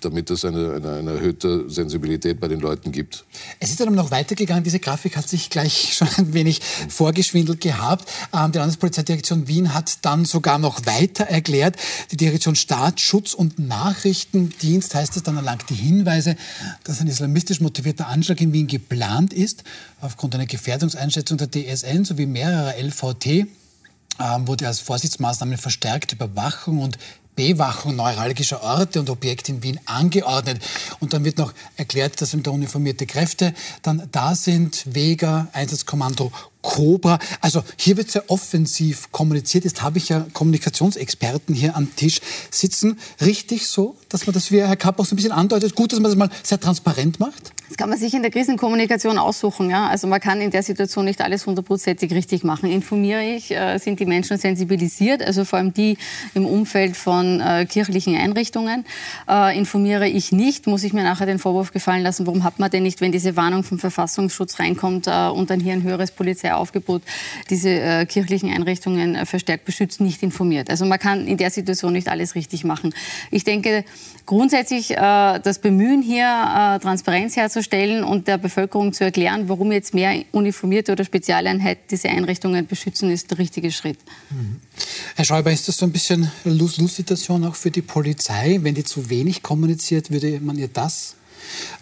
damit 0.00 0.30
es 0.30 0.44
eine, 0.44 0.74
eine, 0.74 0.92
eine, 0.92 1.10
erhöhte 1.14 1.68
Sensibilität 1.68 2.38
bei 2.38 2.46
den 2.46 2.60
Leuten 2.60 2.92
gibt. 2.92 3.24
Es 3.58 3.70
ist 3.70 3.80
dann 3.80 3.92
noch 3.94 4.12
weitergegangen. 4.12 4.62
Diese 4.62 4.78
Grafik 4.78 5.16
hat 5.16 5.28
sich 5.28 5.50
gleich 5.50 5.94
schon 5.96 6.08
ein 6.16 6.32
wenig 6.32 6.60
vorgeschwindelt 6.88 7.60
gehabt. 7.60 8.08
Ähm, 8.32 8.52
die 8.52 8.58
Landespolizeidirektion 8.58 9.48
Wien 9.48 9.74
hat 9.74 10.04
dann 10.04 10.24
sogar 10.24 10.58
noch 10.58 10.86
weiter 10.86 11.24
erklärt. 11.24 11.76
Die 12.12 12.16
Direktion 12.16 12.54
Staat, 12.54 13.00
Schutz 13.00 13.34
und 13.34 13.58
Nachrichtendienst 13.58 14.94
heißt 14.94 15.16
es 15.16 15.24
dann 15.24 15.36
erlangt 15.36 15.70
die 15.70 15.74
Hinweise, 15.74 16.36
dass 16.84 17.00
ein 17.00 17.08
islamistisch 17.08 17.60
motivierter 17.60 18.06
Anschlag 18.06 18.40
in 18.40 18.52
Wien 18.52 18.68
geplant 18.68 19.32
ist. 19.32 19.64
Aufgrund 20.00 20.36
einer 20.36 20.46
Gefährdungseinschätzung 20.46 21.36
der 21.36 21.50
DSN 21.50 22.04
sowie 22.04 22.26
mehrerer 22.26 22.74
LVT 22.80 23.48
wurde 24.46 24.66
als 24.66 24.80
Vorsichtsmaßnahme 24.80 25.58
verstärkt 25.58 26.12
Überwachung 26.12 26.80
und 26.80 26.98
Bewachung 27.36 27.96
neuralgischer 27.96 28.62
Orte 28.62 29.00
und 29.00 29.08
Objekte 29.08 29.52
in 29.52 29.62
Wien 29.62 29.80
angeordnet. 29.86 30.62
Und 30.98 31.14
dann 31.14 31.24
wird 31.24 31.38
noch 31.38 31.54
erklärt, 31.76 32.20
dass 32.20 32.36
da 32.42 32.50
uniformierte 32.50 33.06
Kräfte 33.06 33.54
dann 33.82 34.08
da 34.12 34.34
sind, 34.34 34.84
Vega, 34.94 35.48
Einsatzkommando 35.52 36.32
Cobra. 36.62 37.18
Also 37.40 37.62
hier 37.76 37.96
wird 37.96 38.10
sehr 38.10 38.30
offensiv 38.30 39.10
kommuniziert. 39.12 39.64
Jetzt 39.64 39.82
habe 39.82 39.98
ich 39.98 40.08
ja 40.08 40.26
Kommunikationsexperten 40.32 41.54
hier 41.54 41.76
am 41.76 41.94
Tisch 41.96 42.20
sitzen. 42.50 42.98
Richtig 43.20 43.66
so, 43.66 43.96
dass 44.08 44.26
man 44.26 44.34
das, 44.34 44.50
wie 44.50 44.60
Herr 44.60 44.76
Kapp 44.76 44.98
auch 44.98 45.04
so 45.04 45.14
ein 45.14 45.16
bisschen 45.16 45.32
andeutet, 45.32 45.74
gut, 45.74 45.92
dass 45.92 46.00
man 46.00 46.10
das 46.10 46.16
mal 46.16 46.30
sehr 46.42 46.60
transparent 46.60 47.20
macht? 47.20 47.52
Das 47.70 47.76
kann 47.76 47.88
man 47.88 47.98
sich 47.98 48.14
in 48.14 48.22
der 48.22 48.32
Krisenkommunikation 48.32 49.16
aussuchen. 49.16 49.70
Ja? 49.70 49.86
Also 49.86 50.08
man 50.08 50.20
kann 50.20 50.40
in 50.40 50.50
der 50.50 50.64
Situation 50.64 51.04
nicht 51.04 51.20
alles 51.20 51.46
hundertprozentig 51.46 52.12
richtig 52.12 52.42
machen. 52.42 52.68
Informiere 52.68 53.22
ich, 53.22 53.52
äh, 53.52 53.78
sind 53.78 54.00
die 54.00 54.06
Menschen 54.06 54.38
sensibilisiert, 54.38 55.22
also 55.22 55.44
vor 55.44 55.60
allem 55.60 55.72
die 55.72 55.96
im 56.34 56.46
Umfeld 56.46 56.96
von 56.96 57.40
äh, 57.40 57.66
kirchlichen 57.66 58.16
Einrichtungen. 58.16 58.84
Äh, 59.28 59.56
informiere 59.56 60.08
ich 60.08 60.32
nicht, 60.32 60.66
muss 60.66 60.82
ich 60.82 60.92
mir 60.92 61.04
nachher 61.04 61.26
den 61.26 61.38
Vorwurf 61.38 61.70
gefallen 61.70 62.02
lassen, 62.02 62.26
warum 62.26 62.42
hat 62.42 62.58
man 62.58 62.72
denn 62.72 62.82
nicht, 62.82 63.00
wenn 63.00 63.12
diese 63.12 63.36
Warnung 63.36 63.62
vom 63.62 63.78
Verfassungsschutz 63.78 64.58
reinkommt 64.58 65.06
und 65.06 65.50
dann 65.50 65.60
hier 65.60 65.72
ein 65.72 65.82
höheres 65.82 66.10
Polizeiaufgebot, 66.50 67.02
diese 67.48 67.70
äh, 67.70 68.06
kirchlichen 68.06 68.52
Einrichtungen 68.52 69.14
äh, 69.14 69.26
verstärkt 69.26 69.64
beschützt, 69.64 70.00
nicht 70.00 70.22
informiert. 70.22 70.70
Also 70.70 70.84
man 70.84 70.98
kann 70.98 71.26
in 71.26 71.36
der 71.36 71.50
Situation 71.50 71.92
nicht 71.92 72.08
alles 72.08 72.34
richtig 72.34 72.64
machen. 72.64 72.94
Ich 73.30 73.44
denke, 73.44 73.84
grundsätzlich 74.26 74.88
das 74.88 75.58
Bemühen 75.58 76.02
hier, 76.02 76.78
Transparenz 76.82 77.36
herzustellen, 77.36 78.04
und 78.04 78.28
der 78.28 78.38
Bevölkerung 78.38 78.92
zu 78.92 79.04
erklären, 79.04 79.48
warum 79.48 79.72
jetzt 79.72 79.94
mehr 79.94 80.22
uniformierte 80.32 80.92
oder 80.92 81.04
Spezialeinheiten 81.04 81.84
diese 81.90 82.08
Einrichtungen 82.08 82.66
beschützen, 82.66 83.10
ist 83.10 83.30
der 83.30 83.38
richtige 83.38 83.70
Schritt. 83.70 83.98
Mhm. 84.30 84.60
Herr 85.16 85.24
Schäuber, 85.24 85.52
ist 85.52 85.68
das 85.68 85.76
so 85.76 85.86
ein 85.86 85.92
bisschen 85.92 86.30
Lose-Lose-Situation 86.44 87.44
auch 87.44 87.54
für 87.54 87.70
die 87.70 87.82
Polizei? 87.82 88.58
Wenn 88.62 88.74
die 88.74 88.84
zu 88.84 89.10
wenig 89.10 89.42
kommuniziert, 89.42 90.10
würde 90.10 90.40
man 90.40 90.58
ihr 90.58 90.68
das 90.68 91.16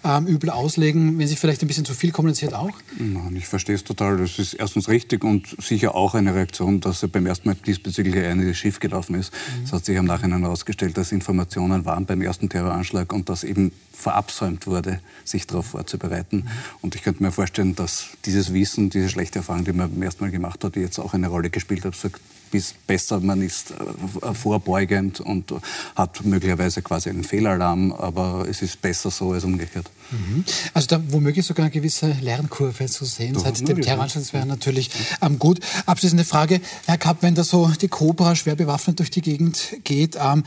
ähm, 0.05 0.27
übel 0.27 0.51
auslegen, 0.51 1.19
wenn 1.19 1.27
sie 1.27 1.37
vielleicht 1.37 1.63
ein 1.63 1.69
bisschen 1.69 1.85
zu 1.85 1.95
viel 1.95 2.13
kommuniziert 2.13 2.55
auch? 2.55 2.73
Nein, 2.99 3.35
ich 3.37 3.47
verstehe 3.47 3.75
es 3.75 3.85
total. 3.85 4.17
Das 4.19 4.39
ist 4.39 4.55
erstens 4.55 4.89
richtig 4.89 5.25
und 5.25 5.57
sicher 5.61 5.95
auch 5.95 6.15
eine 6.15 6.35
Reaktion, 6.35 6.81
dass 6.81 7.07
beim 7.09 7.27
ersten 7.27 7.49
Mal 7.49 7.57
diesbezüglich 7.67 8.25
einiges 8.25 8.57
schiefgelaufen 8.57 9.15
ist. 9.15 9.33
Mhm. 9.33 9.65
Es 9.65 9.73
hat 9.73 9.85
sich 9.85 9.97
im 9.97 10.05
Nachhinein 10.07 10.43
herausgestellt, 10.43 10.97
dass 10.97 11.13
Informationen 11.13 11.85
waren 11.85 12.07
beim 12.07 12.23
ersten 12.23 12.49
Terroranschlag 12.49 13.13
und 13.13 13.29
dass 13.29 13.45
eben 13.45 13.73
verabsäumt 13.99 14.67
wurde, 14.67 15.01
sich 15.25 15.47
darauf 15.47 15.67
vorzubereiten. 15.67 16.49
Und 16.81 16.95
ich 16.95 17.03
könnte 17.03 17.23
mir 17.23 17.33
vorstellen, 17.33 17.75
dass 17.75 18.07
dieses 18.25 18.55
Wissen, 18.55 18.91
diese 18.91 19.09
schlechte 19.09 19.41
Erfahrung, 19.41 19.65
die 19.65 19.73
man 19.73 19.91
beim 19.91 20.03
ersten 20.03 20.25
Mal 20.25 20.31
gemacht 20.31 20.63
hat, 20.65 20.77
jetzt 20.77 20.99
auch 20.99 21.15
eine 21.15 21.29
Rolle 21.29 21.51
gespielt 21.51 21.85
hat, 21.85 21.97
sagt, 21.97 22.21
bis 22.51 22.75
besser, 22.87 23.21
man 23.21 23.43
ist 23.43 23.73
äh, 23.73 24.35
vorbeugend 24.35 25.21
und 25.21 25.53
hat 25.95 26.25
möglicherweise 26.25 26.83
quasi 26.83 27.11
einen 27.11 27.25
Fehlalarm, 27.25 27.93
aber 27.93 28.47
es 28.49 28.63
ist 28.63 28.81
besser 28.81 29.11
so 29.11 29.33
als 29.33 29.45
umgekehrt. 29.45 29.91
Mhm. 30.11 30.45
Also 30.75 30.89
da 30.89 31.03
womöglich 31.09 31.45
sogar 31.45 31.67
eine 31.67 31.73
gewisse 31.73 32.17
Lernkurve 32.21 32.87
zu 32.87 33.05
sehen. 33.05 33.35
Doch, 33.35 33.45
Seit 33.45 33.67
dem 33.69 33.81
Terroranschlag 33.81 34.33
wäre 34.33 34.47
natürlich 34.47 34.91
ähm, 35.21 35.39
gut. 35.39 35.61
Abschließende 35.87 36.25
Frage, 36.25 36.61
Herr 36.87 36.99
Kapp, 36.99 37.19
wenn 37.21 37.35
da 37.35 37.45
so 37.45 37.71
die 37.81 37.89
Cobra 37.89 38.35
schwer 38.35 38.57
bewaffnet 38.57 38.99
durch 38.99 39.11
die 39.11 39.23
Gegend 39.23 39.77
geht, 39.85 40.17
ähm, 40.21 40.45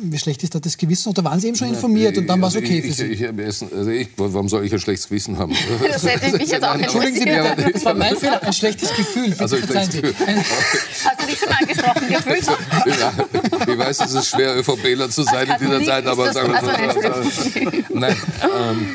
wie 0.00 0.18
schlecht 0.18 0.42
ist 0.42 0.54
da 0.54 0.60
das 0.60 0.76
Gewissen? 0.76 1.10
Oder 1.10 1.24
waren 1.24 1.40
Sie 1.40 1.48
eben 1.48 1.56
schon 1.56 1.68
informiert 1.68 2.16
und 2.18 2.26
dann 2.26 2.40
war 2.40 2.48
es 2.48 2.56
also 2.56 2.66
okay 2.66 2.78
ich, 2.78 2.86
für 2.86 2.92
Sie? 2.92 3.04
Ich, 3.06 3.20
ich, 3.22 3.72
also 3.74 3.90
ich, 3.90 4.08
warum 4.16 4.48
soll 4.48 4.64
ich 4.64 4.72
ein 4.72 4.80
schlechtes 4.80 5.08
Gewissen 5.08 5.38
haben? 5.38 5.54
Das 5.88 6.06
hätte 6.06 6.26
ich 6.26 6.32
mich 6.32 6.50
jetzt 6.50 6.64
auch 6.64 6.74
Entschuldigen 6.74 7.16
Sie 7.16 7.24
bitte, 7.24 7.72
das 7.72 7.84
war 7.84 7.94
mein 7.94 8.16
Fehler. 8.18 8.42
Ein 8.42 8.52
schlechtes 8.52 8.94
Gefühl. 8.94 9.34
Also, 9.38 9.56
verzeihen 9.56 9.90
Sie. 9.90 10.02
Hast 11.04 11.22
du 11.22 11.26
dich 11.26 11.38
schon 11.38 11.48
angesprochen 11.48 12.08
gefühlt? 12.08 12.46
Ja, 13.00 13.12
ich 13.66 13.78
weiß, 13.78 14.00
es 14.00 14.12
ist 14.12 14.28
schwer, 14.28 14.56
ÖVPler 14.58 15.10
zu 15.10 15.22
sein 15.22 15.48
in 15.48 15.66
dieser 15.66 15.84
Zeit, 15.84 16.06
aber 16.06 16.32
sagen 16.32 16.52
wir 16.52 16.92
so. 16.92 17.94
Nein, 17.94 18.16
ähm, 18.42 18.94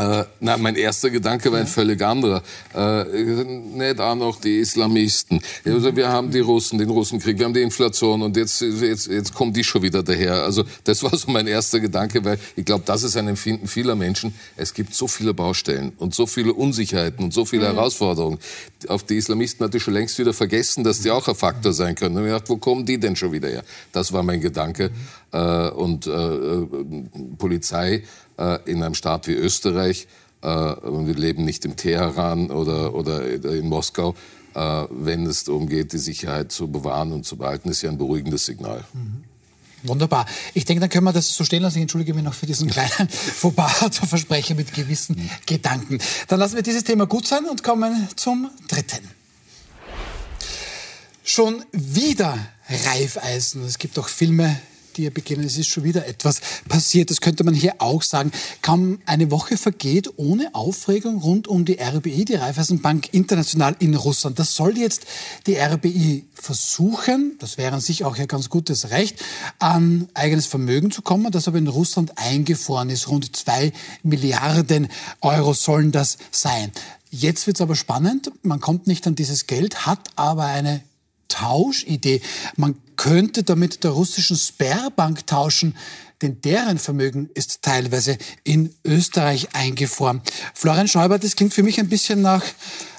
äh, 0.00 0.24
na, 0.40 0.56
mein 0.56 0.76
erster 0.76 1.10
Gedanke 1.10 1.52
war 1.52 1.58
ein 1.58 1.66
völlig 1.66 2.00
anderer. 2.00 2.42
Äh, 2.74 3.04
nicht 3.04 4.00
auch 4.00 4.14
noch 4.14 4.40
die 4.40 4.58
Islamisten. 4.58 5.40
Also 5.64 5.94
wir 5.94 6.08
haben 6.08 6.30
die 6.30 6.40
Russen, 6.40 6.78
den 6.78 6.88
Russenkrieg, 6.88 7.38
wir 7.38 7.44
haben 7.44 7.52
die 7.52 7.60
Inflation 7.60 8.22
und 8.22 8.34
jetzt, 8.36 8.62
jetzt, 8.62 9.08
jetzt 9.08 9.34
kommen 9.34 9.52
die 9.52 9.62
schon 9.62 9.82
wieder 9.82 10.02
daher. 10.02 10.42
Also 10.42 10.64
das 10.84 11.02
war 11.02 11.14
so 11.14 11.30
mein 11.30 11.46
erster 11.46 11.80
Gedanke, 11.80 12.24
weil 12.24 12.38
ich 12.56 12.64
glaube, 12.64 12.84
das 12.86 13.02
ist 13.02 13.16
ein 13.16 13.28
Empfinden 13.28 13.66
vieler 13.66 13.94
Menschen. 13.94 14.34
Es 14.56 14.72
gibt 14.72 14.94
so 14.94 15.06
viele 15.06 15.34
Baustellen 15.34 15.92
und 15.98 16.14
so 16.14 16.26
viele 16.26 16.54
Unsicherheiten 16.54 17.24
und 17.24 17.34
so 17.34 17.44
viele 17.44 17.68
mhm. 17.68 17.74
Herausforderungen. 17.74 18.38
Auf 18.88 19.02
die 19.02 19.16
Islamisten 19.16 19.66
hatte 19.66 19.76
ich 19.76 19.82
schon 19.82 19.94
längst 19.94 20.18
wieder 20.18 20.32
vergessen, 20.32 20.82
dass 20.82 21.00
die 21.00 21.10
auch 21.10 21.28
ein 21.28 21.34
Faktor 21.34 21.74
sein 21.74 21.94
können. 21.94 22.16
Und 22.16 22.24
ich 22.24 22.32
dachte, 22.32 22.48
wo 22.48 22.56
kommen 22.56 22.86
die 22.86 22.98
denn 22.98 23.16
schon 23.16 23.32
wieder 23.32 23.48
her? 23.48 23.64
Das 23.92 24.12
war 24.12 24.22
mein 24.22 24.40
Gedanke. 24.40 24.88
Mhm. 24.88 25.20
Äh, 25.32 25.68
und 25.70 26.06
äh, 26.06 26.10
äh 26.10 26.66
Polizei 27.38 28.02
in 28.64 28.82
einem 28.82 28.94
Staat 28.94 29.26
wie 29.26 29.34
Österreich, 29.34 30.06
äh, 30.42 30.46
wir 30.46 31.14
leben 31.14 31.44
nicht 31.44 31.64
im 31.64 31.76
Teheran 31.76 32.50
oder, 32.50 32.94
oder 32.94 33.24
in 33.26 33.68
Moskau, 33.68 34.14
äh, 34.54 34.84
wenn 34.90 35.26
es 35.26 35.44
darum 35.44 35.68
geht, 35.68 35.92
die 35.92 35.98
Sicherheit 35.98 36.50
zu 36.50 36.68
bewahren 36.68 37.12
und 37.12 37.24
zu 37.24 37.36
behalten, 37.36 37.68
ist 37.68 37.82
ja 37.82 37.90
ein 37.90 37.98
beruhigendes 37.98 38.46
Signal. 38.46 38.84
Mhm. 38.92 39.24
Wunderbar. 39.82 40.26
Ich 40.52 40.66
denke, 40.66 40.80
dann 40.80 40.90
können 40.90 41.04
wir 41.04 41.12
das 41.12 41.34
so 41.34 41.42
stehen 41.42 41.62
lassen. 41.62 41.78
Ich 41.78 41.82
entschuldige 41.82 42.12
mich 42.12 42.22
noch 42.22 42.34
für 42.34 42.46
diesen 42.46 42.68
kleinen 42.70 43.08
Fauxpas 43.08 43.90
zu 43.92 44.06
versprechen 44.06 44.56
mit 44.56 44.74
gewissen. 44.74 45.30
Gedanken. 45.46 45.98
Dann 46.28 46.38
lassen 46.38 46.56
wir 46.56 46.62
dieses 46.62 46.84
Thema 46.84 47.06
gut 47.06 47.26
sein 47.26 47.46
und 47.46 47.62
kommen 47.62 48.08
zum 48.16 48.50
dritten. 48.68 49.08
Schon 51.24 51.64
wieder 51.72 52.36
Reifeisen. 52.68 53.64
Es 53.64 53.78
gibt 53.78 53.98
auch 53.98 54.08
Filme, 54.08 54.60
hier 54.96 55.12
beginnen. 55.12 55.44
Es 55.44 55.58
ist 55.58 55.68
schon 55.68 55.84
wieder 55.84 56.06
etwas 56.06 56.40
passiert. 56.68 57.10
Das 57.10 57.20
könnte 57.20 57.44
man 57.44 57.54
hier 57.54 57.74
auch 57.78 58.02
sagen. 58.02 58.32
Kaum 58.62 59.00
eine 59.06 59.30
Woche 59.30 59.56
vergeht 59.56 60.10
ohne 60.16 60.54
Aufregung 60.54 61.18
rund 61.18 61.48
um 61.48 61.64
die 61.64 61.78
RBI, 61.80 62.24
die 62.24 62.34
Raiffeisenbank 62.34 63.12
International 63.12 63.76
in 63.78 63.94
Russland. 63.94 64.38
Das 64.38 64.54
soll 64.54 64.78
jetzt 64.78 65.06
die 65.46 65.56
RBI 65.56 66.24
versuchen, 66.34 67.36
das 67.38 67.58
wäre 67.58 67.74
an 67.74 67.80
sich 67.80 68.04
auch 68.04 68.16
ein 68.16 68.26
ganz 68.26 68.48
gutes 68.48 68.90
Recht, 68.90 69.22
an 69.58 70.08
eigenes 70.14 70.46
Vermögen 70.46 70.90
zu 70.90 71.02
kommen, 71.02 71.30
das 71.30 71.48
aber 71.48 71.58
in 71.58 71.68
Russland 71.68 72.16
eingefroren 72.16 72.90
ist. 72.90 73.08
Rund 73.08 73.36
zwei 73.36 73.72
Milliarden 74.02 74.88
Euro 75.20 75.52
sollen 75.52 75.92
das 75.92 76.18
sein. 76.30 76.72
Jetzt 77.10 77.46
wird 77.46 77.56
es 77.56 77.60
aber 77.60 77.74
spannend. 77.74 78.30
Man 78.42 78.60
kommt 78.60 78.86
nicht 78.86 79.06
an 79.06 79.16
dieses 79.16 79.46
Geld, 79.46 79.86
hat 79.86 80.10
aber 80.16 80.44
eine 80.44 80.82
Tauschidee. 81.30 82.20
Man 82.56 82.76
könnte 82.96 83.42
damit 83.42 83.82
der 83.84 83.92
russischen 83.92 84.36
Sperrbank 84.36 85.26
tauschen, 85.26 85.74
denn 86.20 86.42
deren 86.42 86.78
Vermögen 86.78 87.30
ist 87.32 87.62
teilweise 87.62 88.18
in 88.44 88.74
Österreich 88.84 89.48
eingefroren. 89.54 90.20
Florian 90.54 90.88
Schäuber, 90.88 91.18
das 91.18 91.34
klingt 91.34 91.54
für 91.54 91.62
mich 91.62 91.80
ein 91.80 91.88
bisschen 91.88 92.20
nach 92.20 92.44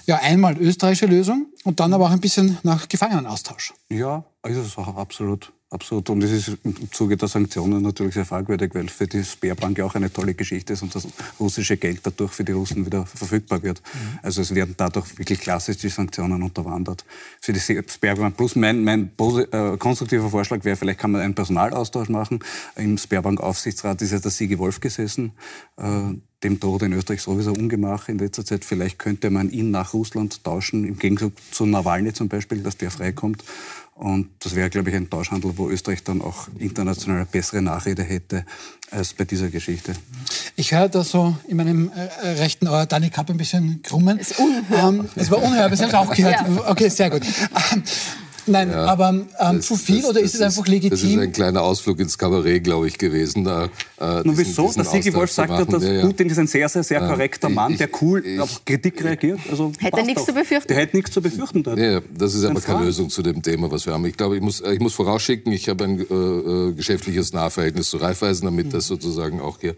ja, 0.07 0.17
einmal 0.17 0.57
österreichische 0.57 1.05
Lösung 1.05 1.45
und 1.63 1.79
dann 1.79 1.93
aber 1.93 2.05
auch 2.05 2.11
ein 2.11 2.21
bisschen 2.21 2.57
nach 2.63 2.89
Gefangenenaustausch. 2.89 3.73
Ja, 3.89 4.25
also 4.41 4.63
absolut. 4.81 5.53
Absolut. 5.73 6.09
Und 6.09 6.21
es 6.21 6.31
ist 6.31 6.57
im 6.65 6.91
Zuge 6.91 7.15
der 7.15 7.29
Sanktionen 7.29 7.81
natürlich 7.81 8.15
sehr 8.15 8.25
fragwürdig, 8.25 8.75
weil 8.75 8.89
für 8.89 9.07
die 9.07 9.23
Sperrbank 9.23 9.77
ja 9.77 9.85
auch 9.85 9.95
eine 9.95 10.11
tolle 10.11 10.33
Geschichte 10.33 10.73
ist 10.73 10.81
und 10.81 10.93
das 10.93 11.07
russische 11.39 11.77
Geld 11.77 12.01
dadurch 12.03 12.33
für 12.33 12.43
die 12.43 12.51
Russen 12.51 12.85
wieder 12.85 13.05
verfügbar 13.05 13.63
wird. 13.63 13.81
Mhm. 13.81 14.19
Also 14.21 14.41
es 14.41 14.53
werden 14.53 14.75
dadurch 14.75 15.17
wirklich 15.17 15.39
klassisch 15.39 15.77
die 15.77 15.87
Sanktionen 15.87 16.43
unterwandert. 16.43 17.05
Für 17.39 17.53
die 17.53 17.61
Sperrbank. 17.61 18.35
Plus 18.35 18.57
mein, 18.57 18.83
mein 18.83 19.11
äh, 19.17 19.77
konstruktiver 19.77 20.29
Vorschlag 20.29 20.65
wäre, 20.65 20.75
vielleicht 20.75 20.99
kann 20.99 21.11
man 21.11 21.21
einen 21.21 21.35
Personalaustausch 21.35 22.09
machen. 22.09 22.39
Im 22.75 22.97
Sperrbank-Aufsichtsrat 22.97 24.01
ist 24.01 24.11
ja 24.11 24.19
der 24.19 24.31
Sigi 24.31 24.59
Wolf 24.59 24.81
gesessen. 24.81 25.31
Äh, 25.77 26.15
dem 26.43 26.59
Tod 26.59 26.81
in 26.81 26.91
Österreich 26.93 27.21
sowieso 27.21 27.53
Ungemach 27.53 28.09
in 28.09 28.17
letzter 28.17 28.43
Zeit. 28.43 28.65
Vielleicht 28.65 28.99
könnte 28.99 29.29
man 29.29 29.49
ihn 29.49 29.71
nach 29.71 29.93
Russland 29.93 30.43
tauschen, 30.43 30.85
im 30.85 30.97
Gegensatz 30.97 31.33
zu 31.51 31.65
Nawalny 31.65 32.13
zum 32.13 32.29
Beispiel, 32.29 32.61
dass 32.63 32.77
der 32.77 32.91
freikommt. 32.91 33.43
Und 34.01 34.29
das 34.39 34.55
wäre, 34.55 34.67
glaube 34.71 34.89
ich, 34.89 34.95
ein 34.95 35.11
Tauschhandel, 35.11 35.53
wo 35.57 35.69
Österreich 35.69 36.03
dann 36.03 36.23
auch 36.23 36.47
international 36.57 37.23
bessere 37.31 37.61
Nachrede 37.61 38.01
hätte 38.01 38.45
als 38.89 39.13
bei 39.13 39.25
dieser 39.25 39.49
Geschichte. 39.49 39.93
Ich 40.55 40.71
höre 40.71 40.89
da 40.89 41.03
so 41.03 41.35
in 41.47 41.57
meinem 41.57 41.91
äh, 41.91 42.27
rechten 42.29 42.67
Ohr 42.67 42.87
Dani 42.87 43.11
Kapp 43.11 43.29
ein 43.29 43.37
bisschen 43.37 43.83
krummen. 43.83 44.17
Es 44.17 44.31
ist 44.31 44.39
unhörbar. 44.39 44.89
Ähm, 44.89 45.09
es 45.15 45.29
war 45.29 45.43
unhörbar, 45.43 45.77
Sie 45.77 45.83
haben 45.83 45.89
es 45.89 45.95
auch 45.95 46.15
gehört. 46.15 46.33
Ja. 46.33 46.69
Okay, 46.71 46.89
sehr 46.89 47.11
gut. 47.11 47.21
Ähm, 47.71 47.83
Nein, 48.47 48.69
ja, 48.71 48.85
aber 48.85 49.21
ähm, 49.39 49.61
zu 49.61 49.75
viel 49.75 50.01
das, 50.01 50.09
oder 50.09 50.19
ist 50.21 50.35
es 50.35 50.41
einfach 50.41 50.65
legitim? 50.67 50.89
Das 50.91 51.03
ist 51.03 51.17
ein 51.17 51.31
kleiner 51.31 51.61
Ausflug 51.61 51.99
ins 51.99 52.17
Kabarett, 52.17 52.63
glaube 52.63 52.87
ich, 52.87 52.97
gewesen. 52.97 53.43
Da, 53.43 53.65
äh, 53.99 54.21
Nun, 54.23 54.37
wieso? 54.37 54.71
Der 54.71 54.83
Sigi 54.83 55.13
Wolf 55.13 55.31
sagt 55.31 55.51
ja, 55.51 55.65
dass 55.65 55.83
ja, 55.83 56.01
Putin 56.01 56.29
ist 56.29 56.39
ein 56.39 56.47
sehr, 56.47 56.67
sehr, 56.69 56.83
sehr 56.83 56.99
korrekter 56.99 57.49
äh, 57.49 57.53
Mann, 57.53 57.77
der 57.77 57.89
cool 58.01 58.25
ich, 58.25 58.39
auf 58.39 58.65
Kritik 58.65 59.03
reagiert. 59.03 59.39
Also 59.49 59.71
hätte 59.79 59.97
er 59.97 60.05
nichts 60.05 60.25
zu 60.25 60.33
befürchten. 60.33 60.67
Der 60.67 60.77
hätte 60.77 60.95
nichts 60.95 61.11
zu 61.11 61.21
befürchten. 61.21 61.63
Dort. 61.63 61.77
Ja, 61.77 62.01
das 62.17 62.33
ist 62.33 62.43
aber 62.43 62.61
keine 62.61 62.85
Lösung 62.85 63.09
zu 63.09 63.21
dem 63.21 63.41
Thema, 63.41 63.71
was 63.71 63.85
wir 63.85 63.93
haben. 63.93 64.05
Ich 64.05 64.17
glaube, 64.17 64.35
ich 64.35 64.41
muss, 64.41 64.61
ich 64.61 64.79
muss 64.79 64.93
vorausschicken, 64.93 65.51
ich 65.51 65.69
habe 65.69 65.83
ein 65.83 65.99
äh, 65.99 66.13
äh 66.13 66.73
geschäftliches 66.73 67.33
Nahverhältnis 67.33 67.89
zu 67.89 67.97
Raiffeisen, 67.97 68.45
damit 68.45 68.67
mhm. 68.67 68.71
das 68.71 68.87
sozusagen 68.87 69.41
auch 69.41 69.59
hier 69.59 69.75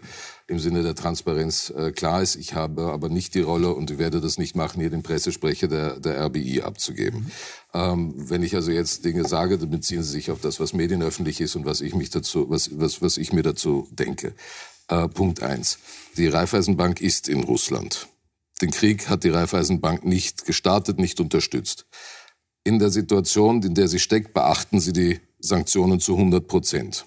im 0.48 0.60
Sinne 0.60 0.84
der 0.84 0.96
Transparenz 0.96 1.70
äh, 1.70 1.92
klar 1.92 2.22
ist. 2.22 2.36
Ich 2.36 2.54
habe 2.54 2.92
aber 2.92 3.10
nicht 3.10 3.34
die 3.34 3.42
Rolle 3.42 3.74
und 3.74 3.98
werde 3.98 4.20
das 4.20 4.38
nicht 4.38 4.56
machen, 4.56 4.82
hier 4.82 4.90
den 4.90 5.04
Pressesprecher 5.04 5.68
der, 5.68 6.00
der 6.00 6.26
RBI 6.26 6.62
abzugeben. 6.62 7.22
Mhm. 7.22 7.32
Ähm, 7.74 8.14
wenn 8.30 8.44
ich 8.44 8.56
also 8.56 8.72
jetzt 8.72 9.06
Dinge 9.06 9.26
sage, 9.26 9.58
dann 9.58 9.70
beziehen 9.70 10.04
sie 10.04 10.12
sich 10.12 10.32
auf 10.32 10.42
das, 10.42 10.60
was 10.60 10.74
medienöffentlich 10.74 11.40
ist 11.40 11.56
und 11.56 11.66
was 11.66 11.82
ich 11.82 11.96
mich 11.96 12.10
dazu, 12.10 12.50
was, 12.50 12.78
was, 12.78 13.02
was 13.02 13.18
ich 13.18 13.32
mir 13.32 13.44
dazu 13.44 13.88
denke. 13.92 14.34
Äh, 14.90 15.08
Punkt 15.08 15.42
eins: 15.42 15.80
Die 16.18 16.28
Raiffeisenbank 16.28 17.02
ist 17.02 17.30
in 17.30 17.44
Russland. 17.44 18.08
Den 18.62 18.72
Krieg 18.72 19.10
hat 19.10 19.24
die 19.24 19.30
Raiffeisenbank 19.30 20.06
nicht 20.06 20.46
gestartet, 20.46 21.00
nicht 21.00 21.20
unterstützt. 21.20 21.86
In 22.64 22.80
der 22.80 22.90
Situation, 22.90 23.62
in 23.62 23.76
der 23.76 23.88
sie 23.88 24.00
steckt, 24.00 24.34
beachten 24.34 24.80
sie 24.80 24.94
die 24.94 25.20
Sanktionen 25.40 26.00
zu 26.00 26.14
100 26.16 26.48
Prozent. 26.48 27.06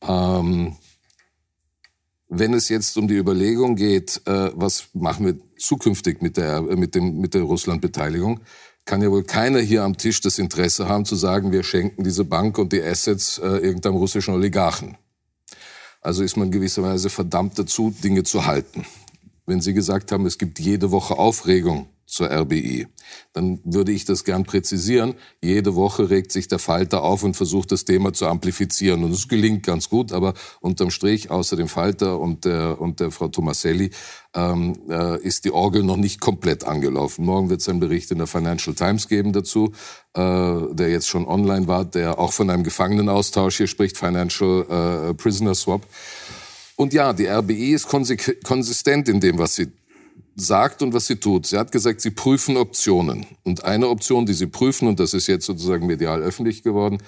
Ähm, 0.00 0.76
wenn 2.28 2.54
es 2.54 2.68
jetzt 2.68 2.96
um 2.96 3.08
die 3.08 3.16
Überlegung 3.16 3.76
geht, 3.76 4.22
äh, 4.26 4.50
was 4.54 4.88
machen 4.94 5.26
wir 5.26 5.36
zukünftig 5.58 6.22
mit 6.22 6.36
der, 6.36 6.62
mit 6.62 6.94
dem, 6.94 7.18
mit 7.18 7.34
der 7.34 7.42
Russland-Beteiligung, 7.42 8.40
kann 8.84 9.02
ja 9.02 9.10
wohl 9.10 9.24
keiner 9.24 9.60
hier 9.60 9.82
am 9.82 9.96
Tisch 9.96 10.20
das 10.20 10.38
Interesse 10.38 10.88
haben 10.88 11.04
zu 11.04 11.16
sagen, 11.16 11.52
wir 11.52 11.62
schenken 11.62 12.04
diese 12.04 12.24
Bank 12.24 12.58
und 12.58 12.72
die 12.72 12.82
Assets 12.82 13.38
äh, 13.38 13.46
irgendeinem 13.46 13.96
russischen 13.96 14.34
Oligarchen. 14.34 14.96
Also 16.00 16.22
ist 16.22 16.36
man 16.36 16.50
gewisserweise 16.50 17.08
verdammt 17.08 17.58
dazu, 17.58 17.90
Dinge 17.90 18.24
zu 18.24 18.44
halten. 18.44 18.84
Wenn 19.46 19.60
Sie 19.60 19.72
gesagt 19.72 20.12
haben, 20.12 20.26
es 20.26 20.38
gibt 20.38 20.58
jede 20.58 20.90
Woche 20.90 21.18
Aufregung 21.18 21.88
zur 22.14 22.30
RBI. 22.30 22.86
Dann 23.32 23.60
würde 23.64 23.90
ich 23.92 24.04
das 24.04 24.24
gern 24.24 24.44
präzisieren. 24.44 25.14
Jede 25.42 25.74
Woche 25.74 26.10
regt 26.10 26.30
sich 26.30 26.46
der 26.46 26.60
Falter 26.60 27.02
auf 27.02 27.24
und 27.24 27.34
versucht 27.34 27.72
das 27.72 27.84
Thema 27.84 28.12
zu 28.12 28.26
amplifizieren. 28.26 29.02
Und 29.02 29.10
es 29.10 29.28
gelingt 29.28 29.66
ganz 29.66 29.88
gut, 29.88 30.12
aber 30.12 30.34
unterm 30.60 30.90
Strich, 30.90 31.30
außer 31.30 31.56
dem 31.56 31.68
Falter 31.68 32.20
und 32.20 32.44
der, 32.44 32.80
und 32.80 33.00
der 33.00 33.10
Frau 33.10 33.28
Tomaselli, 33.28 33.90
ähm, 34.34 34.78
äh, 34.88 35.20
ist 35.22 35.44
die 35.44 35.50
Orgel 35.50 35.82
noch 35.82 35.96
nicht 35.96 36.20
komplett 36.20 36.64
angelaufen. 36.64 37.24
Morgen 37.24 37.50
wird 37.50 37.60
es 37.60 37.68
einen 37.68 37.80
Bericht 37.80 38.12
in 38.12 38.18
der 38.18 38.28
Financial 38.28 38.74
Times 38.74 39.08
geben 39.08 39.32
dazu, 39.32 39.72
äh, 40.14 40.20
der 40.20 40.90
jetzt 40.90 41.08
schon 41.08 41.26
online 41.26 41.66
war, 41.66 41.84
der 41.84 42.18
auch 42.20 42.32
von 42.32 42.48
einem 42.48 42.62
Gefangenenaustausch 42.62 43.56
hier 43.56 43.66
spricht, 43.66 43.98
Financial 43.98 45.10
äh, 45.10 45.14
Prisoner 45.14 45.54
Swap. 45.54 45.82
Und 46.76 46.92
ja, 46.92 47.12
die 47.12 47.26
RBI 47.26 47.72
ist 47.74 47.88
konsistent 47.88 49.08
in 49.08 49.20
dem, 49.20 49.38
was 49.38 49.54
sie 49.56 49.72
sagt 50.36 50.82
und 50.82 50.92
was 50.92 51.06
sie 51.06 51.16
tut. 51.16 51.46
Sie 51.46 51.58
hat 51.58 51.72
gesagt, 51.72 52.00
sie 52.00 52.10
prüfen 52.10 52.56
Optionen. 52.56 53.26
Und 53.42 53.64
eine 53.64 53.88
Option, 53.88 54.26
die 54.26 54.34
sie 54.34 54.46
prüfen, 54.46 54.88
und 54.88 55.00
das 55.00 55.14
ist 55.14 55.26
jetzt 55.26 55.46
sozusagen 55.46 55.86
medial 55.86 56.22
öffentlich 56.22 56.62
geworden, 56.62 56.98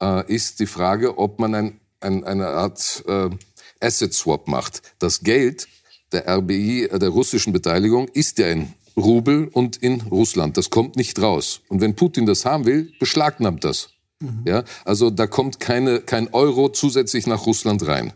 äh, 0.00 0.32
ist 0.32 0.60
die 0.60 0.66
Frage, 0.66 1.18
ob 1.18 1.38
man 1.38 1.54
ein, 1.54 1.80
ein, 2.00 2.24
eine 2.24 2.48
Art 2.48 3.04
äh, 3.06 3.30
Asset 3.80 4.14
Swap 4.14 4.48
macht. 4.48 4.82
Das 4.98 5.20
Geld 5.20 5.68
der 6.12 6.28
RBI, 6.28 6.84
äh, 6.84 6.98
der 6.98 7.08
russischen 7.08 7.52
Beteiligung, 7.52 8.08
ist 8.08 8.38
ja 8.38 8.48
in 8.48 8.72
Rubel 8.96 9.48
und 9.52 9.76
in 9.76 10.00
Russland. 10.02 10.56
Das 10.56 10.70
kommt 10.70 10.96
nicht 10.96 11.20
raus. 11.20 11.60
Und 11.68 11.80
wenn 11.80 11.96
Putin 11.96 12.26
das 12.26 12.44
haben 12.44 12.64
will, 12.64 12.92
beschlagnahmt 12.98 13.64
das. 13.64 13.90
Mhm. 14.20 14.44
Ja, 14.46 14.64
also 14.84 15.10
da 15.10 15.26
kommt 15.26 15.60
keine, 15.60 16.00
kein 16.00 16.32
Euro 16.32 16.70
zusätzlich 16.70 17.26
nach 17.26 17.46
Russland 17.46 17.86
rein. 17.86 18.12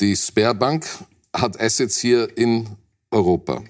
Die 0.00 0.16
Sperrbank 0.16 0.86
hat 1.32 1.60
Assets 1.60 1.98
hier 1.98 2.36
in 2.36 2.68
Europa. 3.12 3.62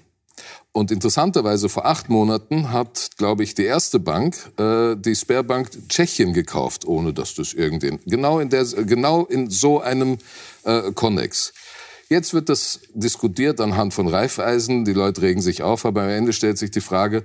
Und 0.71 0.89
interessanterweise 0.89 1.69
vor 1.69 1.85
acht 1.85 2.09
Monaten 2.09 2.71
hat, 2.71 3.11
glaube 3.17 3.43
ich, 3.43 3.53
die 3.53 3.63
erste 3.63 3.99
Bank, 3.99 4.35
äh, 4.57 4.95
die 4.95 5.15
Sperrbank 5.15 5.69
Tschechien 5.87 6.33
gekauft, 6.33 6.85
ohne 6.85 7.13
dass 7.13 7.35
das 7.35 7.53
irgendein, 7.53 7.99
genau 8.07 8.39
in 8.39 8.49
der, 8.49 8.65
genau 8.65 9.25
in 9.25 9.51
so 9.51 9.81
einem 9.81 10.17
äh, 10.63 10.91
Konnex. 10.93 11.53
Jetzt 12.09 12.33
wird 12.33 12.49
das 12.49 12.79
diskutiert 12.93 13.61
anhand 13.61 13.93
von 13.93 14.07
Reifeisen, 14.07 14.83
die 14.83 14.93
Leute 14.93 15.21
regen 15.21 15.41
sich 15.41 15.61
auf, 15.61 15.85
aber 15.85 16.03
am 16.03 16.09
Ende 16.09 16.33
stellt 16.33 16.57
sich 16.57 16.71
die 16.71 16.81
Frage, 16.81 17.23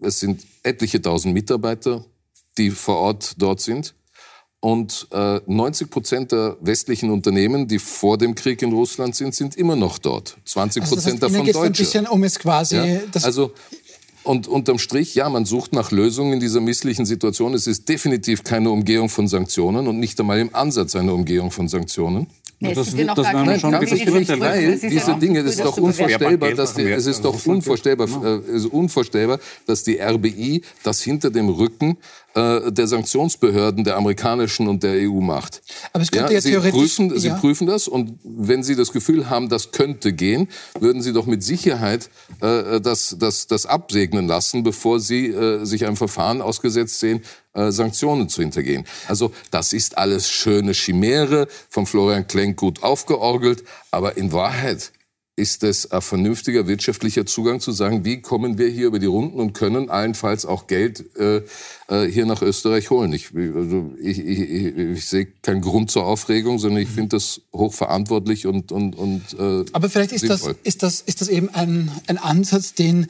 es 0.00 0.18
sind 0.18 0.44
etliche 0.64 1.00
tausend 1.00 1.32
Mitarbeiter, 1.32 2.04
die 2.58 2.70
vor 2.70 2.96
Ort 2.96 3.34
dort 3.38 3.60
sind. 3.60 3.94
Und 4.64 5.08
äh, 5.12 5.42
90 5.44 5.90
Prozent 5.90 6.32
der 6.32 6.56
westlichen 6.62 7.10
Unternehmen, 7.10 7.68
die 7.68 7.78
vor 7.78 8.16
dem 8.16 8.34
Krieg 8.34 8.62
in 8.62 8.72
Russland 8.72 9.14
sind, 9.14 9.34
sind 9.34 9.56
immer 9.56 9.76
noch 9.76 9.98
dort. 9.98 10.38
20 10.46 10.82
Prozent 10.82 10.82
also 10.82 10.96
das 10.96 11.04
heißt, 11.12 11.22
davon 11.22 11.44
Deutsche. 11.44 11.60
Ein 11.60 11.72
bisschen 11.72 12.06
um 12.06 12.24
es 12.24 12.38
quasi. 12.38 12.76
Ja? 12.76 13.00
Also 13.24 13.52
und 14.22 14.48
unterm 14.48 14.78
Strich, 14.78 15.14
ja, 15.14 15.28
man 15.28 15.44
sucht 15.44 15.74
nach 15.74 15.90
Lösungen 15.90 16.32
in 16.32 16.40
dieser 16.40 16.62
misslichen 16.62 17.04
Situation. 17.04 17.52
Es 17.52 17.66
ist 17.66 17.90
definitiv 17.90 18.42
keine 18.42 18.70
Umgehung 18.70 19.10
von 19.10 19.28
Sanktionen 19.28 19.86
und 19.86 20.00
nicht 20.00 20.18
einmal 20.18 20.38
im 20.38 20.54
Ansatz 20.54 20.96
eine 20.96 21.12
Umgehung 21.12 21.50
von 21.50 21.68
Sanktionen. 21.68 22.26
Nee, 22.64 22.74
das, 22.74 22.94
das, 22.94 23.14
das 23.14 23.32
nein, 23.32 23.60
schon 23.60 23.72
Gründe, 23.72 24.40
weil 24.40 24.78
diese 24.78 25.14
Dinge, 25.16 25.40
es 25.40 25.56
ist 25.56 25.64
doch 25.64 25.76
unvorstellbar, 25.76 26.52
dass 26.52 26.74
die, 26.74 26.82
es 26.82 27.06
ist 27.06 27.24
doch 27.24 27.46
unvorstellbar, 27.46 28.08
äh, 28.24 28.56
ist 28.56 28.66
unvorstellbar, 28.66 29.38
dass 29.66 29.82
die 29.84 30.00
RBI 30.00 30.62
das 30.82 31.02
hinter 31.02 31.30
dem 31.30 31.48
Rücken 31.48 31.98
äh, 32.34 32.72
der 32.72 32.86
Sanktionsbehörden 32.86 33.84
der 33.84 33.96
amerikanischen 33.96 34.66
und 34.66 34.82
der 34.82 35.08
EU 35.08 35.20
macht. 35.20 35.62
Aber 35.92 36.02
es 36.02 36.10
könnte 36.10 36.32
ja, 36.32 36.38
ja 36.38 36.40
Sie 36.40 36.50
theoretisch... 36.50 36.72
Prüfen, 36.72 37.18
Sie 37.18 37.30
prüfen 37.30 37.66
das 37.66 37.86
und 37.86 38.18
wenn 38.24 38.62
Sie 38.62 38.74
das 38.74 38.92
Gefühl 38.92 39.30
haben, 39.30 39.48
das 39.48 39.70
könnte 39.70 40.12
gehen, 40.12 40.48
würden 40.78 41.00
Sie 41.02 41.12
doch 41.12 41.26
mit 41.26 41.42
Sicherheit 41.42 42.10
äh, 42.40 42.80
das, 42.80 43.16
das, 43.18 43.46
das 43.46 43.66
absegnen 43.66 44.26
lassen, 44.26 44.62
bevor 44.62 45.00
Sie 45.00 45.28
äh, 45.28 45.64
sich 45.64 45.86
einem 45.86 45.96
Verfahren 45.96 46.42
ausgesetzt 46.42 46.98
sehen, 47.00 47.22
äh, 47.54 47.70
Sanktionen 47.70 48.28
zu 48.28 48.42
hintergehen. 48.42 48.84
Also 49.08 49.32
das 49.50 49.72
ist 49.72 49.96
alles 49.98 50.28
schöne 50.28 50.72
Chimäre, 50.72 51.48
von 51.70 51.86
Florian 51.86 52.26
Klenk 52.26 52.56
gut 52.56 52.82
aufgeorgelt, 52.82 53.64
aber 53.90 54.16
in 54.16 54.32
Wahrheit 54.32 54.92
ist 55.36 55.64
es 55.64 55.90
ein 55.90 56.00
vernünftiger 56.00 56.68
wirtschaftlicher 56.68 57.26
Zugang 57.26 57.58
zu 57.58 57.72
sagen, 57.72 58.04
wie 58.04 58.20
kommen 58.20 58.56
wir 58.56 58.68
hier 58.68 58.86
über 58.86 59.00
die 59.00 59.06
Runden 59.06 59.40
und 59.40 59.52
können 59.52 59.90
allenfalls 59.90 60.46
auch 60.46 60.68
Geld 60.68 61.16
äh, 61.16 61.42
äh 61.88 62.08
hier 62.08 62.24
nach 62.24 62.40
Österreich 62.40 62.90
holen. 62.90 63.12
Ich, 63.12 63.34
also 63.34 63.92
ich, 64.00 64.20
ich, 64.20 64.76
ich 64.76 65.06
sehe 65.06 65.26
keinen 65.42 65.60
Grund 65.60 65.90
zur 65.90 66.06
Aufregung, 66.06 66.60
sondern 66.60 66.82
ich 66.82 66.88
finde 66.88 67.16
das 67.16 67.40
hochverantwortlich 67.52 68.46
und 68.46 68.70
und 68.70 68.94
und. 68.94 69.22
Äh, 69.36 69.64
Aber 69.72 69.88
vielleicht 69.88 70.12
ist 70.12 70.28
das 70.28 70.48
ist 70.62 70.84
das 70.84 71.00
ist 71.00 71.20
das 71.20 71.28
eben 71.28 71.48
ein 71.48 71.90
ein 72.06 72.18
Ansatz, 72.18 72.74
den 72.74 73.08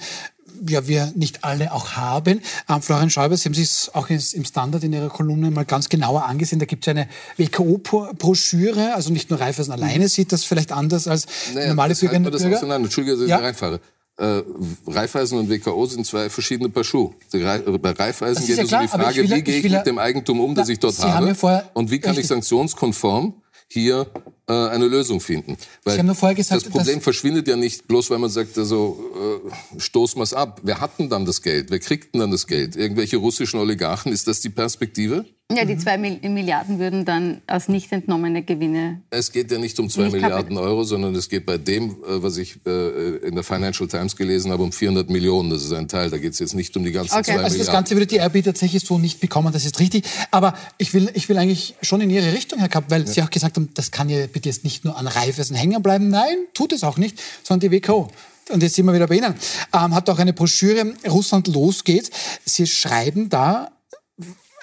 ja, 0.69 0.87
wir 0.89 1.13
nicht 1.15 1.45
alle 1.45 1.73
auch 1.73 1.93
haben. 1.93 2.41
Ähm, 2.69 2.83
Florian 2.83 3.11
Schäuber, 3.11 3.37
Sie 3.37 3.45
haben 3.49 3.55
sich 3.55 3.89
auch 3.95 4.09
im 4.11 4.45
Standard 4.45 4.83
in 4.85 4.93
Ihrer 4.93 5.09
Kolumne 5.09 5.51
mal 5.51 5.65
ganz 5.65 5.89
genauer 5.89 6.25
angesehen. 6.27 6.59
Da 6.59 6.67
gibt 6.67 6.87
es 6.87 6.91
eine 6.91 7.09
WKO-Broschüre, 7.37 8.95
also 8.95 9.13
nicht 9.13 9.31
nur 9.31 9.41
Raiffeisen 9.41 9.73
alleine 9.73 10.09
sieht 10.09 10.33
das 10.33 10.45
vielleicht 10.45 10.73
anders 10.73 11.07
als 11.09 11.27
naja, 11.55 11.69
normale 11.69 11.95
Bürgerinnen 11.95 12.27
und 12.27 12.39
Bürger. 12.39 12.75
Entschuldige, 12.77 13.17
dass 13.17 13.25
ich 13.25 13.31
ja? 13.31 13.39
reinfahre. 13.39 13.81
äh, 14.19 14.43
Raiffeisen 14.87 15.39
und 15.39 15.49
WKO 15.51 15.87
sind 15.87 16.07
zwei 16.07 16.31
verschiedene 16.31 16.69
Paar 16.69 16.85
Schuhe. 16.85 17.15
Re 17.33 17.79
bei 17.79 17.91
Raiffeisen 17.91 18.35
Das 18.35 18.43
ist 18.45 18.47
geht 18.49 18.57
ja 18.59 18.63
es 18.65 18.73
um 18.73 18.81
die 18.81 18.89
Frage, 18.89 19.17
will 19.17 19.31
ja- 19.31 19.37
wie 19.37 19.43
gehe 19.43 19.59
ich 19.59 19.65
ich 19.65 19.73
ja- 19.73 19.79
mit 19.79 19.87
dem 19.87 19.99
Eigentum 19.99 20.41
um, 20.41 20.55
das 20.55 20.69
ich 20.69 20.79
dort 20.79 20.95
Sie 20.95 21.03
habe 21.03 21.35
ja 21.43 21.65
und 21.75 21.91
wie 21.91 21.99
kann 21.99 22.17
ich 22.17 22.27
sanktionskonform 22.27 23.35
hier 23.69 24.07
äh, 24.49 24.53
eine 24.53 24.87
Lösung 24.87 25.21
finden. 25.21 25.57
Weil 25.85 25.95
Sie 25.95 25.99
haben 26.01 26.07
ja 26.09 26.15
vorher 26.15 26.35
gesagt, 26.35 26.65
das 26.65 26.71
Problem 26.71 26.97
dass- 26.97 27.05
verschwindet 27.05 27.49
ja 27.49 27.57
nicht 27.57 27.87
bloß, 27.89 28.11
weil 28.11 28.19
man 28.19 28.31
sagt, 28.31 28.57
also 28.59 29.43
äh, 29.77 29.81
stoßen 29.81 30.19
wir 30.19 30.25
es 30.25 30.35
ab. 30.35 30.61
Wer 30.63 30.81
hat 30.81 30.99
denn 30.99 31.09
dann 31.09 31.25
das 31.25 31.41
Geld? 31.43 31.71
Wer 31.71 31.79
kriegt 31.79 32.15
denn 32.15 32.21
dann 32.21 32.31
das 32.31 32.47
Geld? 32.47 32.77
Irgendwelche 32.77 33.17
russischen 33.17 33.59
Oligarchen? 33.61 34.13
Ist 34.13 34.27
das 34.27 34.41
die 34.41 34.51
Perspektive? 34.51 35.25
Ja, 35.55 35.67
die 35.67 35.77
zwei 35.77 35.99
Mil- 35.99 36.21
Milliarden 36.31 36.79
würden 36.79 37.05
dann 37.05 37.43
als 37.47 37.69
nicht 37.69 37.93
entnommene 37.93 38.43
Gewinne. 38.43 39.03
Es 39.11 39.31
geht 39.31 39.51
ja 39.51 39.59
nicht 39.59 39.79
um 39.79 39.91
zwei 39.91 40.05
Nicht 40.05 40.15
Milliarden 40.15 40.57
Euro, 40.57 40.85
sondern 40.85 41.15
es 41.15 41.29
geht 41.29 41.45
bei 41.45 41.59
dem, 41.59 41.91
äh, 41.91 42.23
was 42.23 42.39
ich 42.39 42.57
äh, 42.67 43.17
in 43.19 43.35
der 43.35 43.45
Financial 43.45 43.87
Times 43.87 44.17
gelesen 44.17 44.51
habe, 44.53 44.63
um 44.63 44.73
400 44.73 45.11
Millionen. 45.11 45.51
Das 45.51 45.63
ist 45.63 45.73
ein 45.73 45.87
Teil. 45.87 46.09
Da 46.09 46.17
geht 46.17 46.33
es 46.33 46.39
jetzt 46.39 46.55
nicht 46.55 46.75
um 46.79 46.83
die 46.85 46.93
ganzen 46.93 47.13
Okay, 47.13 47.25
zwei 47.25 47.33
also 47.35 47.43
das 47.45 47.53
Milliarden. 47.59 47.73
Ganze 47.75 47.95
würde 47.95 48.07
die 48.07 48.19
RB 48.21 48.43
tatsächlich 48.43 48.85
so 48.87 48.99
nicht 48.99 49.21
bekommen, 49.21 49.53
das 49.53 49.67
ist 49.67 49.79
richtig. 49.81 50.05
Aber 50.31 50.55
ich 50.79 50.95
will, 50.95 51.11
ich 51.13 51.29
will 51.29 51.37
eigentlich 51.37 51.75
schon 51.83 52.01
in 52.01 52.09
Ihre 52.09 52.33
Richtung, 52.33 52.59
Herr 52.59 52.71
Kapp, 52.71 52.85
weil 52.89 53.07
Sie 53.07 53.21
auch 53.23 53.31
gesagt 53.31 53.57
haben, 53.57 53.69
das 53.75 53.91
kann 53.91 54.09
ja 54.09 54.27
bitte 54.35 54.51
jetzt 54.51 54.65
nicht 54.65 54.85
nur 54.85 54.99
an 54.99 55.07
Reifeisen 55.07 55.57
hängen 55.57 55.83
bleiben. 55.83 56.09
Nein, 56.09 56.37
tut 56.53 56.73
es 56.73 56.85
auch 56.85 56.99
nicht, 56.99 57.19
sondern 57.43 57.71
die 57.71 57.77
WKO. 57.77 58.11
Und 58.51 58.63
jetzt 58.63 58.75
sind 58.75 58.85
wir 58.85 58.93
wieder 58.93 59.07
bei 59.07 59.17
Ihnen. 59.17 59.35
Ähm, 59.73 59.95
hat 59.95 60.11
auch 60.11 60.19
eine 60.19 60.35
Broschüre, 60.35 60.93
Russland 61.09 61.49
losgeht. 61.49 62.11
Sie 62.45 62.67
schreiben 62.67 63.31
da 63.31 63.71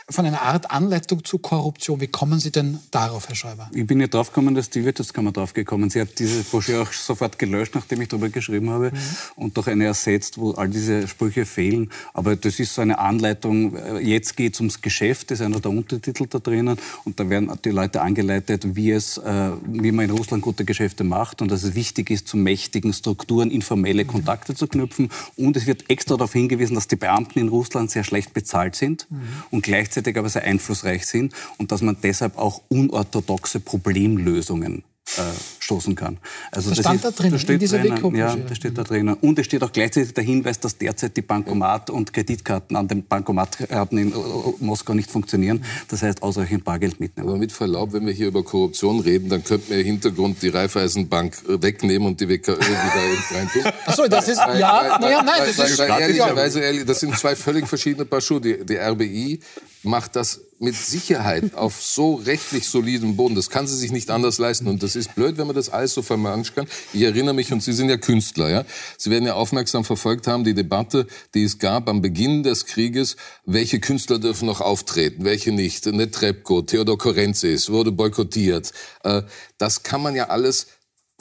von 0.10 0.26
einer 0.26 0.42
Art 0.42 0.72
Anleitung 0.72 1.24
zur 1.24 1.42
Korruption. 1.42 2.02
Wie 2.02 2.08
kommen 2.08 2.40
Sie 2.40 2.52
denn 2.52 2.80
darauf, 2.92 3.28
Herr 3.28 3.36
Schäuber? 3.36 3.70
Ich 3.74 3.86
bin 3.86 4.00
nicht 4.00 4.14
draufgekommen, 4.14 4.56
dass 4.56 4.70
die 4.70 4.84
Wirtschaftskammer 4.84 5.32
draufgekommen 5.32 5.90
Sie 5.90 6.02
hat 6.02 6.20
diese 6.20 6.44
Broschüre 6.44 6.84
auch 6.84 6.94
sofort 6.94 7.38
gelöscht, 7.38 7.76
nachdem 7.76 8.02
ich 8.02 8.08
darüber 8.08 8.30
geschrieben 8.30 8.70
habe 8.70 8.92
und 9.36 9.58
doch 9.58 9.68
eine 9.68 9.86
ersetzt, 9.86 10.38
wo 10.38 10.52
all 10.52 10.70
diese 10.70 11.08
Sprüche 11.08 11.46
fehlen. 11.46 11.90
Aber 12.14 12.36
das 12.36 12.60
ist 12.60 12.74
so 12.74 12.82
eine 12.82 13.00
Anleitung, 13.00 13.76
äh, 13.76 14.00
jetzt 14.00 14.38
geht 14.38 14.54
es 14.54 14.60
ums 14.60 14.82
Geschäft, 14.82 15.32
das 15.32 15.40
ist 15.40 15.46
einer 15.46 15.60
der 15.60 15.72
Untertitel 15.72 16.28
da 16.28 16.40
drinnen 16.40 16.78
und 17.04 17.20
da 17.20 17.30
werden 17.30 17.52
die 17.64 17.70
Leute 17.70 18.02
angeleitet, 18.02 18.76
wie, 18.76 18.92
es, 18.92 19.18
äh, 19.18 19.52
wie 19.66 19.92
man 19.92 20.06
in 20.06 20.12
Russland 20.12 20.44
gute 20.44 20.66
Geschäfte 20.66 21.04
macht 21.04 21.42
und 21.42 21.52
dass 21.52 21.64
es 21.64 21.76
wichtig 21.76 22.10
ist, 22.10 22.28
zu 22.28 22.38
mächtigen 22.38 22.94
Strukturen 22.94 23.52
informelle 23.52 24.06
Kontakte 24.06 24.56
zu 24.56 24.68
knüpfen. 24.68 25.10
Und 25.36 25.58
es 25.58 25.66
wird 25.66 25.90
extra 25.90 26.16
darauf 26.16 26.34
hingewiesen, 26.34 26.76
dass 26.76 26.88
die 26.88 26.96
Beamten 26.96 27.40
in 27.40 27.50
Russland 27.50 27.92
sehr 27.92 28.04
schlecht 28.04 28.34
bezahlt 28.34 28.76
sind 28.76 29.08
und 29.50 29.64
gleichzeitig 29.64 30.01
aber 30.08 30.30
sehr 30.30 30.44
einflussreich 30.44 31.06
sind 31.06 31.34
und 31.58 31.72
dass 31.72 31.82
man 31.82 31.98
deshalb 32.02 32.38
auch 32.38 32.62
unorthodoxe 32.70 33.60
Problemlösungen 33.60 34.84
äh, 35.18 35.22
stoßen 35.60 35.96
kann. 35.96 36.18
Also 36.52 36.70
Das 36.70 36.80
stand 36.80 37.04
da 37.04 37.12
drinnen, 37.12 37.34
in 37.34 37.40
steht 37.40 37.62
dieser 37.62 37.80
drinnen. 37.80 38.16
Ja, 38.16 38.36
das 38.36 38.56
steht 38.58 38.78
da 38.78 38.84
drinnen. 38.84 39.14
Und 39.16 39.38
es 39.40 39.46
steht 39.46 39.62
auch 39.64 39.72
gleichzeitig 39.74 40.14
der 40.14 40.24
Hinweis, 40.24 40.60
dass 40.60 40.78
derzeit 40.78 41.18
die 41.18 41.22
Bankomat- 41.22 41.90
und 41.90 42.14
Kreditkarten 42.14 42.78
an 42.78 42.88
den 42.88 43.04
Bankomatkarten 43.06 43.98
in 43.98 44.12
äh, 44.12 44.16
Moskau 44.60 44.94
nicht 44.94 45.10
funktionieren. 45.12 45.66
Das 45.90 46.02
heißt, 46.04 46.24
ausreichend 46.24 46.64
Bargeld 46.64 47.00
mitnehmen. 47.00 47.28
Aber 47.28 47.38
mit 47.38 47.52
Verlaub, 47.52 47.92
wenn 47.94 48.06
wir 48.06 48.14
hier 48.14 48.28
über 48.28 48.44
Korruption 48.44 49.00
reden, 49.02 49.28
dann 49.30 49.44
könnten 49.44 49.70
wir 49.72 49.80
im 49.80 49.86
Hintergrund 49.86 50.42
die 50.44 50.50
Raiffeisenbank 50.50 51.36
äh, 51.50 51.62
wegnehmen 51.62 52.08
und 52.08 52.22
die 52.22 52.30
WKÖ 52.30 52.58
wieder 52.60 53.38
reintun. 53.38 53.64
Ach 53.86 53.96
so, 53.96 54.08
das 54.08 54.30
ist- 54.30 54.38
ja, 54.38 54.98
naja, 55.00 55.24
nein, 55.24 55.42
das 55.46 55.58
weil, 55.58 55.66
ist- 55.68 55.80
weil, 55.80 55.90
ja. 55.90 56.00
ehrlicherweise, 56.00 56.60
ehrlich, 56.62 56.86
das 56.86 57.00
sind 57.02 57.18
zwei 57.18 57.36
völlig 57.36 57.68
verschiedene 57.68 58.06
Paar 58.06 58.22
Schuhe. 58.22 58.40
Die, 58.40 58.66
die 58.66 58.78
RBI 58.78 59.40
macht 59.84 60.16
das 60.16 60.42
mit 60.60 60.76
Sicherheit 60.76 61.56
auf 61.56 61.82
so 61.82 62.16
rechtlich 62.16 62.68
solidem 62.68 63.16
Boden. 63.16 63.36
Das 63.36 63.50
kann 63.50 63.68
sie 63.68 63.76
sich 63.76 63.92
nicht 63.92 64.10
anders 64.10 64.38
leisten. 64.38 64.68
Und 64.68 64.84
das 64.84 64.96
ist 64.96 65.16
blöd, 65.16 65.38
wenn 65.38 65.48
man 65.48 65.56
das 65.56 65.70
alles 65.70 65.94
so 65.94 66.02
vermanschen 66.02 66.56
kann. 66.56 66.68
Ich 66.94 67.02
erinnere 67.02 67.34
mich, 67.34 67.52
und 67.52 67.64
Sie 67.64 67.74
sind 67.74 67.90
ja 67.90 67.98
Künstler, 67.98 68.50
ja. 68.50 68.66
Sie 68.98 69.10
werden 69.10 69.26
ja 69.26 69.34
aufmerksam 69.34 69.84
verfolgt 69.84 70.28
haben, 70.28 70.44
die 70.44 70.54
Debatte, 70.54 71.08
die 71.34 71.44
es 71.44 71.58
gab 71.58 71.90
am 71.90 72.02
Beginn 72.02 72.44
des 72.44 72.66
Krieges, 72.66 73.16
welche 73.46 73.80
Künstler 73.80 74.20
dürfen 74.20 74.46
noch 74.46 74.62
auftreten, 74.62 75.24
welche 75.24 75.52
nicht. 75.52 75.86
Netrebko, 75.86 76.62
Theodor 76.62 76.98
Korenzis 76.98 77.70
wurde 77.70 77.92
boykottiert. 77.92 78.72
Äh, 79.04 79.24
Das 79.58 79.84
kann 79.84 80.02
man 80.02 80.16
ja 80.16 80.30
alles 80.30 80.68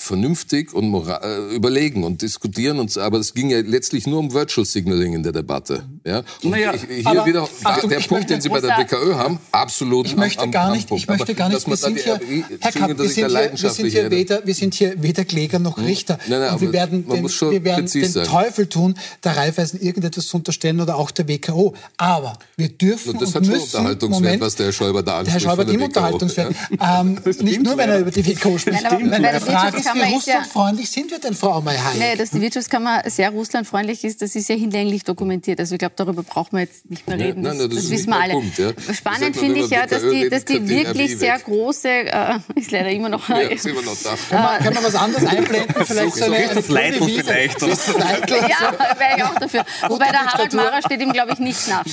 vernünftig 0.00 0.72
und 0.74 0.88
mora- 0.88 1.20
äh, 1.22 1.54
überlegen 1.54 2.04
und 2.04 2.22
diskutieren 2.22 2.78
und 2.78 2.90
so, 2.90 3.00
aber 3.00 3.18
es 3.18 3.34
ging 3.34 3.50
ja 3.50 3.60
letztlich 3.60 4.06
nur 4.06 4.18
um 4.18 4.32
Virtual 4.32 4.64
Signaling 4.64 5.12
in 5.14 5.22
der 5.22 5.32
Debatte. 5.32 5.84
Ja? 6.04 6.22
Und 6.42 6.50
Naja, 6.50 6.72
ich, 6.74 6.82
hier 6.82 7.06
aber- 7.06 7.26
wieder 7.26 7.48
da, 7.62 7.68
Achtung, 7.70 7.90
der 7.90 7.96
Punkt, 7.96 8.10
möchte- 8.12 8.26
den 8.34 8.40
Sie 8.40 8.48
bei 8.48 8.60
der 8.60 8.76
BKÖ 8.76 9.14
haben, 9.14 9.38
absolut 9.52 10.06
Ich 10.06 10.16
möchte 10.16 10.42
am, 10.42 10.50
gar 10.50 10.72
nicht, 10.72 10.90
ich 10.90 11.06
möchte 11.06 11.34
gar 11.34 11.48
nicht, 11.48 11.56
dass 11.58 11.66
wir 11.68 11.76
sind 11.76 11.98
hier, 11.98 12.14
RBI 12.14 12.44
Herr 12.60 12.72
Kapp, 12.72 12.88
wir 12.88 12.94
dass 12.96 13.16
ich 13.16 13.22
da 13.22 13.28
sind 13.30 13.56
hier, 13.56 13.60
wir 13.60 13.70
sind 13.70 13.90
hier 13.90 14.10
weder, 14.10 14.46
wir 14.46 14.54
sind 14.54 14.74
hier 14.74 15.02
weder 15.02 15.24
Kläger 15.24 15.58
noch 15.58 15.78
Richter. 15.78 16.18
Nein, 16.28 16.40
nein, 16.40 16.54
und 16.54 16.60
wir 16.60 16.72
werden, 16.72 17.04
man 17.06 17.16
den, 17.16 17.22
muss 17.22 17.34
schon 17.34 17.50
wir 17.52 17.64
werden 17.64 17.86
den 17.86 18.08
sein. 18.10 18.24
Teufel 18.26 18.66
tun, 18.66 18.94
der 19.24 19.36
Raiffeisen 19.36 19.80
irgendetwas 19.80 20.26
zu 20.28 20.36
unterstellen 20.38 20.80
oder 20.80 20.96
auch 20.96 21.10
der 21.10 21.28
WKO. 21.28 21.74
Aber 21.96 22.38
wir 22.56 22.68
dürfen 22.68 23.10
Und 23.12 23.22
das 23.22 23.28
und 23.30 23.34
hat 23.36 23.44
schon 23.46 23.54
müssen, 23.54 23.76
Unterhaltungswert, 23.76 24.22
Moment, 24.22 24.40
was 24.42 24.54
der 24.56 24.66
Herr 24.66 24.72
Schäuber 24.72 25.02
da 25.02 25.22
der 25.22 25.32
Herr 25.32 25.34
anspricht 25.34 25.42
Schäuber 25.44 25.62
hat 25.62 25.68
WKO. 25.72 25.84
Unterhaltungswert. 25.84 26.54
ähm, 26.80 27.18
nicht 27.44 27.62
nur, 27.62 27.76
wenn 27.76 27.90
er 27.90 27.98
über 28.00 28.10
die 28.10 28.26
WKO 28.26 28.58
spricht. 28.58 28.82
Nein, 28.82 29.24
aber 29.24 29.40
Er 29.98 30.06
wie 30.08 30.12
Wirtschaftskammer 30.12 30.18
ist 30.18 30.26
ja- 30.26 30.34
russlandfreundlich 30.36 30.90
sind 30.90 31.10
wir 31.10 31.18
denn, 31.18 31.34
Frau 31.34 31.52
Aumeier? 31.54 31.80
Nee, 31.98 32.16
dass 32.16 32.30
die 32.30 32.40
Wirtschaftskammer 32.40 33.02
sehr 33.06 33.30
russlandfreundlich 33.30 34.04
ist, 34.04 34.22
das 34.22 34.34
ist 34.36 34.48
ja 34.48 34.54
hinlänglich 34.56 35.04
dokumentiert. 35.04 35.58
Also 35.60 35.74
ich 35.74 35.78
glaube, 35.78 35.94
darüber 35.96 36.22
brauchen 36.22 36.52
wir 36.52 36.60
jetzt 36.60 36.88
nicht 36.90 37.06
mehr 37.08 37.16
Ja, 37.18 37.26
reden. 37.26 37.42
nein, 37.42 37.58
Das, 37.58 37.58
nein, 37.58 37.68
das 37.70 37.76
das 37.76 37.84
ist 37.84 37.90
wissen 37.90 38.10
wir 38.10 38.20
alle. 38.20 38.32
Punkt, 38.34 38.58
ja. 38.58 38.70
Spannend 38.94 39.36
finde 39.36 39.60
ich 39.60 39.70
ja, 39.70 39.86
dass 39.86 40.02
die, 40.02 40.28
dass 40.28 40.44
die 40.44 40.68
wirklich 40.68 41.18
sehr 41.18 41.36
weg. 41.36 41.44
große, 41.44 41.88
äh, 41.88 42.38
ist 42.54 42.70
leider 42.70 42.90
immer 42.90 43.08
noch, 43.08 43.28
Ja, 43.28 43.36
sind 43.56 43.74
wir 43.74 43.82
noch 43.82 43.96
da. 44.02 44.10
Können 44.28 44.42
wir, 44.42 44.58
können 44.58 44.76
wir 44.76 44.84
was 44.84 44.94
anderes 44.94 45.24
einblenden? 45.26 45.84
Vielleicht 45.86 46.14
so 46.16 46.24
eine, 46.24 46.36
eine 46.36 46.54
das 46.54 46.68
Leitl 46.68 47.04
vielleicht, 47.08 47.62
oder? 47.62 47.72
Ja, 47.72 48.72
wäre 48.98 49.16
ich 49.16 49.24
auch 49.24 49.34
dafür. 49.34 49.64
Wobei 49.88 50.06
der 50.10 50.26
Harald. 50.26 50.52
Mara 50.54 50.80
steht 50.82 51.00
ihm, 51.00 51.12
glaube 51.12 51.32
ich, 51.32 51.38
nicht 51.38 51.68
nach. 51.68 51.84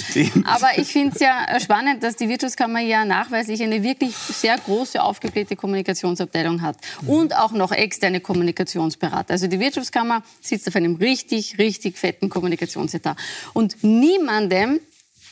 Aber 0.46 0.78
ich 0.78 0.88
finde 0.92 1.14
es 1.16 1.22
ja 1.22 1.46
äh, 1.48 1.60
spannend, 1.60 2.04
dass 2.04 2.16
die 2.16 2.30
Wirtschaftskammer 2.30 2.80
ja 2.80 3.06
nachweislich 3.06 3.62
eine 3.64 3.84
wirklich 3.84 4.16
sehr 4.16 4.58
große, 4.58 5.02
aufgeblähte 5.02 5.56
Kommunikationsabteilung 5.56 6.62
hat. 6.62 6.78
Und 7.06 7.36
auch 7.36 7.52
noch 7.52 7.72
externe 7.88 8.20
Kommunikationsberater. 8.20 9.32
Also 9.32 9.48
die 9.48 9.60
Wirtschaftskammer 9.60 10.24
sitzt 10.42 10.68
auf 10.68 10.76
einem 10.76 10.96
richtig, 10.96 11.58
richtig 11.58 11.98
fetten 11.98 12.30
Kommunikationsetat. 12.30 13.18
Und 13.54 13.84
niemandem, 13.84 14.80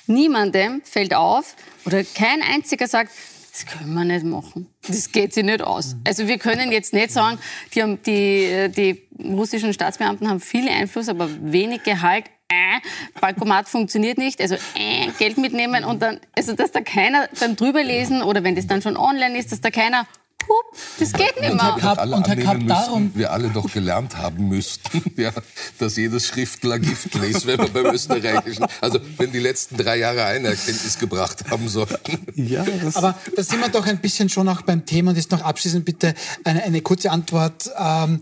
niemandem 0.08 0.82
fällt 0.84 1.14
auf, 1.14 1.56
oder 1.86 2.04
kein 2.04 2.42
einziger 2.42 2.88
sagt, 2.88 3.12
das 3.52 3.66
können 3.66 3.94
wir 3.94 4.04
nicht 4.04 4.26
machen. 4.26 4.68
Das 4.86 5.12
geht 5.12 5.34
sich 5.34 5.44
nicht 5.44 5.62
aus. 5.62 5.96
Also 6.06 6.28
wir 6.28 6.38
können 6.38 6.74
jetzt 6.74 6.94
nicht 6.94 7.12
sagen, 7.12 7.40
die, 7.74 7.82
haben, 7.82 8.02
die, 8.04 8.70
die 8.76 9.08
russischen 9.34 9.74
Staatsbeamten 9.74 10.30
haben 10.30 10.42
viel 10.42 10.68
Einfluss, 10.68 11.08
aber 11.08 11.30
wenig 11.42 11.84
Gehalt. 11.84 12.26
Äh, 12.50 12.80
Bankomat 13.22 13.70
funktioniert 13.70 14.18
nicht, 14.18 14.40
also 14.40 14.56
äh, 14.76 15.10
Geld 15.18 15.38
mitnehmen 15.38 15.84
und 15.84 16.02
dann, 16.02 16.20
also 16.38 16.54
dass 16.54 16.72
da 16.72 16.82
keiner 16.82 17.28
beim 17.40 17.56
drüberlesen 17.56 18.22
oder 18.22 18.44
wenn 18.44 18.56
das 18.56 18.68
dann 18.68 18.84
schon 18.84 18.98
online 18.98 19.36
ist, 19.38 19.52
dass 19.52 19.62
da 19.62 19.72
keiner, 19.72 20.06
hup, 20.48 20.78
das 21.00 21.14
geht 21.14 21.40
nicht 21.40 21.52
Und 21.52 21.62
Herr 21.62 21.74
mehr. 21.74 21.82
Kapp, 21.82 22.00
alle 22.00 22.16
und 22.16 22.28
Herr 22.28 22.36
Kapp, 22.38 22.68
darum, 22.68 23.12
wir 23.16 23.32
alle 23.32 23.50
doch 23.50 23.72
gelernt 23.72 24.18
haben 24.18 24.48
müssten, 24.48 25.04
ja, 25.22 25.32
dass 25.80 25.96
jedes 25.98 26.28
Schriftler 26.28 26.80
Gift 26.80 27.16
ist, 27.16 27.46
wenn 27.46 27.60
wir 27.60 27.70
beim 27.70 27.94
Österreichischen, 27.94 28.66
also 28.82 29.00
wenn 29.18 29.32
die 29.32 29.40
letzten 29.40 29.78
drei 29.78 29.98
Jahre 29.98 30.26
eine 30.26 30.50
Erkenntnis 30.50 30.98
gebracht 31.00 31.50
haben 31.50 31.68
sollten. 31.68 32.26
Ja, 32.36 32.64
das 32.64 32.96
Aber 32.96 33.16
da 33.36 33.44
sind 33.44 33.60
wir 33.60 33.70
doch 33.70 33.86
ein 33.86 34.00
bisschen 34.00 34.30
schon 34.30 34.48
auch 34.50 34.62
beim 34.62 34.86
Thema 34.86 35.12
und 35.12 35.18
jetzt 35.18 35.32
noch 35.32 35.42
abschließend 35.42 35.86
bitte 35.86 36.14
eine, 36.44 36.64
eine 36.64 36.82
kurze 36.82 37.12
Antwort. 37.12 37.70
Ähm, 37.78 38.22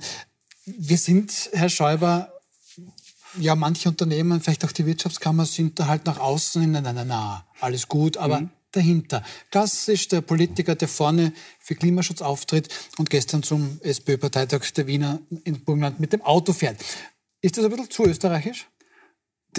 wir 0.66 0.98
sind, 0.98 1.32
Herr 1.54 1.70
Schäuber, 1.70 2.30
ja, 3.40 3.56
manche 3.56 3.90
Unternehmen, 3.90 4.42
vielleicht 4.42 4.64
auch 4.66 4.72
die 4.72 4.86
Wirtschaftskammer, 4.86 5.46
sind 5.46 5.80
da 5.80 5.88
halt 5.88 6.06
nach 6.06 6.20
außen, 6.20 6.72
na, 6.72 6.82
na, 6.82 6.94
na, 6.94 7.04
na, 7.04 7.46
alles 7.60 7.88
gut, 7.88 8.18
aber 8.18 8.44
dahinter. 8.76 9.24
Klassisch 9.52 10.08
der 10.10 10.22
Politiker, 10.22 10.76
der 10.76 10.88
vorne 10.88 11.32
für 11.60 11.76
Klimaschutz 11.76 12.22
auftritt 12.22 12.68
und 12.98 13.10
gestern 13.10 13.44
zum 13.44 13.80
SPÖ-Parteitag 13.82 14.70
der 14.76 14.88
Wiener 14.88 15.20
in 15.46 15.64
Burgenland 15.64 16.00
mit 16.00 16.12
dem 16.12 16.22
Auto 16.22 16.54
fährt. 16.54 16.84
Ist 17.42 17.58
das 17.58 17.66
ein 17.66 17.72
bisschen 17.72 17.90
zu 17.90 18.06
österreichisch? 18.06 18.68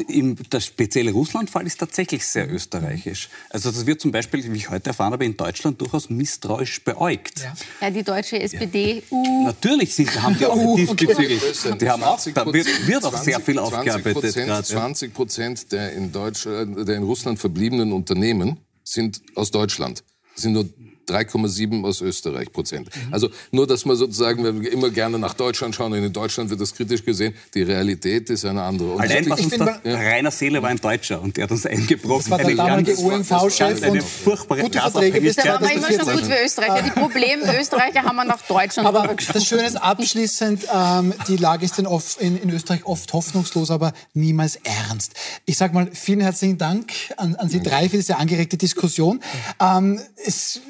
Im, 0.09 0.37
der 0.51 0.61
spezielle 0.61 1.13
Russland-Fall 1.13 1.67
ist 1.67 1.79
tatsächlich 1.79 2.27
sehr 2.27 2.53
österreichisch. 2.53 3.29
Also 3.51 3.71
das 3.71 3.87
wird 3.87 4.01
zum 4.01 4.11
Beispiel, 4.11 4.53
wie 4.53 4.57
ich 4.57 4.69
heute 4.69 4.91
erfahren 4.91 5.13
habe, 5.13 5.25
in 5.25 5.37
Deutschland 5.37 5.81
durchaus 5.81 6.11
misstrauisch 6.11 6.83
beäugt. 6.83 7.47
Ja, 7.81 7.91
die 7.91 8.03
deutsche 8.03 8.41
SPD, 8.41 9.05
uh, 9.11 9.45
Natürlich 9.45 9.95
sind, 9.95 10.21
haben 10.21 10.37
die 10.37 10.47
auch 10.47 10.75
diesbezüglich, 10.75 11.41
die 11.81 11.89
haben 11.89 12.03
auch, 12.03 12.19
20 12.19 12.35
da 12.35 12.53
wird, 12.53 12.89
wird 12.89 13.05
auch 13.05 13.17
sehr 13.17 13.39
viel 13.39 13.55
20 13.55 13.59
aufgearbeitet 13.59 14.13
Prozent, 14.15 14.47
gerade. 14.47 14.69
Ja. 14.69 14.81
20 14.81 15.15
Prozent 15.15 15.73
der 15.73 15.93
in, 15.93 16.07
äh, 16.07 16.85
der 16.85 16.97
in 16.97 17.03
Russland 17.05 17.39
verbliebenen 17.39 17.93
Unternehmen 17.93 18.59
sind 18.85 19.23
aus 19.35 19.51
Deutschland. 19.51 20.05
Es 20.37 20.43
sind 20.43 20.53
nur 20.53 20.69
3,7 21.09 21.85
aus 21.85 22.01
Österreich 22.01 22.53
Prozent. 22.53 22.89
Also 23.11 23.29
nur, 23.51 23.67
dass 23.67 23.85
man 23.85 23.97
sozusagen, 23.97 24.45
wenn 24.45 24.63
wir 24.63 24.73
immer 24.73 24.91
gerne 24.91 25.19
nach 25.19 25.35
Deutschland 25.35 25.75
schauen, 25.75 25.93
und 25.93 26.03
in 26.03 26.13
Deutschland 26.13 26.51
wird 26.51 26.61
das 26.61 26.75
kritisch 26.75 27.05
gesehen, 27.05 27.35
die 27.55 27.63
Realität 27.63 28.31
ist 28.31 28.45
eine 28.45 28.63
andere. 28.63 28.93
Und 28.93 29.01
Allein 29.01 29.29
was 29.29 29.41
ich 29.41 29.47
uns 29.47 29.59
da, 29.59 29.81
Rainer 29.85 30.31
Seele 30.31 30.63
war 30.63 30.71
ein 30.71 30.81
Deutscher 30.81 31.21
und 31.21 31.37
der 31.37 31.45
hat 31.45 31.51
uns 31.51 31.67
eingebrochen. 31.67 32.19
Das 32.19 32.31
war 32.31 32.39
der 32.39 32.47
Eine 32.47 32.57
damalige 32.57 32.99
OMV-Chef 32.99 33.83
eine 33.83 33.93
und 33.93 34.03
furchtbare 34.03 34.61
gute 34.61 34.81
Verträge 34.81 35.21
bis 35.21 35.37
Da 35.37 35.45
waren 35.55 35.63
wir 35.63 35.73
immer 35.73 35.87
so 35.87 35.95
2014. 35.95 36.21
gut 36.21 36.29
wie 36.29 36.45
Österreicher. 36.45 36.83
Die 36.83 36.91
Probleme 36.91 37.61
Österreicher 37.61 38.03
haben 38.03 38.17
wir 38.17 38.25
nach 38.25 38.43
Deutschland 38.43 38.89
Aber 38.89 39.15
das 39.15 39.45
Schöne 39.45 39.67
ist 39.67 39.77
abschließend, 39.77 40.67
ähm, 40.75 41.15
die 41.29 41.37
Lage 41.37 41.65
ist 41.65 41.79
in, 41.79 41.87
oft, 41.87 42.21
in, 42.21 42.37
in 42.41 42.51
Österreich 42.51 42.85
oft 42.87 43.13
hoffnungslos, 43.13 43.71
aber 43.71 43.93
niemals 44.13 44.57
ernst. 44.57 45.15
Ich 45.47 45.57
sage 45.57 45.75
mal 45.75 45.89
vielen 45.93 46.21
herzlichen 46.21 46.59
Dank 46.59 46.93
an, 47.17 47.37
an 47.37 47.49
Sie 47.49 47.61
drei 47.63 47.89
für 47.89 47.97
diese 47.97 48.17
angeregte 48.17 48.57
Diskussion. 48.57 49.21
Ähm, 49.61 50.01
es 50.25 50.61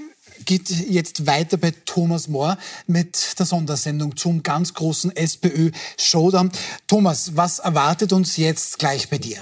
geht 0.44 0.70
jetzt 0.70 1.26
weiter 1.26 1.56
bei 1.56 1.72
Thomas 1.84 2.28
Mohr 2.28 2.58
mit 2.86 3.38
der 3.38 3.46
Sondersendung 3.46 4.16
zum 4.16 4.42
ganz 4.42 4.74
großen 4.74 5.14
SPÖ-Showdown. 5.14 6.50
Thomas, 6.86 7.36
was 7.36 7.58
erwartet 7.58 8.12
uns 8.12 8.36
jetzt 8.36 8.78
gleich 8.78 9.08
bei 9.08 9.18
dir? 9.18 9.38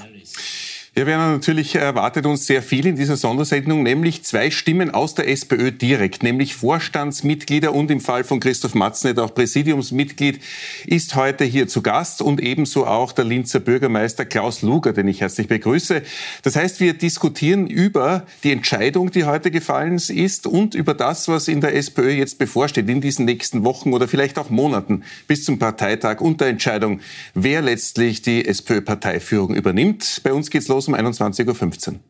Ja, 0.94 1.06
Werner, 1.06 1.32
natürlich 1.32 1.74
erwartet 1.74 2.26
uns 2.26 2.46
sehr 2.46 2.62
viel 2.62 2.84
in 2.84 2.96
dieser 2.96 3.16
Sondersendung, 3.16 3.82
nämlich 3.82 4.24
zwei 4.24 4.50
Stimmen 4.50 4.90
aus 4.90 5.14
der 5.14 5.26
SPÖ 5.26 5.72
direkt, 5.72 6.22
nämlich 6.22 6.54
Vorstandsmitglieder 6.54 7.72
und 7.72 7.90
im 7.90 7.98
Fall 7.98 8.24
von 8.24 8.40
Christoph 8.40 8.74
Matznet 8.74 9.18
auch 9.18 9.32
Präsidiumsmitglied, 9.34 10.42
ist 10.84 11.14
heute 11.14 11.44
hier 11.44 11.66
zu 11.66 11.80
Gast 11.80 12.20
und 12.20 12.42
ebenso 12.42 12.86
auch 12.86 13.12
der 13.12 13.24
Linzer 13.24 13.60
Bürgermeister 13.60 14.26
Klaus 14.26 14.60
Luger, 14.60 14.92
den 14.92 15.08
ich 15.08 15.22
herzlich 15.22 15.48
begrüße. 15.48 16.02
Das 16.42 16.56
heißt, 16.56 16.78
wir 16.78 16.92
diskutieren 16.92 17.68
über 17.68 18.26
die 18.44 18.52
Entscheidung, 18.52 19.10
die 19.10 19.24
heute 19.24 19.50
gefallen 19.50 19.96
ist 19.96 20.46
und 20.46 20.74
über 20.74 20.92
das, 20.92 21.26
was 21.26 21.48
in 21.48 21.62
der 21.62 21.74
SPÖ 21.74 22.10
jetzt 22.10 22.36
bevorsteht 22.36 22.90
in 22.90 23.00
diesen 23.00 23.24
nächsten 23.24 23.64
Wochen 23.64 23.94
oder 23.94 24.08
vielleicht 24.08 24.38
auch 24.38 24.50
Monaten 24.50 25.04
bis 25.26 25.46
zum 25.46 25.58
Parteitag 25.58 26.20
und 26.20 26.42
der 26.42 26.48
Entscheidung, 26.48 27.00
wer 27.32 27.62
letztlich 27.62 28.20
die 28.20 28.44
SPÖ-Parteiführung 28.44 29.54
übernimmt. 29.54 30.20
Bei 30.22 30.34
uns 30.34 30.50
geht's 30.50 30.68
los 30.68 30.81
um 30.88 30.94
21.15 30.94 31.88
Uhr. 31.88 32.00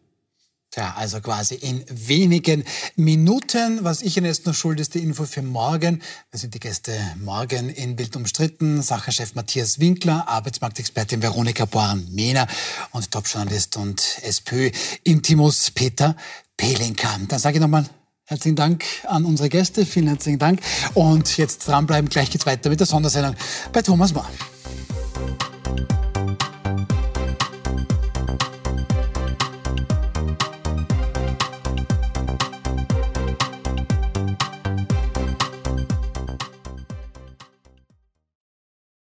Tja, 0.73 0.95
also 0.97 1.20
quasi 1.20 1.57
in 1.57 1.85
wenigen 1.91 2.64
Minuten. 2.97 3.85
Was 3.85 4.01
ich 4.01 4.16
Ihnen 4.16 4.25
jetzt 4.25 4.47
noch 4.47 4.55
schuld, 4.55 4.81
ist 4.81 4.95
die 4.95 5.01
Info 5.01 5.27
für 5.27 5.43
morgen. 5.43 6.01
Wir 6.31 6.41
sind 6.41 6.55
die 6.55 6.61
Gäste 6.61 6.99
morgen 7.23 7.68
in 7.68 7.95
Bild 7.95 8.16
umstritten. 8.16 8.81
Sacherchef 8.81 9.35
Matthias 9.35 9.81
Winkler, 9.81 10.27
Arbeitsmarktexpertin 10.27 11.20
Veronika 11.20 11.66
Born-Mehner 11.66 12.47
und 12.93 13.11
Topjournalist 13.11 13.77
und 13.77 14.18
SPÖ-Intimus 14.23 15.73
Peter 15.73 16.16
Pelinka. 16.57 17.20
Dann 17.29 17.39
sage 17.39 17.57
ich 17.57 17.61
nochmal 17.61 17.85
herzlichen 18.25 18.57
Dank 18.57 18.83
an 19.05 19.27
unsere 19.27 19.51
Gäste. 19.51 19.85
Vielen 19.85 20.09
herzlichen 20.09 20.39
Dank. 20.39 20.62
Und 20.95 21.37
jetzt 21.37 21.68
dranbleiben. 21.68 22.09
Gleich 22.09 22.31
geht's 22.31 22.47
weiter 22.47 22.70
mit 22.70 22.81
der 22.81 22.87
Sondersendung 22.87 23.35
bei 23.75 23.83
Thomas 23.83 24.14
Mohr. 24.14 24.27